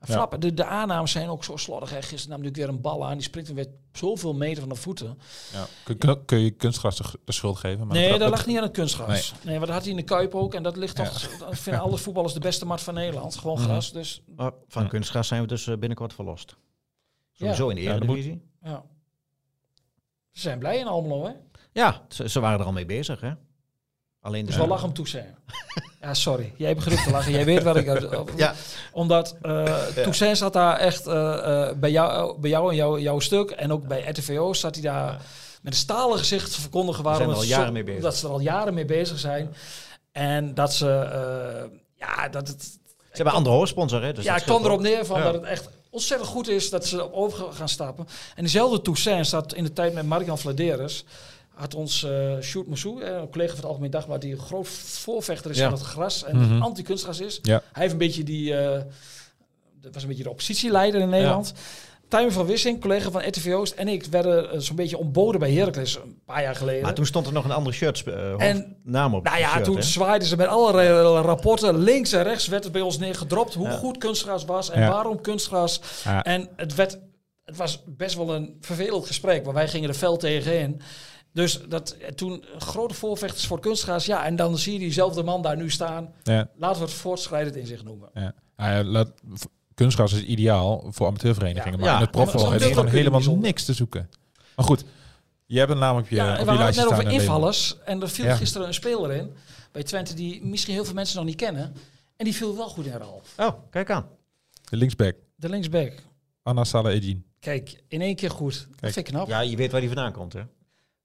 Flap, 0.00 0.32
ja. 0.32 0.38
de, 0.38 0.54
de 0.54 0.64
aannames 0.64 1.10
zijn 1.10 1.28
ook 1.28 1.44
zo 1.44 1.56
slordig. 1.56 1.90
Hè. 1.90 1.96
Gisteren 1.96 2.28
nam 2.28 2.38
natuurlijk 2.38 2.56
weer 2.56 2.68
een 2.68 2.80
bal 2.80 3.06
aan. 3.06 3.12
Die 3.12 3.22
springt 3.22 3.52
weer 3.52 3.68
zoveel 3.92 4.34
meter 4.34 4.60
van 4.60 4.68
de 4.68 4.74
voeten. 4.74 5.18
Ja. 5.52 5.66
Kun, 5.96 6.24
kun, 6.24 6.38
je 6.38 6.50
kunstgras 6.50 6.96
de, 6.96 7.04
de 7.24 7.32
schuld 7.32 7.58
geven? 7.58 7.86
Maar 7.86 7.96
nee, 7.96 8.10
dat, 8.10 8.18
dat 8.18 8.30
lag 8.30 8.46
niet 8.46 8.56
aan 8.56 8.62
het 8.62 8.72
kunstgras. 8.72 9.32
Nee, 9.32 9.40
nee 9.44 9.54
want 9.54 9.66
dat 9.66 9.74
had 9.74 9.82
hij 9.82 9.90
in 9.90 9.96
de 9.96 10.02
Kuip 10.02 10.34
ook. 10.34 10.54
En 10.54 10.62
dat 10.62 10.76
ligt 10.76 10.96
toch... 10.96 11.20
Ja. 11.20 11.38
Dat 11.38 11.58
vinden 11.58 11.82
alle 11.82 11.98
voetballers 11.98 12.34
de 12.34 12.40
beste 12.40 12.64
mat 12.66 12.80
van 12.80 12.94
Nederland. 12.94 13.36
Gewoon 13.36 13.58
gras. 13.58 13.92
Mm. 13.92 13.98
Dus. 13.98 14.22
Maar 14.36 14.52
van 14.68 14.82
ja. 14.82 14.88
kunstgras 14.88 15.28
zijn 15.28 15.40
we 15.40 15.46
dus 15.46 15.64
binnenkort 15.64 16.12
verlost. 16.12 16.56
Sowieso 17.32 17.68
in 17.68 17.74
de 17.74 17.80
Eredivisie. 17.80 18.42
Ja. 18.62 18.84
Ze 20.30 20.40
zijn 20.40 20.58
blij 20.58 20.78
in 20.78 20.86
Almelo, 20.86 21.24
hè? 21.24 21.32
Ja, 21.78 22.02
ze, 22.08 22.28
ze 22.28 22.40
waren 22.40 22.60
er 22.60 22.66
al 22.66 22.72
mee 22.72 22.86
bezig, 22.86 23.20
hè? 23.20 23.30
Alleen 24.20 24.40
de 24.40 24.46
Dus 24.46 24.56
wel 24.56 24.66
lachen 24.66 24.88
om 24.88 24.94
Toussaint. 24.94 25.34
ja, 26.02 26.14
sorry. 26.14 26.52
Jij 26.56 26.74
begint 26.74 27.04
te 27.04 27.10
lachen. 27.10 27.32
Jij 27.32 27.44
weet 27.44 27.62
waar 27.62 27.76
ik... 27.76 27.86
Ja. 28.36 28.54
Omdat 28.92 29.36
eh 29.42 29.64
Toussaint 29.94 30.38
zat 30.38 30.52
daar 30.52 30.76
echt 30.76 31.06
eh, 31.06 31.68
eh, 31.68 31.76
bij, 31.76 31.90
jou, 31.90 32.38
bij 32.40 32.50
jou 32.50 32.70
en 32.70 32.76
jou, 32.76 33.00
jouw 33.00 33.18
stuk. 33.18 33.50
En 33.50 33.72
ook 33.72 33.86
bij 33.86 34.08
RTVO 34.08 34.52
zat 34.52 34.74
hij 34.74 34.82
daar 34.82 35.10
met 35.62 35.72
een 35.72 35.78
stalen 35.78 36.18
gezicht 36.18 36.54
te 36.54 36.60
verkondigen 36.60 37.04
waarom 37.04 37.42
zo- 37.42 37.72
mee 37.72 37.84
bezig. 37.84 38.02
dat 38.02 38.16
ze 38.16 38.26
er 38.26 38.32
al 38.32 38.40
jaren 38.40 38.74
mee 38.74 38.84
bezig 38.84 39.18
zijn. 39.18 39.54
En 40.12 40.54
dat 40.54 40.74
ze... 40.74 40.86
ja, 41.94 42.28
dat 42.28 42.48
het... 42.48 42.62
Ze 42.62 43.24
hebben 43.24 43.34
andere 43.34 43.54
hoofdsponsor, 43.54 44.02
hè? 44.02 44.12
Dus 44.12 44.24
ja, 44.24 44.36
ik 44.36 44.42
kwam 44.42 44.64
erop 44.64 44.80
neer 44.80 45.06
van 45.06 45.18
Ja. 45.18 45.24
dat 45.24 45.34
het 45.34 45.44
echt 45.44 45.68
ontzettend 45.90 46.30
goed 46.30 46.48
is 46.48 46.70
dat 46.70 46.86
ze 46.86 47.04
op 47.04 47.12
over 47.12 47.52
gaan 47.52 47.68
stappen. 47.68 48.08
En 48.34 48.42
diezelfde 48.42 48.82
Toussaint 48.82 49.26
staat 49.26 49.54
in 49.54 49.64
de 49.64 49.72
tijd 49.72 49.94
met 49.94 50.06
Mark-Jan 50.06 50.38
Vladeres. 50.38 51.04
Had 51.58 51.74
ons 51.74 52.02
eh 52.04 52.32
Sjoerd 52.40 52.66
Moussou, 52.66 53.02
eh, 53.02 53.16
een 53.16 53.30
collega 53.30 53.48
van 53.50 53.56
het 53.60 53.66
Algemeen 53.68 53.90
Dagblad, 53.90 54.20
die 54.20 54.32
een 54.32 54.38
groot 54.38 54.68
voorvechter 54.68 55.50
is 55.50 55.56
Ja. 55.58 55.64
van 55.68 55.72
het 55.78 55.82
gras 55.86 56.24
en 56.24 56.36
Mhm. 56.40 56.62
anti-kunstgras 56.62 57.20
is. 57.20 57.38
Ja. 57.42 57.62
Hij 57.72 57.80
heeft 57.82 57.92
een 57.92 57.98
beetje 57.98 58.22
die, 58.24 58.54
eh, 58.56 58.80
dat 59.80 59.94
was 59.94 60.02
een 60.02 60.08
beetje 60.08 60.22
de 60.22 60.30
oppositieleider 60.30 61.00
in 61.00 61.08
Nederland. 61.08 61.52
Tijmen 62.08 62.32
van 62.32 62.46
Wissing, 62.46 62.80
collega 62.80 63.10
van 63.10 63.26
RTV 63.28 63.52
Oost 63.54 63.72
en 63.74 63.88
ik 63.88 64.04
werden 64.04 64.62
zo'n 64.62 64.76
beetje 64.76 64.98
ontboden 64.98 65.40
bij 65.40 65.52
Heracles 65.52 65.94
een 65.94 66.18
paar 66.24 66.42
jaar 66.42 66.54
geleden. 66.56 66.82
Maar 66.82 66.94
toen 66.94 67.06
stond 67.06 67.26
er 67.26 67.32
nog 67.32 67.44
een 67.44 67.50
andere 67.50 67.76
shirt, 67.76 68.02
eh, 68.06 68.40
En- 68.48 68.76
naam 68.84 69.14
op. 69.14 69.24
Nou 69.24 69.38
ja, 69.38 69.52
shirt, 69.52 69.64
toen 69.64 69.76
hè? 69.76 69.82
zwaaiden 69.82 70.28
ze 70.28 70.36
met 70.36 70.46
alle 70.46 70.72
ra- 70.72 71.20
rapporten 71.20 71.78
links 71.78 72.12
en 72.12 72.22
rechts 72.22 72.46
werd 72.46 72.64
het 72.64 72.72
bij 72.72 72.82
ons 72.82 72.98
neergedropt 72.98 73.54
hoe 73.54 73.66
Ja. 73.68 73.76
goed 73.76 73.98
kunstgras 73.98 74.44
was 74.44 74.70
en 74.70 74.80
Ja. 74.80 74.88
waarom 74.90 75.20
kunstgras. 75.20 75.80
Ja. 76.04 76.24
En 76.24 76.48
het, 76.56 76.74
werd, 76.74 76.98
het 77.44 77.56
was 77.56 77.82
best 77.86 78.14
wel 78.16 78.34
een 78.34 78.56
vervelend 78.60 79.06
gesprek, 79.06 79.44
want 79.44 79.56
wij 79.56 79.68
gingen 79.68 79.88
er 79.88 79.94
fel 79.94 80.16
tegenin. 80.16 80.80
Dus 81.32 81.60
dat, 81.68 81.96
toen 82.14 82.44
grote 82.58 82.94
voorvechters 82.94 83.46
voor 83.46 83.60
kunstgras, 83.60 84.06
ja, 84.06 84.24
en 84.24 84.36
dan 84.36 84.58
zie 84.58 84.72
je 84.72 84.78
diezelfde 84.78 85.22
man 85.22 85.42
daar 85.42 85.56
nu 85.56 85.70
staan. 85.70 86.12
Ja, 86.22 86.48
Laten 86.56 86.80
we 86.80 86.84
het 86.86 86.94
voortschrijdend 86.96 87.56
in 87.56 87.66
zich 87.66 87.84
noemen. 87.84 88.08
ja. 88.14 88.34
Ja, 88.56 88.84
laat, 88.84 89.10
v- 89.34 89.44
kunstgras 89.74 90.12
is 90.12 90.22
ideaal 90.22 90.84
voor 90.90 91.06
amateurverenigingen. 91.06 91.72
Ja. 91.72 91.78
maar 91.78 91.88
Ja, 91.88 91.94
in 91.94 92.00
het 92.00 92.10
profvoetbal 92.10 92.50
dat 92.50 92.60
heeft 92.60 92.74
gewoon 92.74 92.90
helemaal 92.90 93.10
bijzonder. 93.18 93.42
niks 93.46 93.64
te 93.64 93.72
zoeken. 93.72 94.10
Maar 94.56 94.64
goed, 94.64 94.84
je 95.46 95.58
hebt 95.58 95.70
een 95.70 95.78
naam 95.78 95.96
op 95.98 96.08
je, 96.08 96.14
Ja, 96.16 96.22
op 96.30 96.36
we 96.36 96.40
je 96.40 96.46
hadden 96.48 96.66
het 96.66 96.76
net 96.76 96.84
staan. 96.84 96.98
over 96.98 97.10
invallers. 97.12 97.76
En 97.84 98.02
er 98.02 98.08
viel 98.08 98.24
Ja. 98.24 98.34
gisteren 98.36 98.66
een 98.66 98.74
speler 98.74 99.10
in 99.12 99.32
bij 99.72 99.82
Twente 99.82 100.14
die 100.14 100.44
misschien 100.44 100.74
heel 100.74 100.84
veel 100.84 100.94
mensen 100.94 101.16
nog 101.16 101.24
niet 101.24 101.36
kennen. 101.36 101.74
En 102.16 102.24
die 102.24 102.34
viel 102.34 102.56
wel 102.56 102.68
goed 102.68 102.86
in 102.86 102.92
Ralf. 102.92 103.34
Oh, 103.36 103.52
kijk 103.70 103.90
aan. 103.90 104.06
De 104.70 104.76
linksback, 104.76 105.16
De 105.36 105.48
linksback. 105.48 105.92
Anna 106.42 106.64
Salah 106.64 106.92
Edin. 106.92 107.24
Kijk, 107.40 107.82
in 107.88 108.00
één 108.00 108.16
keer 108.16 108.30
goed. 108.30 108.54
Dat 108.70 108.80
Kijk. 108.80 108.92
vind 108.92 109.06
ik 109.08 109.12
knap. 109.14 109.28
Ja, 109.28 109.40
je 109.40 109.56
weet 109.56 109.70
waar 109.70 109.80
die 109.80 109.90
vandaan 109.90 110.12
komt, 110.12 110.32
hè? 110.32 110.40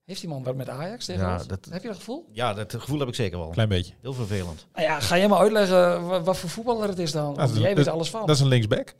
Heeft 0.03 0.19
die 0.21 0.29
man 0.29 0.43
wat 0.43 0.55
met 0.55 0.69
Ajax 0.69 1.05
tegen 1.05 1.21
Ja, 1.25 1.33
ons? 1.33 1.47
dat- 1.47 1.65
Heb 1.69 1.81
je 1.81 1.87
dat 1.87 1.97
gevoel? 1.97 2.29
Ja, 2.31 2.53
dat 2.53 2.73
gevoel 2.73 2.99
heb 2.99 3.07
ik 3.07 3.15
zeker 3.15 3.37
wel. 3.37 3.49
Klein 3.49 3.69
beetje. 3.69 3.93
Heel 4.01 4.13
vervelend. 4.13 4.65
Nou 4.73 4.85
ja, 4.87 4.99
ga 4.99 5.17
jij 5.17 5.27
maar 5.27 5.39
uitleggen 5.39 6.05
wa- 6.07 6.21
wat, 6.21 6.37
voor 6.37 6.49
voetballer 6.49 6.87
het 6.89 6.99
is 6.99 7.11
dan? 7.11 7.35
Want 7.35 7.53
jij 7.53 7.61
weet 7.75 7.85
dat- 7.85 7.93
alles 7.93 8.09
van. 8.09 8.25
Dat 8.25 8.35
is 8.35 8.41
een 8.41 8.47
linksback. 8.47 8.95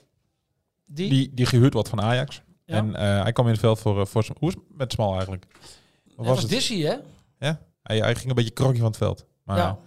die? 0.86 1.10
Die, 1.10 1.34
die 1.34 1.46
gehuurd 1.46 1.74
wordt 1.74 1.90
van 1.90 2.02
Ajax. 2.02 2.42
Ja. 2.66 2.76
En 2.76 2.96
eh, 2.96 3.22
hij 3.22 3.32
kwam 3.32 3.46
in 3.46 3.52
het 3.52 3.62
veld 3.62 3.80
voor, 3.80 4.00
eh, 4.00 4.06
voor 4.06 4.26
hoe 4.40 4.50
is 4.50 4.56
het 4.56 4.64
met 4.78 4.92
Smal 4.92 5.12
eigenlijk? 5.14 5.46
Wat 6.04 6.16
was 6.16 6.28
was 6.28 6.42
het? 6.42 6.50
Dizzy, 6.52 6.82
hè? 6.82 6.96
Ja? 7.40 7.60
Hij, 7.84 7.98
hij 7.98 8.16
ging 8.16 8.30
een 8.30 8.36
beetje 8.36 8.52
krokje 8.52 8.78
van 8.78 8.88
het 8.88 8.98
veld. 8.98 9.26
Maar, 9.44 9.58
ja. 9.58 9.78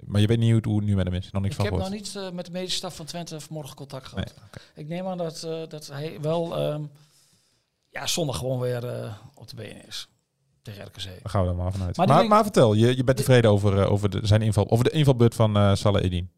maar 0.00 0.20
je 0.20 0.26
weet 0.26 0.38
niet 0.38 0.46
hoe 0.48 0.56
het, 0.56 0.64
hoe 0.64 0.76
het 0.76 0.84
nu 0.84 0.94
met 0.94 1.06
hem 1.06 1.14
is. 1.14 1.30
Nog 1.30 1.42
niks 1.42 1.54
Ik 1.54 1.60
van 1.60 1.70
heb 1.70 1.80
nog 1.80 1.90
niet 1.90 2.16
eh, 2.16 2.30
met 2.30 2.46
de 2.46 2.52
medische 2.52 2.76
staf 2.76 2.96
van 2.96 3.06
Twente 3.06 3.40
vanmorgen 3.40 3.76
contact 3.76 4.06
gehad. 4.06 4.24
Nee. 4.24 4.84
Ik 4.84 4.88
neem 4.88 5.06
aan 5.06 5.18
dat, 5.18 5.42
eh, 5.42 5.62
dat 5.68 5.86
hij 5.86 6.20
wel 6.20 6.56
ehm, 6.56 6.82
ja, 7.88 8.06
zondag 8.06 8.36
gewoon 8.38 8.60
weer 8.60 8.84
eh, 8.88 9.12
op 9.34 9.48
de 9.48 9.56
benen 9.56 9.86
is. 9.86 10.08
Tegen 10.62 10.84
RKC. 10.86 11.04
Daar 11.04 11.18
gaan 11.22 11.40
we 11.40 11.46
dan 11.46 11.56
maar 11.56 11.72
vanuit. 11.72 11.96
Maar 11.96 12.26
Maar, 12.26 12.42
vertel, 12.42 12.74
je, 12.74 12.96
je 12.96 13.04
bent 13.04 13.16
tevreden 13.16 13.50
over, 13.50 13.80
eh, 13.80 13.92
over 13.92 14.10
de, 14.10 14.20
zijn 14.26 14.42
inval, 14.42 14.70
over 14.70 14.84
de 14.84 14.90
invalbeurt 14.90 15.34
van 15.34 15.56
eh 15.56 15.74
Salah 15.74 16.02
Edin. 16.02 16.30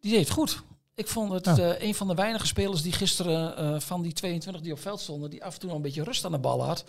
Die 0.00 0.10
deed 0.10 0.20
het 0.20 0.30
goed. 0.30 0.62
Ik 0.94 1.08
vond 1.08 1.32
het 1.32 1.44
Ja. 1.56 1.56
eh, 1.74 1.86
een 1.88 1.94
van 1.94 2.06
de 2.08 2.14
weinige 2.14 2.46
spelers 2.46 2.82
die 2.82 2.92
gisteren 2.92 3.56
eh, 3.56 3.80
van 3.80 4.02
die 4.02 4.12
22 4.12 4.62
die 4.62 4.72
op 4.72 4.78
veld 4.78 5.00
stonden, 5.00 5.30
die 5.30 5.44
af 5.44 5.54
en 5.54 5.58
toe 5.60 5.68
nog 5.68 5.76
een 5.76 5.82
beetje 5.84 6.02
rust 6.04 6.24
aan 6.24 6.32
de 6.32 6.38
bal 6.38 6.64
had. 6.64 6.84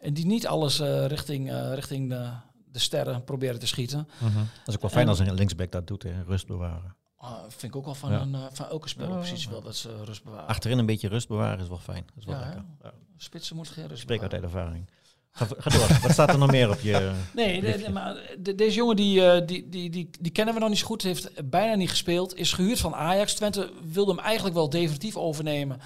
En 0.00 0.14
die 0.14 0.26
niet 0.26 0.46
alles 0.46 0.80
eh, 0.80 1.06
richting, 1.06 1.50
eh, 1.50 1.74
richting 1.74 2.08
de, 2.08 2.28
de 2.72 2.78
sterren 2.78 3.24
probeerde 3.24 3.58
te 3.58 3.66
schieten. 3.66 4.08
Dat 4.18 4.30
is 4.66 4.74
ook 4.74 4.80
wel 4.80 4.90
fijn 4.90 5.02
En- 5.02 5.08
als 5.08 5.18
een 5.18 5.34
linksback 5.34 5.72
dat 5.72 5.86
doet, 5.86 6.02
hè? 6.02 6.22
rust 6.26 6.46
bewaren. 6.46 6.94
Ah, 7.18 7.38
vind 7.48 7.62
ik 7.62 7.76
ook 7.76 7.84
wel 7.84 7.94
van, 7.94 8.10
Ja. 8.12 8.20
een, 8.20 8.34
eh, 8.34 8.40
van 8.52 8.66
elke 8.68 8.88
spelerpositie 8.88 9.50
wel 9.50 9.62
dat 9.62 9.76
ze 9.76 10.04
rust 10.04 10.24
bewaren. 10.24 10.46
Achterin 10.46 10.78
een 10.78 10.86
beetje 10.86 11.08
rust 11.08 11.28
bewaren 11.28 11.58
is 11.60 11.68
wel 11.68 11.78
fijn. 11.78 12.04
Dat 12.06 12.14
is 12.18 12.24
wel 12.24 12.34
Ja, 12.34 12.40
lekker. 12.40 12.62
hè? 12.78 12.86
Ja. 12.88 12.92
Spitsen 13.16 13.56
moet 13.56 13.68
geen 13.68 13.86
rust 13.88 14.02
spreek 14.02 14.20
uit 14.22 14.30
bewaren. 14.30 14.58
ervaring. 14.58 14.90
Ga, 15.36 15.46
ga 15.58 15.70
door. 15.70 15.98
Wat 16.02 16.10
staat 16.12 16.28
er 16.28 16.38
nog 16.38 16.50
meer 16.50 16.70
op 16.70 16.80
je... 16.80 17.12
Nee, 17.34 17.60
de- 17.60 17.78
de- 17.84 17.90
maar 17.90 18.16
de- 18.38 18.54
deze 18.54 18.76
jongen 18.76 18.96
die, 18.96 19.26
eh, 19.30 19.46
die, 19.46 19.68
die, 19.68 19.90
die, 19.90 20.10
die 20.20 20.32
kennen 20.32 20.54
we 20.54 20.60
nog 20.60 20.68
niet 20.68 20.78
zo 20.78 20.86
goed. 20.86 21.02
Heeft 21.02 21.50
bijna 21.50 21.74
niet 21.74 21.90
gespeeld. 21.90 22.36
Is 22.36 22.52
gehuurd 22.52 22.80
van 22.80 22.94
Ajax. 22.94 23.34
Twente 23.34 23.70
wilde 23.92 24.14
hem 24.14 24.20
eigenlijk 24.24 24.54
wel 24.56 24.68
definitief 24.70 25.16
overnemen. 25.16 25.80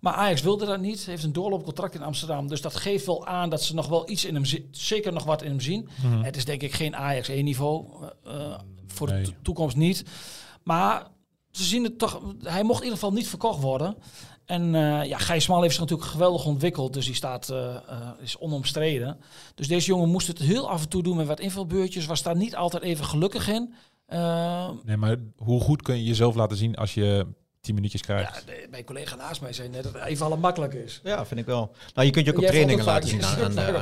Maar 0.00 0.12
Ajax 0.14 0.42
wilde 0.42 0.66
dat 0.66 0.80
niet. 0.80 1.06
Heeft 1.06 1.24
een 1.24 1.32
doorloopcontract 1.32 1.94
in 1.94 2.02
Amsterdam. 2.02 2.48
Dus 2.48 2.60
dat 2.60 2.74
geeft 2.76 3.06
wel 3.06 3.26
aan 3.26 3.50
dat 3.50 3.62
ze 3.62 3.74
nog 3.74 3.88
wel 3.88 4.10
iets 4.10 4.24
in 4.24 4.34
hem 4.34 4.44
zien. 4.44 4.68
Zeker 4.70 5.12
nog 5.12 5.24
wat 5.24 5.42
in 5.42 5.50
hem 5.50 5.60
zien. 5.60 5.88
Het 6.22 6.36
is 6.36 6.44
denk 6.44 6.62
ik 6.62 6.72
geen 6.74 6.96
Ajax 6.96 7.28
1 7.28 7.44
niveau. 7.44 7.84
eh, 8.24 8.34
eh, 8.34 8.58
voor 8.86 9.06
de 9.06 9.12
Nee. 9.12 9.34
toekomst 9.42 9.76
niet. 9.76 10.04
Maar 10.62 11.06
ze 11.50 11.62
zien 11.64 11.84
het 11.84 11.98
toch. 11.98 12.20
Hij 12.42 12.62
mocht 12.62 12.78
in 12.78 12.84
ieder 12.84 12.98
geval 12.98 13.12
niet 13.12 13.28
verkocht 13.28 13.60
worden. 13.60 13.96
En 14.46 14.74
eh 14.74 15.04
ja, 15.08 15.18
Gijs 15.18 15.44
Smal 15.44 15.60
heeft 15.60 15.72
zich 15.72 15.80
natuurlijk 15.80 16.10
geweldig 16.10 16.44
ontwikkeld. 16.44 16.92
Dus 16.92 17.06
die 17.06 17.14
staat, 17.14 17.50
eh, 17.50 17.74
eh, 17.74 18.08
is 18.20 18.38
onomstreden. 18.38 19.16
Dus 19.54 19.68
deze 19.68 19.86
jongen 19.86 20.08
moest 20.08 20.26
het 20.26 20.38
heel 20.38 20.70
af 20.70 20.82
en 20.82 20.88
toe 20.88 21.02
doen 21.02 21.16
met 21.16 21.26
wat 21.26 21.40
invalbeurtjes. 21.40 22.06
Was 22.06 22.22
daar 22.22 22.36
niet 22.36 22.56
altijd 22.56 22.82
even 22.82 23.04
gelukkig 23.04 23.48
in. 23.48 23.74
Nee, 24.84 24.96
maar 24.96 25.16
hoe 25.36 25.60
goed 25.60 25.82
kun 25.82 25.96
je 25.96 26.04
jezelf 26.04 26.34
laten 26.34 26.56
zien 26.56 26.76
als 26.76 26.94
je 26.94 27.26
10 27.62 27.74
minuutjes 27.74 28.00
ja, 28.00 28.06
krijgt? 28.14 28.46
de- 28.46 28.66
mijn 28.70 28.84
collega 28.84 29.16
naast 29.16 29.40
mij 29.40 29.52
zei 29.52 29.68
net 29.68 29.82
dat 29.82 29.92
het 29.92 30.04
even 30.04 30.40
makkelijk 30.40 30.74
is. 30.74 31.00
Ja, 31.04 31.26
vind 31.26 31.40
ik 31.40 31.46
wel. 31.46 31.74
Nou, 31.94 32.06
je 32.06 32.12
kunt 32.12 32.26
je 32.26 32.32
ook 32.32 32.38
op 32.38 32.46
trainingen 32.46 32.84
laten 32.84 33.08
zien 33.14 33.24
aan, 33.24 33.60
aan 33.60 33.76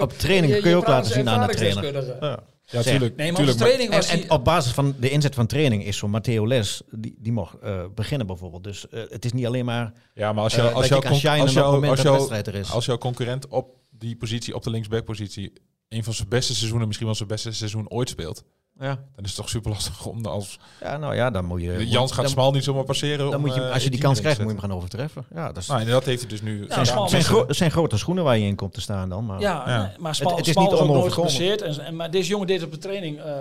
op 0.00 0.10
de 0.10 0.16
trainingen 0.16 0.60
kun 0.60 0.70
je 0.70 0.76
ook 0.76 0.86
laten 0.86 1.12
zien 1.12 1.28
aan 1.28 1.40
de 1.40 1.46
als 1.46 1.56
trainer. 1.56 2.06
Ja. 2.24 2.42
Ja, 2.66 2.82
Zeg. 2.82 2.92
tuurlijk. 2.92 3.16
Nee, 3.16 3.32
maar 3.32 3.36
tuurlijk, 3.40 3.60
onze 3.60 3.64
training 3.64 3.90
En, 3.90 3.96
was 3.96 4.08
en 4.08 4.20
die- 4.20 4.30
op 4.30 4.44
basis 4.44 4.72
van 4.72 4.94
de 5.00 5.10
inzet 5.10 5.34
van 5.34 5.46
training 5.46 5.84
is 5.84 5.96
zo'n 5.96 6.10
Matteo 6.10 6.46
Les, 6.46 6.82
die, 6.90 7.14
die 7.18 7.32
mocht 7.32 7.58
eh, 7.62 7.84
beginnen 7.94 8.26
bijvoorbeeld. 8.26 8.64
Dus 8.64 8.88
eh, 8.88 9.02
het 9.08 9.24
is 9.24 9.32
niet 9.32 9.46
alleen 9.46 9.64
maar 9.64 9.92
Ja, 10.14 10.32
maar 10.32 10.42
als, 10.42 10.52
eh, 10.52 10.58
jou, 10.58 10.74
als, 10.74 10.86
je 10.88 10.94
als, 10.94 11.04
op 11.04 11.10
het 11.10 11.20
jou, 11.20 11.40
als, 11.40 11.52
dat 11.54 11.64
de 11.96 12.02
jou, 12.02 12.34
er 12.34 12.54
is. 12.54 12.70
als 12.70 12.84
jouw 12.84 12.98
concurrent 12.98 13.48
op 13.48 13.76
die 13.90 14.16
positie, 14.16 14.54
op 14.54 14.62
de 14.62 14.70
linksbackpositie, 14.70 15.52
een 15.88 16.04
van 16.04 16.12
zijn 16.14 16.28
beste 16.28 16.54
seizoenen, 16.54 16.86
misschien 16.86 17.06
wel 17.08 17.16
zijn 17.16 17.28
beste 17.28 17.52
seizoen 17.52 17.90
ooit 17.90 18.08
speelt, 18.08 18.44
ja. 18.78 18.94
dan 19.14 19.24
is 19.24 19.30
het 19.30 19.34
toch 19.36 19.48
super 19.48 19.70
lastig 19.70 20.06
om 20.06 20.24
als... 20.26 20.58
ja, 20.80 20.96
nou 20.96 21.14
ja, 21.14 21.30
dan 21.30 21.44
moet 21.44 21.60
je... 21.62 21.88
Jans 21.88 22.12
gaat 22.12 22.20
dan, 22.22 22.30
Smal 22.30 22.52
niet 22.52 22.64
zomaar 22.64 22.84
passeren. 22.84 23.18
dan 23.18 23.34
om, 23.34 23.40
moet 23.40 23.54
je, 23.54 23.60
eh, 23.62 23.72
als 23.72 23.84
je 23.84 23.90
die 23.90 24.00
kans 24.00 24.20
krijgt, 24.20 24.38
moet 24.38 24.46
je 24.46 24.52
hem 24.52 24.62
gaan 24.68 24.76
overtreffen. 24.76 25.24
Ja, 25.34 25.46
dat 25.46 25.56
is, 25.56 25.66
Nou, 25.66 25.80
en 25.80 25.86
dat 25.86 26.04
heeft 26.04 26.20
hij 26.20 26.28
dus 26.30 26.42
nu... 26.42 26.66
Ja, 26.68 26.84
zijn, 26.84 27.08
zijn, 27.08 27.22
gro- 27.24 27.52
zijn 27.52 27.70
grote 27.70 27.96
schoenen 27.98 28.24
waar 28.24 28.38
je 28.38 28.46
in 28.46 28.56
komt 28.56 28.72
te 28.74 28.80
staan 28.80 29.08
dan. 29.08 29.26
Maar, 29.26 29.40
Ja, 29.40 29.62
Ja. 29.66 29.82
nee, 29.86 29.98
maar 29.98 30.14
Smal, 30.14 30.28
Het- 30.30 30.38
het 30.38 30.46
is 30.46 30.52
Smal 30.52 30.64
niet 30.64 30.72
is 30.72 30.78
ook 31.16 31.28
nooit. 31.38 31.62
En, 31.62 31.84
en, 31.84 31.96
maar 31.96 32.10
deze 32.10 32.28
jongen 32.28 32.46
deed 32.46 32.62
op 32.62 32.70
de 32.70 32.78
training, 32.78 33.20
eh, 33.20 33.32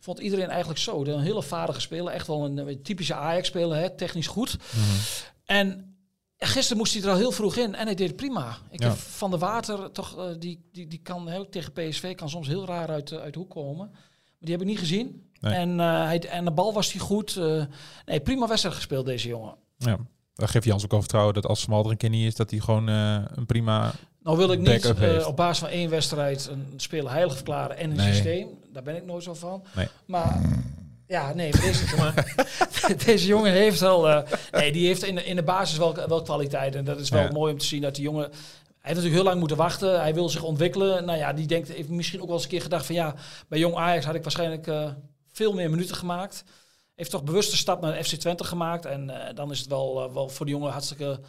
vond 0.00 0.18
iedereen 0.18 0.48
eigenlijk 0.48 0.80
zo. 0.80 1.04
Een 1.04 1.20
hele 1.20 1.42
vaardige 1.42 1.80
speler. 1.80 2.12
Echt 2.12 2.26
wel 2.26 2.44
een, 2.44 2.56
een 2.56 2.82
typische 2.82 3.14
Ajax-speler, 3.14 3.76
hè, 3.78 3.90
technisch 3.96 4.26
goed. 4.26 4.56
Mhm. 4.70 4.84
En 5.44 5.96
gisteren 6.38 6.76
moest 6.76 6.92
hij 6.94 7.02
er 7.02 7.08
al 7.10 7.16
heel 7.16 7.32
vroeg 7.32 7.56
in 7.56 7.74
en 7.74 7.86
hij 7.86 7.94
deed 7.94 8.06
het 8.06 8.16
prima. 8.16 8.56
Ik 8.70 8.80
Ja. 8.82 8.88
heb 8.88 8.96
Van 8.98 9.30
de 9.30 9.38
Water, 9.38 9.92
toch, 9.92 10.18
eh, 10.18 10.24
die, 10.38 10.68
die, 10.72 10.86
die 10.86 11.00
kan 11.02 11.28
hè, 11.28 11.46
tegen 11.48 11.72
PSV 11.72 12.14
kan 12.14 12.28
soms 12.30 12.48
heel 12.48 12.66
raar 12.66 12.88
uit, 12.88 13.10
eh, 13.12 13.18
uit 13.18 13.32
de 13.32 13.38
hoek 13.38 13.50
komen. 13.50 13.90
Die 14.42 14.52
heb 14.52 14.60
ik 14.60 14.66
niet 14.66 14.78
gezien. 14.78 15.30
Nee. 15.40 15.54
En, 15.54 15.80
eh, 15.80 16.04
hij, 16.04 16.20
en 16.28 16.44
de 16.44 16.50
bal 16.50 16.72
was 16.72 16.92
hij 16.92 17.00
goed. 17.00 17.36
eh, 17.36 17.62
nee, 18.06 18.20
prima 18.20 18.46
wedstrijd 18.48 18.74
gespeeld 18.76 19.06
deze 19.06 19.28
jongen. 19.28 19.54
Ja. 19.78 19.96
Daar 20.34 20.48
geeft 20.48 20.64
Jans 20.64 20.84
ook 20.84 20.92
al 20.92 20.98
vertrouwen 21.00 21.34
dat 21.34 21.46
als 21.46 21.60
Smal 21.60 21.84
er 21.84 21.90
een 21.90 21.96
keer 21.96 22.10
niet 22.10 22.26
is, 22.26 22.34
dat 22.34 22.50
hij 22.50 22.60
gewoon 22.60 22.88
eh, 22.88 23.16
een 23.34 23.46
prima... 23.46 23.92
Nou 24.22 24.36
wil 24.36 24.52
ik 24.52 24.58
niet 24.58 25.24
op 25.26 25.36
basis 25.36 25.58
van 25.58 25.68
één 25.68 25.90
wedstrijd 25.90 26.48
een 26.50 26.72
speler 26.76 27.10
heilig 27.12 27.34
verklaren 27.34 27.76
en 27.76 27.90
een 27.90 27.96
Nee. 27.96 28.12
systeem. 28.12 28.48
Daar 28.72 28.82
ben 28.82 28.96
ik 28.96 29.04
nooit 29.04 29.22
zo 29.22 29.34
van. 29.34 29.62
Nee. 29.76 29.88
Maar 30.06 30.40
ja, 31.06 31.34
nee, 31.34 31.50
deze, 31.52 31.96
maar, 31.96 32.34
deze 33.06 33.26
jongen 33.26 33.52
heeft 33.52 33.80
wel, 33.80 34.08
eh, 34.08 34.22
nee, 34.52 34.72
die 34.72 34.86
heeft 34.86 35.04
in 35.04 35.14
de, 35.14 35.24
in 35.24 35.36
de 35.36 35.42
basis 35.42 35.78
wel, 35.78 35.94
wel 36.08 36.22
kwaliteit. 36.22 36.74
En 36.74 36.84
dat 36.84 37.00
is 37.00 37.08
wel 37.08 37.22
Ja. 37.22 37.30
mooi 37.32 37.52
om 37.52 37.58
te 37.58 37.64
zien 37.64 37.82
dat 37.82 37.94
die 37.94 38.04
jongen, 38.04 38.30
heeft 38.82 38.96
natuurlijk 38.96 39.14
heel 39.14 39.24
lang 39.24 39.38
moeten 39.38 39.56
wachten. 39.56 40.00
Hij 40.00 40.14
wil 40.14 40.28
zich 40.28 40.42
ontwikkelen. 40.42 41.04
Nou 41.04 41.18
ja, 41.18 41.32
die 41.32 41.46
denkt, 41.46 41.68
heeft 41.68 41.88
misschien 41.88 42.20
ook 42.20 42.26
wel 42.26 42.34
eens 42.34 42.44
een 42.44 42.50
keer 42.50 42.62
gedacht 42.62 42.86
van 42.86 42.94
ja, 42.94 43.14
bij 43.48 43.58
Jong 43.58 43.74
Ajax 43.74 44.04
had 44.04 44.14
ik 44.14 44.22
waarschijnlijk 44.22 44.66
eh, 44.66 44.90
veel 45.32 45.52
meer 45.52 45.70
minuten 45.70 45.96
gemaakt. 45.96 46.44
Heeft 46.94 47.10
toch 47.10 47.24
bewust 47.24 47.50
de 47.50 47.56
stap 47.56 47.80
naar 47.80 48.04
FC 48.04 48.14
Twente 48.14 48.44
gemaakt. 48.44 48.84
En 48.84 49.10
eh, 49.10 49.34
dan 49.34 49.50
is 49.50 49.58
het 49.58 49.68
wel, 49.68 50.04
eh, 50.04 50.12
wel 50.12 50.28
voor 50.28 50.46
de 50.46 50.52
jongen 50.52 50.70
hartstikke 50.70 51.20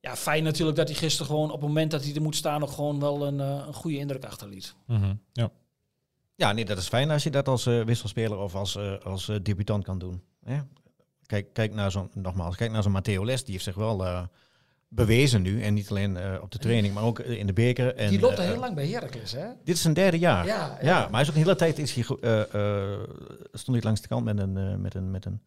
ja, 0.00 0.16
fijn 0.16 0.42
natuurlijk 0.42 0.76
dat 0.76 0.88
hij 0.88 0.96
gisteren 0.96 1.26
gewoon 1.26 1.50
op 1.50 1.60
het 1.60 1.68
moment 1.68 1.90
dat 1.90 2.04
hij 2.04 2.14
er 2.14 2.22
moet 2.22 2.36
staan 2.36 2.62
ook 2.62 2.70
gewoon 2.70 3.00
wel 3.00 3.26
een, 3.26 3.40
eh, 3.40 3.64
een 3.66 3.74
goede 3.74 3.96
indruk 3.96 4.24
achterliet. 4.24 4.74
Mhm. 4.86 5.14
Ja. 5.32 5.50
Ja, 6.34 6.52
nee, 6.52 6.64
dat 6.64 6.78
is 6.78 6.88
fijn 6.88 7.10
als 7.10 7.22
je 7.22 7.30
dat 7.30 7.48
als 7.48 7.66
eh, 7.66 7.82
wisselspeler 7.82 8.38
of 8.38 8.54
als, 8.54 8.76
eh, 8.76 8.98
als 8.98 9.28
eh, 9.28 9.36
debutant 9.42 9.84
kan 9.84 9.98
doen. 9.98 10.22
Hè? 10.44 10.60
Kijk, 11.26 11.52
kijk 11.52 11.74
naar 11.74 11.90
zo'n, 11.90 12.10
nogmaals, 12.14 12.56
kijk 12.56 12.70
naar 12.70 12.82
zo'n 12.82 12.92
Matteo 12.92 13.24
Les, 13.24 13.44
die 13.44 13.52
heeft 13.52 13.64
zich 13.64 13.74
wel, 13.74 14.04
eh, 14.04 14.22
bewezen 14.92 15.42
nu. 15.42 15.62
En 15.62 15.74
niet 15.74 15.90
alleen 15.90 16.16
eh, 16.16 16.42
op 16.42 16.50
de 16.50 16.58
training, 16.58 16.94
maar 16.94 17.02
ook 17.02 17.18
eh, 17.18 17.38
in 17.38 17.46
de 17.46 17.52
beker. 17.52 17.94
En, 17.94 18.08
Die 18.08 18.20
loopt 18.20 18.38
al 18.38 18.44
eh, 18.44 18.50
heel 18.50 18.60
lang 18.60 18.74
bij 18.74 18.88
Heracles, 18.88 19.32
hè? 19.32 19.46
Dit 19.64 19.74
is 19.74 19.82
zijn 19.82 19.94
derde 19.94 20.18
jaar. 20.18 20.46
Ja, 20.46 20.78
Ja, 20.82 21.00
maar 21.00 21.10
hij 21.10 21.20
is 21.20 21.28
ook 21.28 21.34
een 21.34 21.42
hele 21.42 21.56
tijd 21.56 21.78
is 21.78 21.94
hij, 21.94 22.02
stond 23.52 23.76
hij 23.76 23.80
langs 23.80 24.00
de 24.00 24.08
kant 24.08 24.24
met 24.24 24.38
een, 24.38 24.80
met 24.80 24.94
een, 24.94 25.10
met 25.10 25.24
een, 25.24 25.40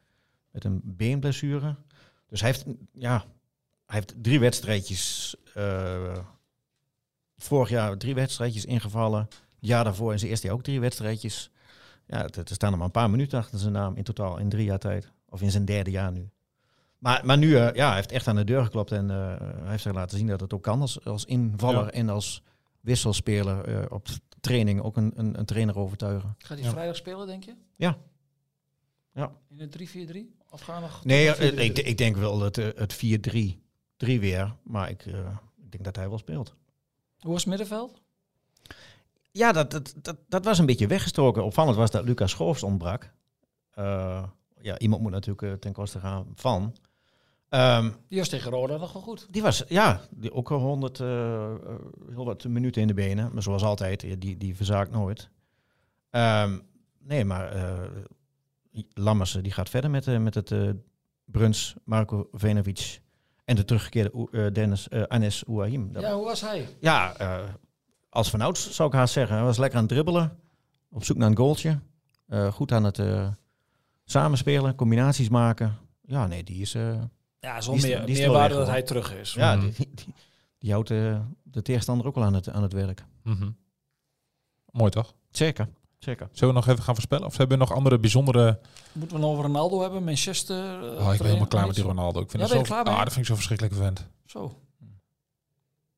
met 0.52 0.64
een 0.64 0.82
beenblessure. 0.84 1.76
Dus 2.28 2.42
hij 2.42 2.50
heeft, 2.50 2.66
ja, 2.94 3.26
hij 3.86 3.96
heeft 3.96 4.14
drie 4.24 4.40
wedstrijdjes. 4.40 5.36
vorig 7.38 7.70
jaar 7.70 7.98
drie 7.98 8.16
wedstrijdjes 8.16 8.66
ingevallen. 8.66 9.20
Het 9.20 9.70
jaar 9.72 9.84
daarvoor 9.84 10.12
in 10.12 10.20
zijn 10.20 10.32
eerste 10.32 10.48
jaar 10.48 10.56
ook 10.56 10.64
drie 10.64 10.80
wedstrijdjes. 10.80 11.52
Ja, 12.08 12.28
er 12.30 12.44
staan 12.46 12.72
er 12.72 12.78
maar 12.78 12.86
een 12.86 12.92
paar 12.92 13.10
minuten 13.10 13.40
achter 13.40 13.60
zijn 13.60 13.74
naam 13.74 13.96
in 13.96 14.04
totaal 14.04 14.38
in 14.38 14.50
drie 14.50 14.66
jaar 14.66 14.80
tijd. 14.80 15.12
Of 15.30 15.42
in 15.42 15.52
zijn 15.52 15.66
derde 15.66 15.92
jaar 15.92 16.12
nu. 16.12 16.30
Maar, 17.04 17.26
maar 17.26 17.38
nu, 17.38 17.56
eh, 17.56 17.74
ja, 17.74 17.86
hij 17.88 17.96
heeft 17.96 18.12
echt 18.12 18.28
aan 18.28 18.36
de 18.36 18.44
deur 18.44 18.64
geklopt 18.64 18.92
en 18.92 19.10
eh, 19.10 19.18
hij 19.40 19.70
heeft 19.70 19.84
zich 19.84 19.94
laten 19.94 20.18
zien 20.18 20.28
dat 20.28 20.40
het 20.40 20.54
ook 20.54 20.64
kan 20.64 20.82
als, 20.82 21.06
als 21.06 21.26
invaller 21.26 21.84
Ja. 21.86 21.92
en 21.92 22.10
als 22.10 22.42
wisselspeler 22.82 23.66
eh, 23.66 23.86
op 23.90 24.08
training 24.40 24.82
ook 24.82 24.98
een, 24.98 25.12
een, 25.16 25.40
een 25.40 25.46
trainer 25.46 25.78
overtuigen. 25.78 26.36
Gaat 26.38 26.58
hij 26.58 26.66
Ja. 26.68 26.72
vrijdag 26.74 26.96
spelen, 26.96 27.28
denk 27.28 27.44
je? 27.44 27.54
Ja. 27.76 27.98
Ja. 29.14 29.32
In 29.50 29.60
een 29.60 29.70
3-4-3? 29.70 30.44
Of 30.50 30.62
gaan 30.62 30.76
we 30.76 30.88
nog... 30.88 31.06
Nee, 31.06 31.28
ik, 31.28 31.72
4-3? 31.80 31.86
ik 31.86 31.98
denk 31.98 32.16
wel 32.18 32.42
het, 32.42 32.58
eh, 32.58 32.68
het 32.76 32.94
4-3 32.94 33.62
3 33.98 34.20
weer, 34.20 34.56
maar 34.64 34.90
ik, 34.90 35.06
eh, 35.06 35.14
ik 35.64 35.72
denk 35.72 35.84
dat 35.84 35.96
hij 35.96 36.10
wel 36.10 36.18
speelt. 36.18 36.56
Hoe 37.20 37.32
was 37.32 37.40
het 37.42 37.50
middenveld? 37.50 38.02
Ja, 39.32 39.52
dat, 39.52 39.72
dat, 39.72 39.94
dat, 40.02 40.18
dat 40.28 40.46
was 40.46 40.60
een 40.60 40.66
beetje 40.66 40.88
weggestoken. 40.88 41.44
Opvallend 41.44 41.78
was 41.78 41.92
dat 41.92 42.04
Lucas 42.06 42.32
Schoofs 42.32 42.64
ontbrak. 42.64 43.12
Eh, 43.72 44.24
ja, 44.62 44.78
iemand 44.80 45.02
moet 45.02 45.12
natuurlijk 45.12 45.62
ten 45.62 45.74
koste 45.74 46.00
gaan 46.00 46.28
van. 46.36 46.76
Ehm, 47.54 47.92
Die 48.10 48.20
was 48.20 48.30
tegen 48.30 48.52
Roda 48.52 48.78
nog 48.78 48.94
wel 48.94 49.02
goed. 49.02 49.28
die 49.32 49.42
was, 49.42 49.64
ja, 49.68 50.02
die 50.10 50.34
ook 50.34 50.52
al 50.52 50.60
100, 50.60 51.00
eh, 51.00 51.44
eh, 51.44 51.60
heel 52.10 52.26
wat 52.26 52.44
minuten 52.44 52.82
in 52.82 52.88
de 52.88 52.94
benen. 52.94 53.30
Maar 53.34 53.44
zoals 53.44 53.64
altijd, 53.64 54.22
die, 54.22 54.38
die 54.38 54.56
verzaakt 54.56 54.92
nooit. 54.92 55.30
Ehm, 56.10 56.60
nee, 57.00 57.26
maar 57.26 57.52
eh 57.52 57.80
Lammers 58.94 59.36
eh, 59.36 59.44
die 59.44 59.52
gaat 59.52 59.70
verder 59.70 59.90
met, 59.90 60.08
eh, 60.08 60.18
met 60.18 60.34
het 60.34 60.54
Bruns, 61.26 61.76
Marco 61.84 62.28
Venovic 62.32 63.02
en 63.46 63.56
de 63.56 63.66
teruggekeerde 63.66 64.52
Dennis, 64.52 64.90
Anes 64.90 65.46
Ouahim. 65.48 65.90
Ja, 66.00 66.14
hoe 66.16 66.26
was 66.26 66.42
hij? 66.42 66.68
ja, 66.80 67.16
als 68.10 68.30
vanouds 68.30 68.72
zou 68.72 68.90
ik 68.90 68.96
haast 68.96 69.14
zeggen. 69.14 69.36
Hij 69.36 69.46
was 69.46 69.58
lekker 69.58 69.78
aan 69.78 69.84
het 69.84 69.94
dribbelen. 69.94 70.40
Op 70.92 71.04
zoek 71.04 71.18
naar 71.18 71.30
een 71.30 71.38
goaltje. 71.38 71.80
Goed 72.52 72.72
aan 72.72 72.84
het 72.84 73.02
samenspelen, 74.06 74.76
combinaties 74.76 75.30
maken. 75.30 75.78
Ja, 76.02 76.28
nee, 76.28 76.44
die 76.44 76.62
is... 76.62 76.76
Ja, 77.44 77.54
Die 77.54 77.62
zo'n 77.64 77.76
is- 77.76 77.82
meer, 77.84 78.00
die 78.06 78.10
is 78.12 78.18
meer 78.20 78.30
wel 78.30 78.38
waarde 78.38 78.56
weg, 78.56 78.64
dat 78.64 78.74
hij 78.74 78.84
terug 78.84 79.14
is. 79.14 79.34
ja, 79.34 79.56
Mhm. 79.56 79.70
die, 79.70 79.90
die, 79.96 80.14
die 80.60 80.72
houdt 80.72 80.92
eh, 80.92 81.20
de 81.44 81.62
tegenstander 81.62 82.08
ook 82.08 82.16
wel 82.16 82.24
aan 82.24 82.34
het, 82.34 82.50
aan 82.50 82.62
het 82.64 82.74
werk. 82.74 83.04
Mhm. 83.24 83.50
Mooi 84.72 84.92
toch? 84.92 85.14
Zeker, 85.32 85.70
zeker. 86.00 86.28
Zullen 86.32 86.54
we 86.54 86.60
nog 86.60 86.70
even 86.70 86.84
gaan 86.84 86.94
voorspellen? 86.96 87.26
Of 87.28 87.38
hebben 87.38 87.58
we 87.58 87.64
nog 87.66 87.74
andere 87.74 88.00
bijzondere... 88.00 88.60
Moeten 88.92 89.16
we 89.18 89.22
nog 89.24 89.32
over 89.32 89.44
Ronaldo 89.46 89.82
hebben? 89.82 90.04
Manchester? 90.04 90.84
eh, 90.98 91.06
Oh, 91.06 91.12
ik 91.12 91.18
ben 91.18 91.28
helemaal 91.28 91.48
klaar 91.48 91.66
met 91.66 91.76
die 91.76 91.84
Ronaldo. 91.84 92.20
Ik 92.22 92.30
vind 92.30 92.44
Ja, 92.44 92.50
het 92.50 92.58
ben 92.58 92.66
zo... 92.68 92.76
je 92.76 92.82
klaar 92.82 92.84
mee? 92.84 92.94
Ah, 92.94 93.00
dat 93.04 93.14
vind 93.14 93.20
ik 93.20 93.26
zo 93.32 93.36
verschrikkelijk 93.36 93.76
vent. 93.76 94.08
Zo. 94.26 94.58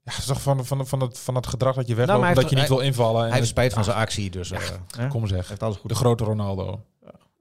Ja, 0.03 0.12
het 0.12 0.17
is 0.19 0.25
toch 0.25 0.41
van, 0.41 0.65
van, 0.65 0.88
van, 0.88 0.99
het, 1.01 1.19
van 1.19 1.36
het 1.36 1.47
gedrag 1.47 1.75
dat 1.75 1.88
je 1.88 1.95
Nou, 1.95 2.05
wegloopt, 2.08 2.25
hij 2.25 2.34
dat 2.41 2.49
je 2.49 2.55
niet 2.55 2.67
wil 2.67 2.79
invallen. 2.79 3.21
en 3.21 3.27
Hij 3.27 3.38
heeft 3.38 3.47
spijt 3.49 3.71
van 3.73 3.81
Ah, 3.81 3.88
zijn 3.88 3.97
actie, 3.99 4.29
dus... 4.29 4.51
eh, 4.51 5.10
Kom 5.10 5.27
zeg. 5.27 5.47
heeft 5.47 5.63
alles 5.63 5.77
goed. 5.77 5.89
De 5.89 5.95
grote 5.95 6.23
Ronaldo. 6.23 6.84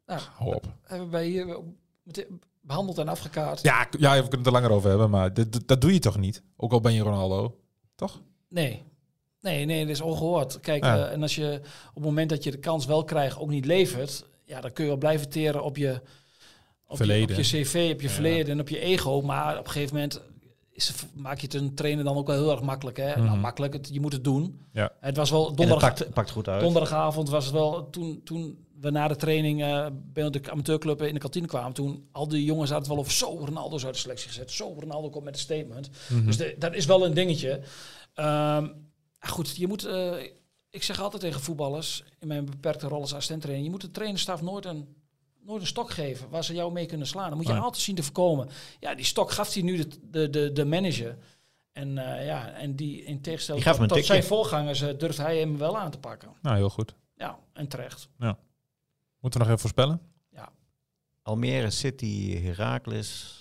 Nou, 0.06 0.20
Hou 0.36 0.54
op. 0.54 0.66
hebben 0.82 1.10
wij 1.10 1.26
hier 1.26 1.58
behandeld 2.66 2.98
en 2.98 3.08
afgekaart. 3.08 3.62
Ja, 3.62 3.88
ja, 3.98 4.12
we 4.14 4.20
kunnen 4.20 4.38
het 4.38 4.46
er 4.46 4.52
langer 4.52 4.70
over 4.70 4.88
hebben, 4.88 5.10
maar 5.10 5.34
dit, 5.34 5.68
dat 5.68 5.80
doe 5.80 5.92
je 5.92 5.98
toch 5.98 6.18
niet? 6.18 6.42
Ook 6.56 6.72
al 6.72 6.80
ben 6.80 6.92
je 6.92 7.02
Ronaldo. 7.02 7.58
Toch? 7.94 8.20
Nee. 8.48 8.82
Nee, 9.40 9.64
nee, 9.64 9.80
dat 9.80 9.94
is 9.94 10.00
ongehoord. 10.00 10.60
Kijk, 10.60 10.84
Ja. 10.84 11.06
eh, 11.06 11.12
en 11.12 11.22
als 11.22 11.34
je 11.34 11.60
op 11.88 11.94
het 11.94 12.04
moment 12.04 12.28
dat 12.30 12.44
je 12.44 12.50
de 12.50 12.58
kans 12.58 12.86
wel 12.86 13.04
krijgt 13.04 13.38
ook 13.38 13.48
niet 13.50 13.64
levert, 13.66 14.24
ja, 14.44 14.60
dan 14.60 14.72
kun 14.72 14.84
je 14.84 14.90
wel 14.90 14.98
blijven 14.98 15.28
teren 15.28 15.62
op 15.64 15.76
je, 15.76 15.92
op 16.86 16.90
je, 16.90 16.96
Verleden. 16.96 17.36
op 17.36 17.42
je 17.42 17.62
cv, 17.62 17.90
op 17.94 18.00
je 18.00 18.06
Ja. 18.06 18.12
verleden 18.12 18.52
en 18.52 18.60
op 18.60 18.68
je 18.68 18.78
ego. 18.78 19.20
Maar 19.22 19.58
op 19.58 19.64
een 19.64 19.70
gegeven 19.70 19.94
moment 19.94 20.20
is, 20.70 20.92
maak 21.14 21.38
je 21.38 21.46
het 21.46 21.54
een 21.54 21.74
trainer 21.74 22.04
dan 22.04 22.16
ook 22.16 22.26
wel 22.26 22.36
heel 22.36 22.50
erg 22.50 22.62
makkelijk. 22.62 22.96
Hè? 22.96 23.16
Nou, 23.16 23.20
Mhm. 23.28 23.40
makkelijk, 23.40 23.72
het, 23.72 23.88
je 23.92 24.00
moet 24.00 24.12
het 24.12 24.24
doen. 24.24 24.60
Ja. 24.72 24.92
Het 25.00 25.16
was 25.16 25.30
wel 25.30 25.40
En 25.42 25.46
het 25.48 25.56
donderdag, 25.56 25.94
pakt, 25.94 26.12
pakt 26.14 26.30
goed 26.30 26.48
uit. 26.48 26.60
donderdagavond 26.60 27.28
was 27.28 27.44
het 27.44 27.54
wel, 27.54 27.90
toen, 27.90 28.20
toen 28.24 28.63
we 28.84 28.90
na 28.90 29.08
de 29.08 29.16
training 29.16 29.62
eh 29.62 29.86
bij 29.92 30.30
de 30.30 30.50
amateurclub 30.50 31.02
in 31.02 31.14
de 31.14 31.20
kantine 31.20 31.46
kwamen, 31.46 31.72
toen 31.72 32.08
al 32.12 32.28
die 32.28 32.44
jongens 32.44 32.70
hadden 32.70 32.88
het 32.88 32.96
wel 32.96 33.04
over 33.04 33.12
zo, 33.12 33.44
Ronaldo 33.46 33.76
is 33.76 33.84
uit 33.84 33.94
de 33.94 34.00
selectie 34.00 34.28
gezet, 34.28 34.50
zo, 34.50 34.74
Ronaldo 34.78 35.10
komt 35.10 35.24
met 35.24 35.34
een 35.34 35.40
statement. 35.40 35.90
Mhm. 36.08 36.26
Dus 36.26 36.36
de- 36.36 36.54
dat 36.58 36.74
is 36.74 36.84
wel 36.86 37.04
een 37.04 37.14
dingetje. 37.14 37.60
Ehm, 38.14 38.68
goed, 39.18 39.56
je 39.56 39.66
moet. 39.68 39.84
eh, 39.84 40.12
ik 40.70 40.82
zeg 40.82 41.00
altijd 41.00 41.22
tegen 41.22 41.40
voetballers 41.40 42.04
in 42.18 42.28
mijn 42.28 42.44
beperkte 42.44 42.88
rol 42.88 43.00
als 43.00 43.12
assistenttrainer: 43.14 43.64
je 43.64 43.70
moet 43.70 43.80
de 43.80 43.90
trainerstaf 43.90 44.42
nooit 44.42 44.64
een, 44.64 44.88
nooit 45.40 45.60
een 45.60 45.66
stok 45.66 45.90
geven 45.90 46.28
waar 46.28 46.44
ze 46.44 46.54
jou 46.54 46.72
mee 46.72 46.86
kunnen 46.86 47.06
slaan. 47.06 47.28
Dan 47.28 47.36
moet 47.36 47.46
je 47.46 47.52
Nee. 47.52 47.62
altijd 47.62 47.82
zien 47.82 47.94
te 47.94 48.02
voorkomen. 48.02 48.48
Ja, 48.80 48.94
die 48.94 49.04
stok 49.04 49.30
gaf 49.30 49.52
hij 49.54 49.62
nu 49.62 49.76
de, 49.76 49.88
de, 50.10 50.30
de, 50.30 50.52
de 50.52 50.64
manager. 50.64 51.16
En 51.72 51.98
eh, 51.98 52.26
ja, 52.26 52.50
en 52.52 52.76
die 52.76 53.02
in 53.04 53.20
tegenstelling 53.20 53.64
Die 53.64 53.86
tot, 53.86 54.04
zijn 54.04 54.24
voorgangers 54.24 54.78
durft 54.78 55.18
hij 55.18 55.38
hem 55.38 55.58
wel 55.58 55.78
aan 55.78 55.90
te 55.90 55.98
pakken. 55.98 56.28
Nou, 56.42 56.56
heel 56.56 56.70
goed. 56.70 56.94
Ja, 57.16 57.38
en 57.52 57.68
terecht. 57.68 58.08
Moeten 59.24 59.42
we 59.42 59.48
nog 59.48 59.56
even 59.56 59.58
voorspellen? 59.70 60.00
Almere 61.22 61.70
City, 61.70 62.38
Heracles 62.42 63.38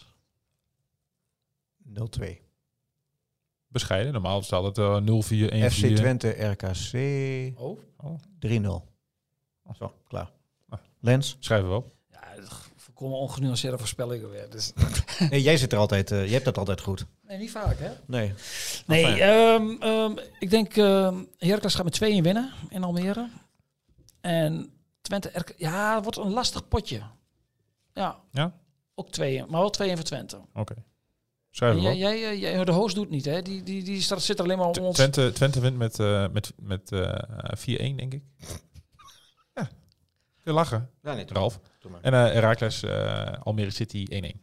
0-2. 1.88 2.24
Bescheiden. 3.68 4.14
Normaal 4.14 4.40
is 4.40 4.50
het 4.50 4.54
altijd 4.54 4.78
eh 4.78 5.70
0-4, 5.70 5.70
1-4. 5.72 5.74
FC 5.74 5.96
Twente, 5.96 6.30
RKC 6.30 6.94
Oh, 7.60 7.80
3-0. 8.40 8.84
Zo, 9.78 9.94
klaar. 10.08 10.32
Ah. 10.70 10.80
Lens? 11.00 11.38
Schrijven 11.40 11.70
we 11.70 11.76
op. 11.76 11.92
ja, 12.12 12.22
volkomen 12.76 13.18
ongenuanceerde 13.18 13.78
voorspellingen 13.78 14.30
weer. 14.30 14.50
Dus, 14.50 14.74
Nee, 15.30 15.42
jij 15.42 15.58
zit 15.58 15.72
er 15.74 15.78
altijd, 15.80 16.12
eh, 16.12 16.24
jij 16.24 16.32
hebt 16.34 16.46
dat 16.46 16.58
altijd 16.58 16.82
goed. 16.82 17.06
nee, 17.28 17.38
niet 17.38 17.52
vaak 17.52 17.78
hè? 17.80 17.92
Nee. 18.06 18.34
Nee, 18.88 19.06
Enfin. 19.06 19.22
ehm, 19.22 19.82
ehm, 19.82 20.18
ik 20.40 20.50
denk 20.50 20.76
uh, 20.76 21.18
Heracles 21.38 21.76
gaat 21.76 21.84
met 21.84 21.96
2-1 21.96 21.98
winnen 22.24 22.52
in 22.70 22.84
Almere. 22.84 23.30
En 24.22 24.72
Twente, 25.04 25.32
RK 25.34 25.54
ja, 25.58 25.96
het 25.96 26.04
wordt 26.04 26.18
een 26.18 26.34
lastig 26.34 26.68
potje. 26.68 27.02
Ja. 27.94 28.20
Ja? 28.32 28.54
Ook 28.96 29.10
2 29.10 29.46
maar 29.48 29.60
wel 29.60 29.70
2 29.70 29.96
voor 29.96 30.06
Twente. 30.06 30.42
Oké. 30.54 30.76
We 31.52 31.82
jij, 31.82 31.98
jij, 31.98 32.40
jij, 32.40 32.66
de 32.66 32.72
host 32.72 32.96
doet 32.96 33.10
niet, 33.10 33.26
hè? 33.26 33.42
Die, 33.42 33.64
die, 33.64 33.84
die 33.84 34.02
staat, 34.02 34.22
zit 34.22 34.38
er 34.38 34.44
alleen 34.44 34.58
maar 34.58 34.68
om 34.68 34.78
ons. 34.78 34.96
Twente, 34.96 35.32
Twente 35.34 35.60
wint 35.60 35.78
met, 35.78 36.00
eh, 36.00 36.28
met, 36.32 36.54
met 36.62 36.92
eh 36.92 37.92
4-1, 37.92 37.96
denk 37.96 38.14
ik. 38.14 38.24
ja. 39.56 39.70
Je 40.44 40.52
lachen, 40.52 40.90
Ja, 41.02 41.14
nee, 41.14 41.26
Ralf. 41.28 41.60
En 42.02 42.14
eh 42.14 42.20
Herakles, 42.20 42.84
eh 42.84 43.34
Almere 43.44 43.70
City 43.70 44.34
1-1. 44.36 44.40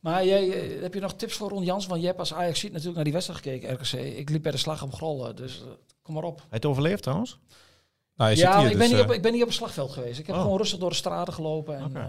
Maar 0.00 0.24
jij, 0.24 0.48
heb 0.80 0.94
je 0.94 1.00
nog 1.00 1.14
tips 1.14 1.34
voor 1.34 1.48
Ron 1.48 1.64
Jans? 1.64 1.86
Want 1.86 1.98
jij 1.98 2.08
hebt 2.08 2.20
als 2.20 2.34
Ajax 2.34 2.58
ziet 2.58 2.70
natuurlijk 2.70 2.96
naar 2.96 3.04
die 3.04 3.12
wedstrijd 3.12 3.40
gekeken, 3.40 3.74
RKC. 3.74 4.16
Ik 4.18 4.30
liep 4.30 4.42
bij 4.42 4.52
de 4.52 4.58
slag 4.58 4.82
om 4.82 4.92
Grollen, 4.92 5.36
dus 5.36 5.62
kom 6.02 6.14
maar 6.14 6.24
op. 6.24 6.36
Hij 6.36 6.46
heeft 6.50 6.66
overleefd 6.66 7.02
trouwens? 7.02 7.38
Nou, 8.16 8.30
je 8.30 8.36
Ja, 8.36 8.42
zit 8.42 8.50
maar 8.50 8.58
hier, 8.60 8.70
ik, 8.70 8.76
dus, 8.78 8.78
ben 8.80 8.88
niet 8.96 8.98
eh, 8.98 9.10
op, 9.10 9.14
ik 9.16 9.22
ben 9.22 9.32
niet 9.32 9.40
op 9.42 9.48
het 9.48 9.56
slagveld 9.56 9.92
geweest. 9.92 10.18
Ik 10.18 10.26
heb 10.26 10.36
Oh. 10.36 10.42
gewoon 10.42 10.58
rustig 10.58 10.78
door 10.78 10.90
de 10.90 10.96
straten 10.96 11.32
gelopen. 11.34 11.76
En, 11.78 11.96
eh, 11.96 12.08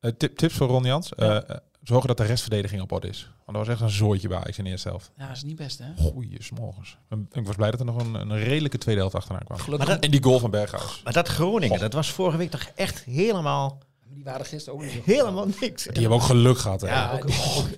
eh, 0.00 0.10
tip- 0.16 0.36
tips 0.36 0.54
voor 0.54 0.66
Ron 0.68 0.84
Jans. 0.84 1.12
Ja. 1.16 1.60
Zorgen 1.82 2.08
dat 2.08 2.16
de 2.16 2.24
restverdediging 2.24 2.82
op 2.82 2.92
orde 2.92 3.08
is. 3.08 3.22
Want 3.44 3.58
dat 3.58 3.66
was 3.66 3.68
echt 3.68 3.80
een 3.80 3.90
zooitje 3.96 4.28
bij 4.28 4.36
Ajax 4.38 4.58
in 4.58 4.64
de 4.64 4.70
eerste 4.70 4.88
helft. 4.88 5.12
ja, 5.16 5.26
dat 5.26 5.36
is 5.36 5.42
niet 5.42 5.56
best, 5.56 5.78
hè? 5.78 5.86
Goeie 5.96 6.42
smorgens. 6.42 6.98
En 7.08 7.28
Ik 7.32 7.46
was 7.46 7.56
blij 7.56 7.70
dat 7.70 7.80
er 7.80 7.86
nog 7.86 7.96
een, 8.00 8.14
een 8.14 8.38
redelijke 8.38 8.78
tweede 8.78 9.00
helft 9.00 9.16
achteraan 9.16 9.44
kwam. 9.44 9.58
Gelukkig. 9.58 9.86
Maar 9.86 9.96
dat- 9.96 10.04
En 10.04 10.10
die 10.10 10.22
goal 10.22 10.38
van 10.38 10.50
Berghuis. 10.50 11.00
Maar 11.04 11.12
dat 11.12 11.28
Groningen, 11.28 11.68
Goh. 11.70 11.80
dat 11.80 11.92
was 11.92 12.10
vorige 12.10 12.36
week 12.36 12.50
toch 12.50 12.70
echt 12.74 13.04
helemaal, 13.04 13.78
Die 14.08 14.24
waren 14.24 14.46
gisteren 14.46 14.78
ook 14.78 14.84
niet 14.84 14.92
zo 14.92 14.98
goed. 14.98 15.14
helemaal 15.14 15.46
niks. 15.60 15.82
Die 15.84 15.92
hebben 16.00 16.10
ook 16.18 16.22
geluk 16.24 16.58
gehad. 16.58 16.80
Hè? 16.80 16.88
Ja, 16.88 17.12
ook, 17.14 17.26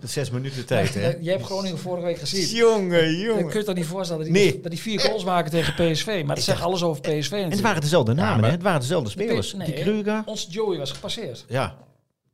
zes 0.04 0.30
minuten 0.30 0.66
tijd, 0.66 0.94
hè? 0.94 1.16
Jij 1.20 1.32
hebt 1.32 1.44
Groningen 1.44 1.78
vorige 1.78 2.06
week 2.06 2.18
gezien. 2.18 2.56
Jongen, 2.56 2.90
Dan 2.90 2.98
kun 3.00 3.18
jongen. 3.18 3.52
je 3.58 3.64
toch 3.64 3.74
niet 3.74 3.86
voorstellen 3.86 4.24
dat 4.24 4.32
die, 4.34 4.42
Nee. 4.44 4.60
dat 4.60 4.70
die 4.70 4.80
vier 4.80 5.00
goals 5.00 5.24
maken 5.24 5.50
tegen 5.50 5.92
PSV. 5.92 6.22
Maar 6.26 6.34
dat 6.34 6.44
zegt 6.44 6.62
alles 6.62 6.82
over 6.82 7.00
PSV 7.00 7.32
En 7.32 7.50
het 7.50 7.60
waren 7.60 7.80
dezelfde 7.80 8.14
namen, 8.14 8.40
maar- 8.40 8.48
hè? 8.48 8.54
Het 8.54 8.62
waren 8.64 8.80
dezelfde 8.80 9.10
spelers. 9.10 9.52
Nee. 9.54 9.66
Die 9.66 9.82
Kruger. 9.82 10.22
Ons 10.26 10.46
Joey 10.50 10.78
was 10.78 10.90
gepasseerd. 10.92 11.44
Ja. 11.48 11.76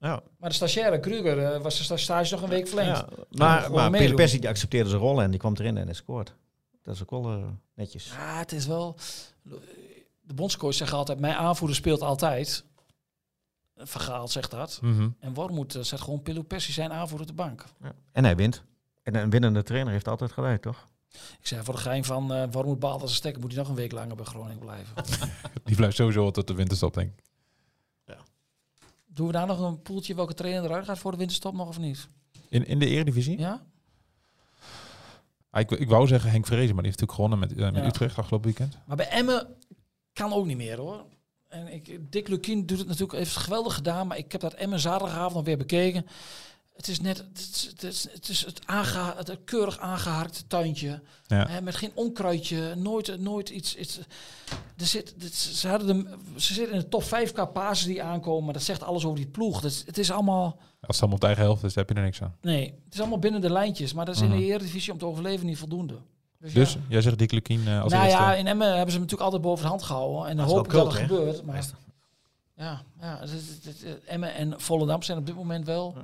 Ja. 0.01 0.23
Maar 0.39 0.49
de 0.49 0.55
stagiaire 0.55 1.01
Kruger 1.01 1.39
eh, 1.39 1.61
was 1.61 1.77
de 1.79 1.85
sta- 1.85 1.97
stage 1.97 2.33
nog 2.35 2.43
een 2.43 2.49
week 2.49 2.67
verlengd. 2.69 2.99
ja. 2.99 3.07
Maar, 3.31 3.71
maar. 3.71 3.91
Peter 3.91 4.15
Persie 4.15 4.41
die 4.41 4.49
accepteerde 4.49 4.89
zijn 4.89 5.01
rol 5.01 5.23
en 5.23 5.31
die 5.31 5.39
kwam 5.41 5.55
erin 5.59 5.77
en 5.77 5.85
hij 5.85 5.95
scoort. 5.95 6.35
Dat 6.83 6.95
is 6.95 7.03
ook 7.03 7.11
wel 7.11 7.25
eh, 7.33 7.37
netjes. 7.75 8.13
Ja, 8.17 8.39
het 8.39 8.53
is 8.53 8.67
wel... 8.67 8.97
De 10.27 10.35
bondscoach 10.35 10.75
zegt 10.75 10.93
altijd, 10.93 11.19
mijn 11.21 11.35
aanvoerder 11.35 11.77
speelt 11.77 12.01
altijd. 12.03 12.65
Vergaal 13.77 14.29
zegt 14.29 14.51
dat. 14.51 14.79
Mhm. 14.83 15.09
En 15.19 15.35
Wormoed 15.35 15.75
eh, 15.75 15.83
zet 15.83 16.01
gewoon 16.01 16.23
Pilou 16.23 16.45
Persie 16.45 16.75
zijn 16.75 16.93
aanvoerder 16.93 17.31
op 17.31 17.37
de 17.37 17.43
bank. 17.43 17.65
Ja. 17.83 17.93
En 18.13 18.25
hij 18.25 18.37
wint. 18.37 18.63
En 19.03 19.15
een 19.15 19.31
winnende 19.31 19.63
trainer 19.63 19.93
heeft 19.93 20.09
altijd 20.09 20.33
gelijk, 20.33 20.63
toch? 20.63 20.89
Ik 21.41 21.47
zei 21.47 21.65
voor 21.65 21.75
de 21.75 21.81
gein 21.81 22.05
van 22.05 22.33
uh, 22.33 22.45
Wormoed 22.51 22.79
baalt 22.79 23.01
als 23.01 23.11
een 23.11 23.17
stekker, 23.17 23.41
moet 23.41 23.53
hij 23.53 23.61
nog 23.61 23.69
een 23.69 23.75
week 23.75 23.93
langer 23.93 24.17
bij 24.17 24.25
Groningen 24.25 24.59
blijven. 24.59 24.95
Die 25.65 25.77
blijft 25.77 25.97
sowieso 25.97 26.31
tot 26.31 26.47
de 26.47 26.55
winterstop, 26.55 26.95
denk 26.95 27.11
ik. 27.19 27.25
Doen 29.07 29.27
we 29.27 29.33
daar 29.33 29.47
nog 29.47 29.61
een 29.61 29.83
poeltje 29.83 30.15
welke 30.15 30.35
trainer 30.35 30.65
eruit 30.65 30.85
gaat 30.85 30.99
voor 30.99 31.11
de 31.11 31.17
winterstop 31.17 31.55
nog 31.55 31.69
of 31.69 31.79
niet? 31.79 32.09
In, 32.49 32.67
in 32.67 32.79
de 32.79 32.87
Eredivisie? 32.87 33.39
Ja? 33.39 33.63
Ah, 35.51 35.61
ik, 35.61 35.71
ik 35.71 35.89
wou 35.89 36.07
zeggen 36.07 36.31
Henk 36.31 36.47
Vrezen, 36.47 36.75
maar 36.75 36.83
die 36.85 36.93
heeft 36.93 37.01
natuurlijk 37.01 37.13
gewonnen 37.13 37.39
met, 37.39 37.53
eh, 37.53 37.73
met 37.73 37.83
Ja. 37.83 37.89
Utrecht 37.89 38.19
afgelopen 38.19 38.47
weekend. 38.47 38.79
Maar 38.87 38.97
bij 38.97 39.09
Emmen 39.09 39.47
kan 40.13 40.33
ook 40.33 40.47
niet 40.47 40.57
meer 40.57 40.77
hoor. 40.79 41.05
En 41.55 41.73
ik, 41.73 42.13
Dick 42.13 42.29
Lukien 42.29 42.67
doet 42.67 42.79
het 42.79 42.87
natuurlijk, 42.87 43.19
heeft 43.19 43.35
het 43.35 43.43
geweldig 43.45 43.75
gedaan, 43.75 44.07
maar 44.07 44.19
ik 44.19 44.33
heb 44.33 44.41
dat 44.41 44.55
Emmen 44.55 44.81
zaterdagavond 44.81 45.35
nog 45.35 45.45
weer 45.45 45.57
bekeken. 45.59 46.07
Het 46.77 46.89
is 46.89 47.01
net, 47.01 47.19
het 47.19 47.39
is 47.39 47.67
het, 47.71 47.83
is, 47.83 48.07
het, 48.13 48.29
is 48.29 48.45
het, 48.45 48.61
aangeha- 48.67 49.15
het 49.17 49.39
keurig 49.45 49.79
aangeharkte 49.79 50.47
tuintje. 50.47 51.03
Ja. 51.27 51.47
Hè, 51.49 51.61
met 51.61 51.75
geen 51.75 51.91
onkruidje, 51.95 52.75
nooit, 52.75 53.21
nooit 53.21 53.49
iets. 53.49 53.77
iets 53.77 53.99
er 54.77 54.87
zit, 54.87 55.15
dit- 55.17 55.35
ze, 55.35 55.69
hadden 55.69 55.87
de, 56.03 56.17
ze 56.41 56.55
zitten 56.55 56.75
in 56.75 56.81
de 56.81 56.89
top 56.89 57.03
5 57.03 57.33
qua 57.33 57.45
pasen 57.45 57.89
die 57.89 58.03
aankomen, 58.03 58.45
maar 58.45 58.53
dat 58.53 58.63
zegt 58.63 58.83
alles 58.83 59.05
over 59.05 59.17
die 59.19 59.27
ploeg. 59.27 59.61
Dat, 59.61 59.83
het 59.87 59.99
is 59.99 60.11
allemaal, 60.11 60.45
Als 60.81 60.97
het 60.97 60.99
allemaal 60.99 61.15
op 61.15 61.21
de 61.21 61.27
eigen 61.27 61.45
helft 61.45 61.65
is, 61.65 61.75
heb 61.75 61.89
je 61.89 61.95
er 61.95 62.03
niks 62.03 62.23
aan. 62.23 62.37
nee, 62.41 62.65
het 62.85 62.95
is 62.95 63.01
allemaal 63.01 63.19
binnen 63.19 63.41
de 63.41 63.51
lijntjes, 63.53 63.93
maar 63.93 64.05
dat 64.05 64.15
is 64.15 64.21
in 64.21 64.29
Mhm. 64.29 64.39
de 64.39 64.45
Eredivisie 64.45 64.93
om 64.93 64.99
te 64.99 65.07
overleven 65.07 65.47
niet 65.47 65.59
voldoende. 65.59 65.99
Dus, 66.45 66.53
Dus 66.53 66.73
ja. 66.73 66.81
jij 66.89 67.01
zegt 67.01 67.19
Dick 67.19 67.33
Lukien 67.33 67.69
eh, 67.69 67.83
als 67.83 67.93
nou 67.93 68.05
eerste. 68.05 68.23
ja, 68.23 68.35
in 68.35 68.47
Emmen 68.47 68.67
hebben 68.67 68.87
ze 68.87 68.99
hem 68.99 69.01
natuurlijk 69.01 69.23
altijd 69.23 69.43
boven 69.43 69.65
de 69.65 69.71
hand 69.71 69.83
gehouden. 69.83 70.31
En 70.31 70.37
dan 70.37 70.47
hoop 70.47 70.65
ik 70.65 70.73
dat 70.73 70.87
het 70.87 70.95
gebeurt. 70.95 71.45
Maar 71.45 71.65
ja, 72.57 72.83
ja 73.01 73.21
Emmen 74.07 74.35
en 74.35 74.61
Volendam 74.61 75.03
zijn 75.03 75.19
op 75.19 75.27
dit 75.27 75.35
moment 75.35 75.67
wel. 75.67 75.95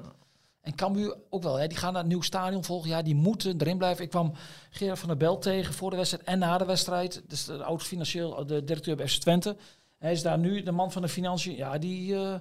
En 0.60 0.74
Cambuur 0.74 1.16
ook 1.30 1.42
wel. 1.42 1.56
Hè. 1.56 1.66
Die 1.66 1.78
gaan 1.78 1.92
naar 1.92 2.02
het 2.02 2.10
nieuw 2.10 2.20
stadion 2.20 2.64
volgend 2.64 2.90
jaar. 2.90 3.04
Die 3.04 3.14
moeten 3.14 3.60
erin 3.60 3.78
blijven. 3.78 4.04
Ik 4.04 4.10
kwam 4.10 4.32
Gerard 4.70 4.98
van 4.98 5.08
der 5.08 5.16
Bel 5.16 5.38
tegen 5.38 5.74
voor 5.74 5.90
de 5.90 5.96
wedstrijd 5.96 6.24
en 6.24 6.38
na 6.38 6.58
de 6.58 6.64
wedstrijd. 6.64 7.22
Dus 7.26 7.44
de 7.44 7.64
oud 7.64 7.82
financieel, 7.82 8.46
de 8.46 8.64
directeur 8.64 8.96
bij 8.96 9.08
FC 9.08 9.20
Twente. 9.20 9.56
Hij 9.98 10.12
is 10.12 10.22
daar 10.22 10.38
nu 10.38 10.62
de 10.62 10.72
man 10.72 10.92
van 10.92 11.02
de 11.02 11.08
financiën. 11.08 11.56
Ja, 11.56 11.78
die, 11.78 12.14
eh, 12.14 12.34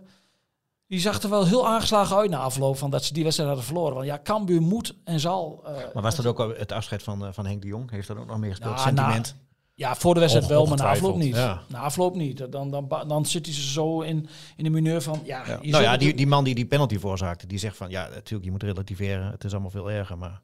die 0.89 0.99
zag 0.99 1.21
er 1.21 1.29
wel 1.29 1.45
heel 1.45 1.67
aangeslagen 1.67 2.17
uit 2.17 2.29
na 2.29 2.37
afloop 2.37 2.77
van 2.77 2.89
dat 2.89 3.03
ze 3.03 3.13
die 3.13 3.23
wedstrijd 3.23 3.49
hadden 3.49 3.67
verloren. 3.67 3.93
Want 3.93 4.05
ja, 4.05 4.19
Cambuur 4.23 4.61
moet 4.61 4.95
en 5.03 5.19
zal. 5.19 5.61
eh, 5.65 5.73
Maar 5.93 6.03
was 6.03 6.15
dat 6.15 6.25
ook 6.25 6.39
al 6.39 6.49
het 6.57 6.71
afscheid 6.71 7.03
van, 7.03 7.25
eh, 7.25 7.33
van 7.33 7.45
Henk 7.45 7.61
de 7.61 7.67
Jong? 7.67 7.91
Heeft 7.91 8.07
dat 8.07 8.17
ook 8.17 8.27
nog 8.27 8.37
meegespeeld? 8.37 8.77
Ja, 8.77 8.83
Sentiment? 8.83 9.35
Ja, 9.73 9.95
voor 9.95 10.13
de 10.13 10.19
wedstrijd 10.19 10.47
wel, 10.47 10.65
maar 10.65 10.77
na 10.77 10.89
afloop 10.89 11.15
niet. 11.15 11.35
Ja. 11.35 11.61
Na 11.67 11.79
afloop 11.79 12.15
niet. 12.15 12.51
Dan, 12.51 12.71
dan, 12.71 12.87
dan 13.07 13.25
zit 13.25 13.45
hij 13.45 13.55
ze 13.55 13.69
zo 13.71 14.01
in, 14.01 14.27
in 14.55 14.63
de 14.63 14.69
mineur 14.69 15.01
van... 15.01 15.21
Ja, 15.23 15.43
Ja. 15.47 15.57
je 15.61 15.71
Nou 15.71 15.83
ja, 15.83 15.97
die, 15.97 16.13
die 16.13 16.27
man 16.27 16.43
die 16.43 16.55
die 16.55 16.65
penalty 16.65 16.99
veroorzaakte, 16.99 17.47
die 17.47 17.57
zegt 17.59 17.77
van 17.77 17.89
ja, 17.89 18.07
natuurlijk, 18.13 18.43
je 18.43 18.51
moet 18.51 18.63
relativeren. 18.63 19.31
Het 19.31 19.43
is 19.43 19.51
allemaal 19.51 19.69
veel 19.69 19.91
erger. 19.91 20.17
Maar 20.17 20.41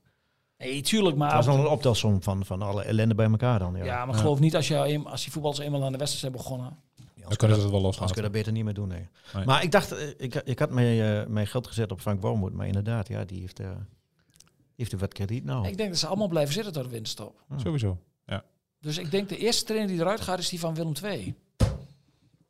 Nee, 0.57 0.81
tuurlijk, 0.81 1.15
maar... 1.17 1.35
het 1.35 1.45
was 1.45 1.55
wel 1.55 1.65
een 1.65 1.71
optelsom 1.71 2.23
van, 2.23 2.45
van 2.45 2.61
alle 2.61 2.83
ellende 2.83 3.15
bij 3.15 3.29
elkaar 3.29 3.59
dan. 3.59 3.75
Ja, 3.75 3.83
ja, 3.85 4.05
maar 4.05 4.15
geloof 4.15 4.39
niet 4.39 4.55
als, 4.55 4.67
je, 4.67 4.75
een- 4.75 5.07
als 5.07 5.23
die 5.23 5.31
voetballers 5.31 5.61
eenmaal 5.61 5.83
aan 5.85 5.91
de 5.91 5.97
wedstrijd 5.97 6.33
zijn 6.33 6.43
begonnen. 6.43 6.77
Dan 7.27 7.37
kunnen 7.37 7.57
ze 7.57 7.63
het 7.63 7.71
wel 7.71 7.83
Anders 7.83 7.97
kun 7.97 8.05
je 8.05 8.07
loslaten. 8.07 8.21
dat 8.21 8.31
beter 8.31 8.51
niet 8.51 8.63
meer 8.63 8.73
doen, 8.73 8.87
nee. 8.87 9.07
Nee. 9.33 9.45
Maar 9.45 9.63
ik 9.63 9.71
dacht, 9.71 9.91
eh, 9.91 10.07
ik, 10.17 10.35
ik 10.35 10.59
had 10.59 10.69
mijn, 10.69 11.21
eh, 11.21 11.27
mijn 11.27 11.47
geld 11.47 11.67
gezet 11.67 11.91
op 11.91 12.01
Frank 12.01 12.19
Bournemouth. 12.19 12.53
Maar 12.53 12.67
inderdaad, 12.67 13.07
ja, 13.07 13.25
die 13.25 13.39
heeft, 13.39 13.59
eh, 13.59 13.71
heeft 14.75 14.91
er 14.91 14.97
wat 14.97 15.13
krediet 15.13 15.43
nou. 15.43 15.67
Ik 15.67 15.77
denk 15.77 15.89
dat 15.89 15.99
ze 15.99 16.07
allemaal 16.07 16.27
blijven 16.27 16.53
zitten 16.53 16.73
tot 16.73 16.83
de 16.83 16.89
winterstop. 16.89 17.43
Sowieso. 17.55 17.99
Dus 18.79 18.97
ik 18.97 19.11
denk 19.11 19.29
de 19.29 19.37
eerste 19.37 19.65
trainer 19.65 19.89
die 19.89 19.99
eruit 19.99 20.21
gaat 20.21 20.39
is 20.39 20.49
die 20.49 20.59
van 20.59 20.75
Willem 20.75 20.93
II. 21.03 21.35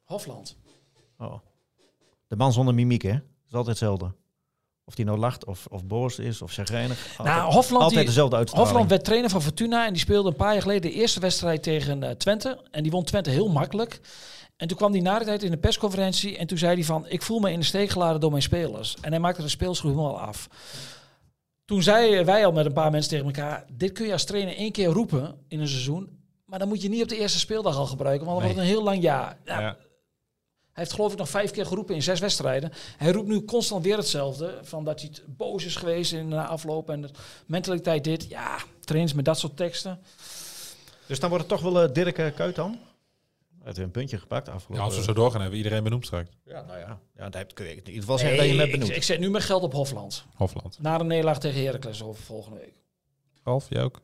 Hofland. 0.04 0.58
Oh. 1.18 1.40
De 2.28 2.36
man 2.36 2.54
zonder 2.54 2.74
mimiek, 2.74 3.02
hè? 3.02 3.14
is 3.48 3.54
altijd 3.54 3.68
hetzelfde. 3.68 4.14
Of 4.88 4.96
die 4.96 5.06
nou 5.06 5.18
lacht, 5.18 5.46
of, 5.46 5.66
of 5.70 5.86
boos 5.86 6.20
is, 6.20 6.42
of 6.42 6.52
chagrijnig. 6.52 7.08
Altijd, 7.18 7.38
Nou, 7.38 7.52
Hofland, 7.54 7.84
altijd 7.84 8.00
die, 8.00 8.10
dezelfde 8.10 8.36
uitstraling. 8.36 8.70
Hofland 8.70 8.90
werd 8.90 9.04
trainer 9.04 9.30
van 9.30 9.42
Fortuna 9.42 9.86
en 9.86 9.92
die 9.94 10.02
speelde 10.02 10.30
een 10.30 10.36
paar 10.36 10.52
jaar 10.54 10.62
geleden 10.62 10.82
de 10.82 10.92
eerste 10.92 11.20
wedstrijd 11.20 11.64
tegen 11.64 12.04
eh, 12.04 12.12
Twente. 12.12 12.62
En 12.72 12.84
die 12.84 12.92
won 12.92 13.04
Twente 13.04 13.30
heel 13.30 13.50
makkelijk. 13.50 14.00
En 14.58 14.68
toen 14.68 14.78
kwam 14.78 14.92
hij 14.92 15.02
na 15.02 15.20
de 15.20 15.26
tijd 15.26 15.44
in 15.44 15.52
de 15.52 15.58
persconferentie 15.58 16.38
en 16.38 16.48
toen 16.48 16.58
zei 16.58 16.74
hij 16.74 16.84
van... 16.84 17.06
ik 17.08 17.22
voel 17.22 17.40
me 17.40 17.52
in 17.52 17.60
de 17.60 17.66
steek 17.66 17.90
geladen 17.90 18.22
door 18.22 18.30
mijn 18.30 18.42
spelers. 18.44 18.96
En 19.02 19.12
hij 19.12 19.20
maakte 19.20 19.42
de 19.42 19.48
speelsgroep 19.48 19.92
helemaal 19.96 20.20
af. 20.20 20.48
Toen 21.66 21.84
zeiden 21.84 22.26
wij 22.26 22.46
al 22.46 22.52
met 22.52 22.66
een 22.66 22.74
paar 22.74 22.92
mensen 22.92 23.10
tegen 23.10 23.26
elkaar... 23.26 23.66
dit 23.72 23.92
kun 23.92 24.06
je 24.06 24.12
als 24.12 24.24
trainer 24.26 24.56
één 24.56 24.72
keer 24.72 24.88
roepen 24.88 25.36
in 25.48 25.60
een 25.60 25.68
seizoen... 25.68 26.20
maar 26.46 26.60
dan 26.60 26.68
moet 26.68 26.82
je 26.82 26.90
niet 26.90 27.02
op 27.02 27.10
de 27.10 27.18
eerste 27.18 27.40
speeldag 27.40 27.78
al 27.78 27.86
gebruiken... 27.86 28.26
want 28.26 28.38
dan 28.38 28.48
wordt 28.48 28.62
een 28.62 28.70
heel 28.70 28.84
lang 28.84 29.02
jaar. 29.02 29.38
Ja, 29.46 29.60
Ja. 29.60 29.78
Hij 30.76 30.84
heeft 30.84 30.96
geloof 30.96 31.12
ik 31.12 31.18
nog 31.18 31.30
vijf 31.30 31.52
keer 31.52 31.66
geroepen 31.66 31.96
in 31.96 32.02
zes 32.04 32.20
wedstrijden. 32.20 32.72
Hij 32.98 33.12
roept 33.12 33.28
nu 33.28 33.46
constant 33.46 33.84
weer 33.84 33.98
hetzelfde. 33.98 34.60
Van 34.62 34.84
dat 34.84 35.00
hij 35.00 35.10
het 35.14 35.38
boos 35.38 35.66
is 35.66 35.76
geweest 35.76 36.14
in 36.14 36.30
de 36.30 36.42
afloop 36.46 36.90
en 36.90 37.02
de 37.02 37.10
mentaliteit 37.46 38.04
dit. 38.04 38.26
Ja, 38.30 38.58
trainers 38.80 39.14
met 39.14 39.26
dat 39.26 39.40
soort 39.40 39.58
teksten. 39.58 40.00
Dus 41.08 41.20
dan 41.20 41.30
wordt 41.30 41.50
het 41.50 41.60
toch 41.62 41.72
wel 41.74 41.84
eh, 41.84 41.94
Dirk 41.94 42.18
eh, 42.18 42.36
Kuyt 42.36 42.56
dan? 42.56 42.72
Hij 42.72 42.78
heeft 43.64 43.76
weer 43.78 43.86
een 43.86 43.92
puntje 43.92 44.18
gepakt 44.18 44.48
Ja, 44.48 44.54
afgelopen. 44.54 44.86
als 44.86 44.96
we 44.96 45.04
zo 45.04 45.14
doorgaan, 45.14 45.42
hebben 45.42 45.58
we 45.60 45.64
iedereen 45.64 45.84
benoemd 45.84 46.06
straks. 46.06 46.30
ja, 46.46 46.62
nou 46.62 46.80
ja. 46.80 47.00
ja 47.18 47.30
daar 47.30 47.46
kun 47.46 47.66
je 47.66 47.72
in 47.72 47.78
ieder 47.78 47.94
geval 47.94 48.18
zeggen 48.18 48.38
dat 48.38 48.46
je 48.46 48.52
Nee, 48.52 48.60
met 48.62 48.68
ik, 48.68 48.80
benoemd. 48.80 48.96
ik 48.96 49.04
zet 49.04 49.20
nu 49.20 49.30
mijn 49.30 49.44
geld 49.44 49.64
op 49.64 49.74
Hofland. 49.74 50.26
Hofland. 50.36 50.78
Na 50.82 50.98
de 50.98 51.04
nederlaag 51.04 51.40
tegen 51.40 51.64
Heracles 51.64 52.04
over 52.04 52.24
volgende 52.24 52.58
week. 52.60 52.74
Ralf, 53.44 53.66
jij 53.70 53.84
ook? 53.84 54.02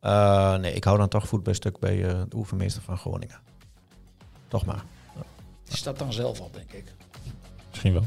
Eh, 0.00 0.56
nee, 0.56 0.72
ik 0.72 0.84
hou 0.84 0.98
dan 0.98 1.08
toch 1.08 1.28
voet 1.28 1.42
bij 1.42 1.54
stuk 1.54 1.78
bij 1.78 2.04
eh, 2.08 2.22
de 2.28 2.36
oefenmeester 2.36 2.82
van 2.82 2.98
Groningen. 2.98 3.40
Toch 4.48 4.64
maar. 4.64 4.84
Die 5.68 5.76
staat 5.76 5.98
dan 5.98 6.12
zelf 6.12 6.40
op, 6.40 6.54
denk 6.54 6.72
ik. 6.72 6.92
Misschien 7.68 7.92
wel. 7.92 8.04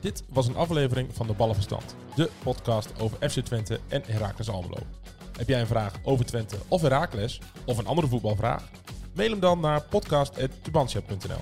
Dit 0.00 0.22
was 0.28 0.46
een 0.46 0.56
aflevering 0.56 1.08
van 1.12 1.26
de 1.26 1.32
Ballenverstand. 1.32 1.94
De 2.14 2.30
podcast 2.42 3.00
over 3.00 3.30
FC 3.30 3.40
Twente 3.40 3.80
en 3.88 4.02
Heracles 4.06 4.48
Almelo. 4.48 4.82
Heb 5.36 5.48
jij 5.48 5.60
een 5.60 5.66
vraag 5.66 5.94
over 6.02 6.24
Twente 6.24 6.56
of 6.68 6.82
Heracles? 6.82 7.40
Of 7.64 7.78
een 7.78 7.86
andere 7.86 8.06
voetbalvraag? 8.06 8.68
Mail 9.14 9.30
hem 9.30 9.40
dan 9.40 9.60
naar 9.60 9.82
podcast.tubantia.nl 9.82 11.40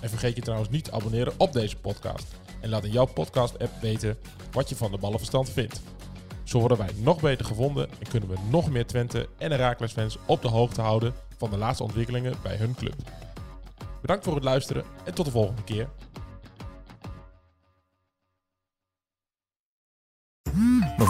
En 0.00 0.08
vergeet 0.08 0.36
je 0.36 0.42
trouwens 0.42 0.70
niet 0.70 0.84
te 0.84 0.92
abonneren 0.92 1.32
op 1.36 1.52
deze 1.52 1.76
podcast. 1.76 2.26
En 2.60 2.68
laat 2.68 2.84
in 2.84 2.92
jouw 2.92 3.04
podcast-app 3.04 3.80
weten 3.80 4.18
wat 4.52 4.68
je 4.68 4.76
van 4.76 4.90
de 4.90 4.98
Ballenverstand 4.98 5.50
vindt. 5.50 5.80
Zo 6.52 6.58
worden 6.58 6.78
wij 6.78 6.90
nog 6.96 7.20
beter 7.20 7.46
gevonden 7.46 7.88
en 7.90 8.08
kunnen 8.08 8.28
we 8.28 8.36
nog 8.50 8.70
meer 8.70 8.86
Twente 8.86 9.28
en 9.38 9.50
Heracles 9.50 9.92
fans 9.92 10.18
op 10.26 10.42
de 10.42 10.48
hoogte 10.48 10.80
houden 10.80 11.14
van 11.36 11.50
de 11.50 11.56
laatste 11.56 11.82
ontwikkelingen 11.82 12.34
bij 12.42 12.56
hun 12.56 12.74
club. 12.74 12.94
Bedankt 14.00 14.24
voor 14.24 14.34
het 14.34 14.44
luisteren 14.44 14.84
en 15.04 15.14
tot 15.14 15.24
de 15.24 15.30
volgende 15.30 15.62
keer. 15.64 15.88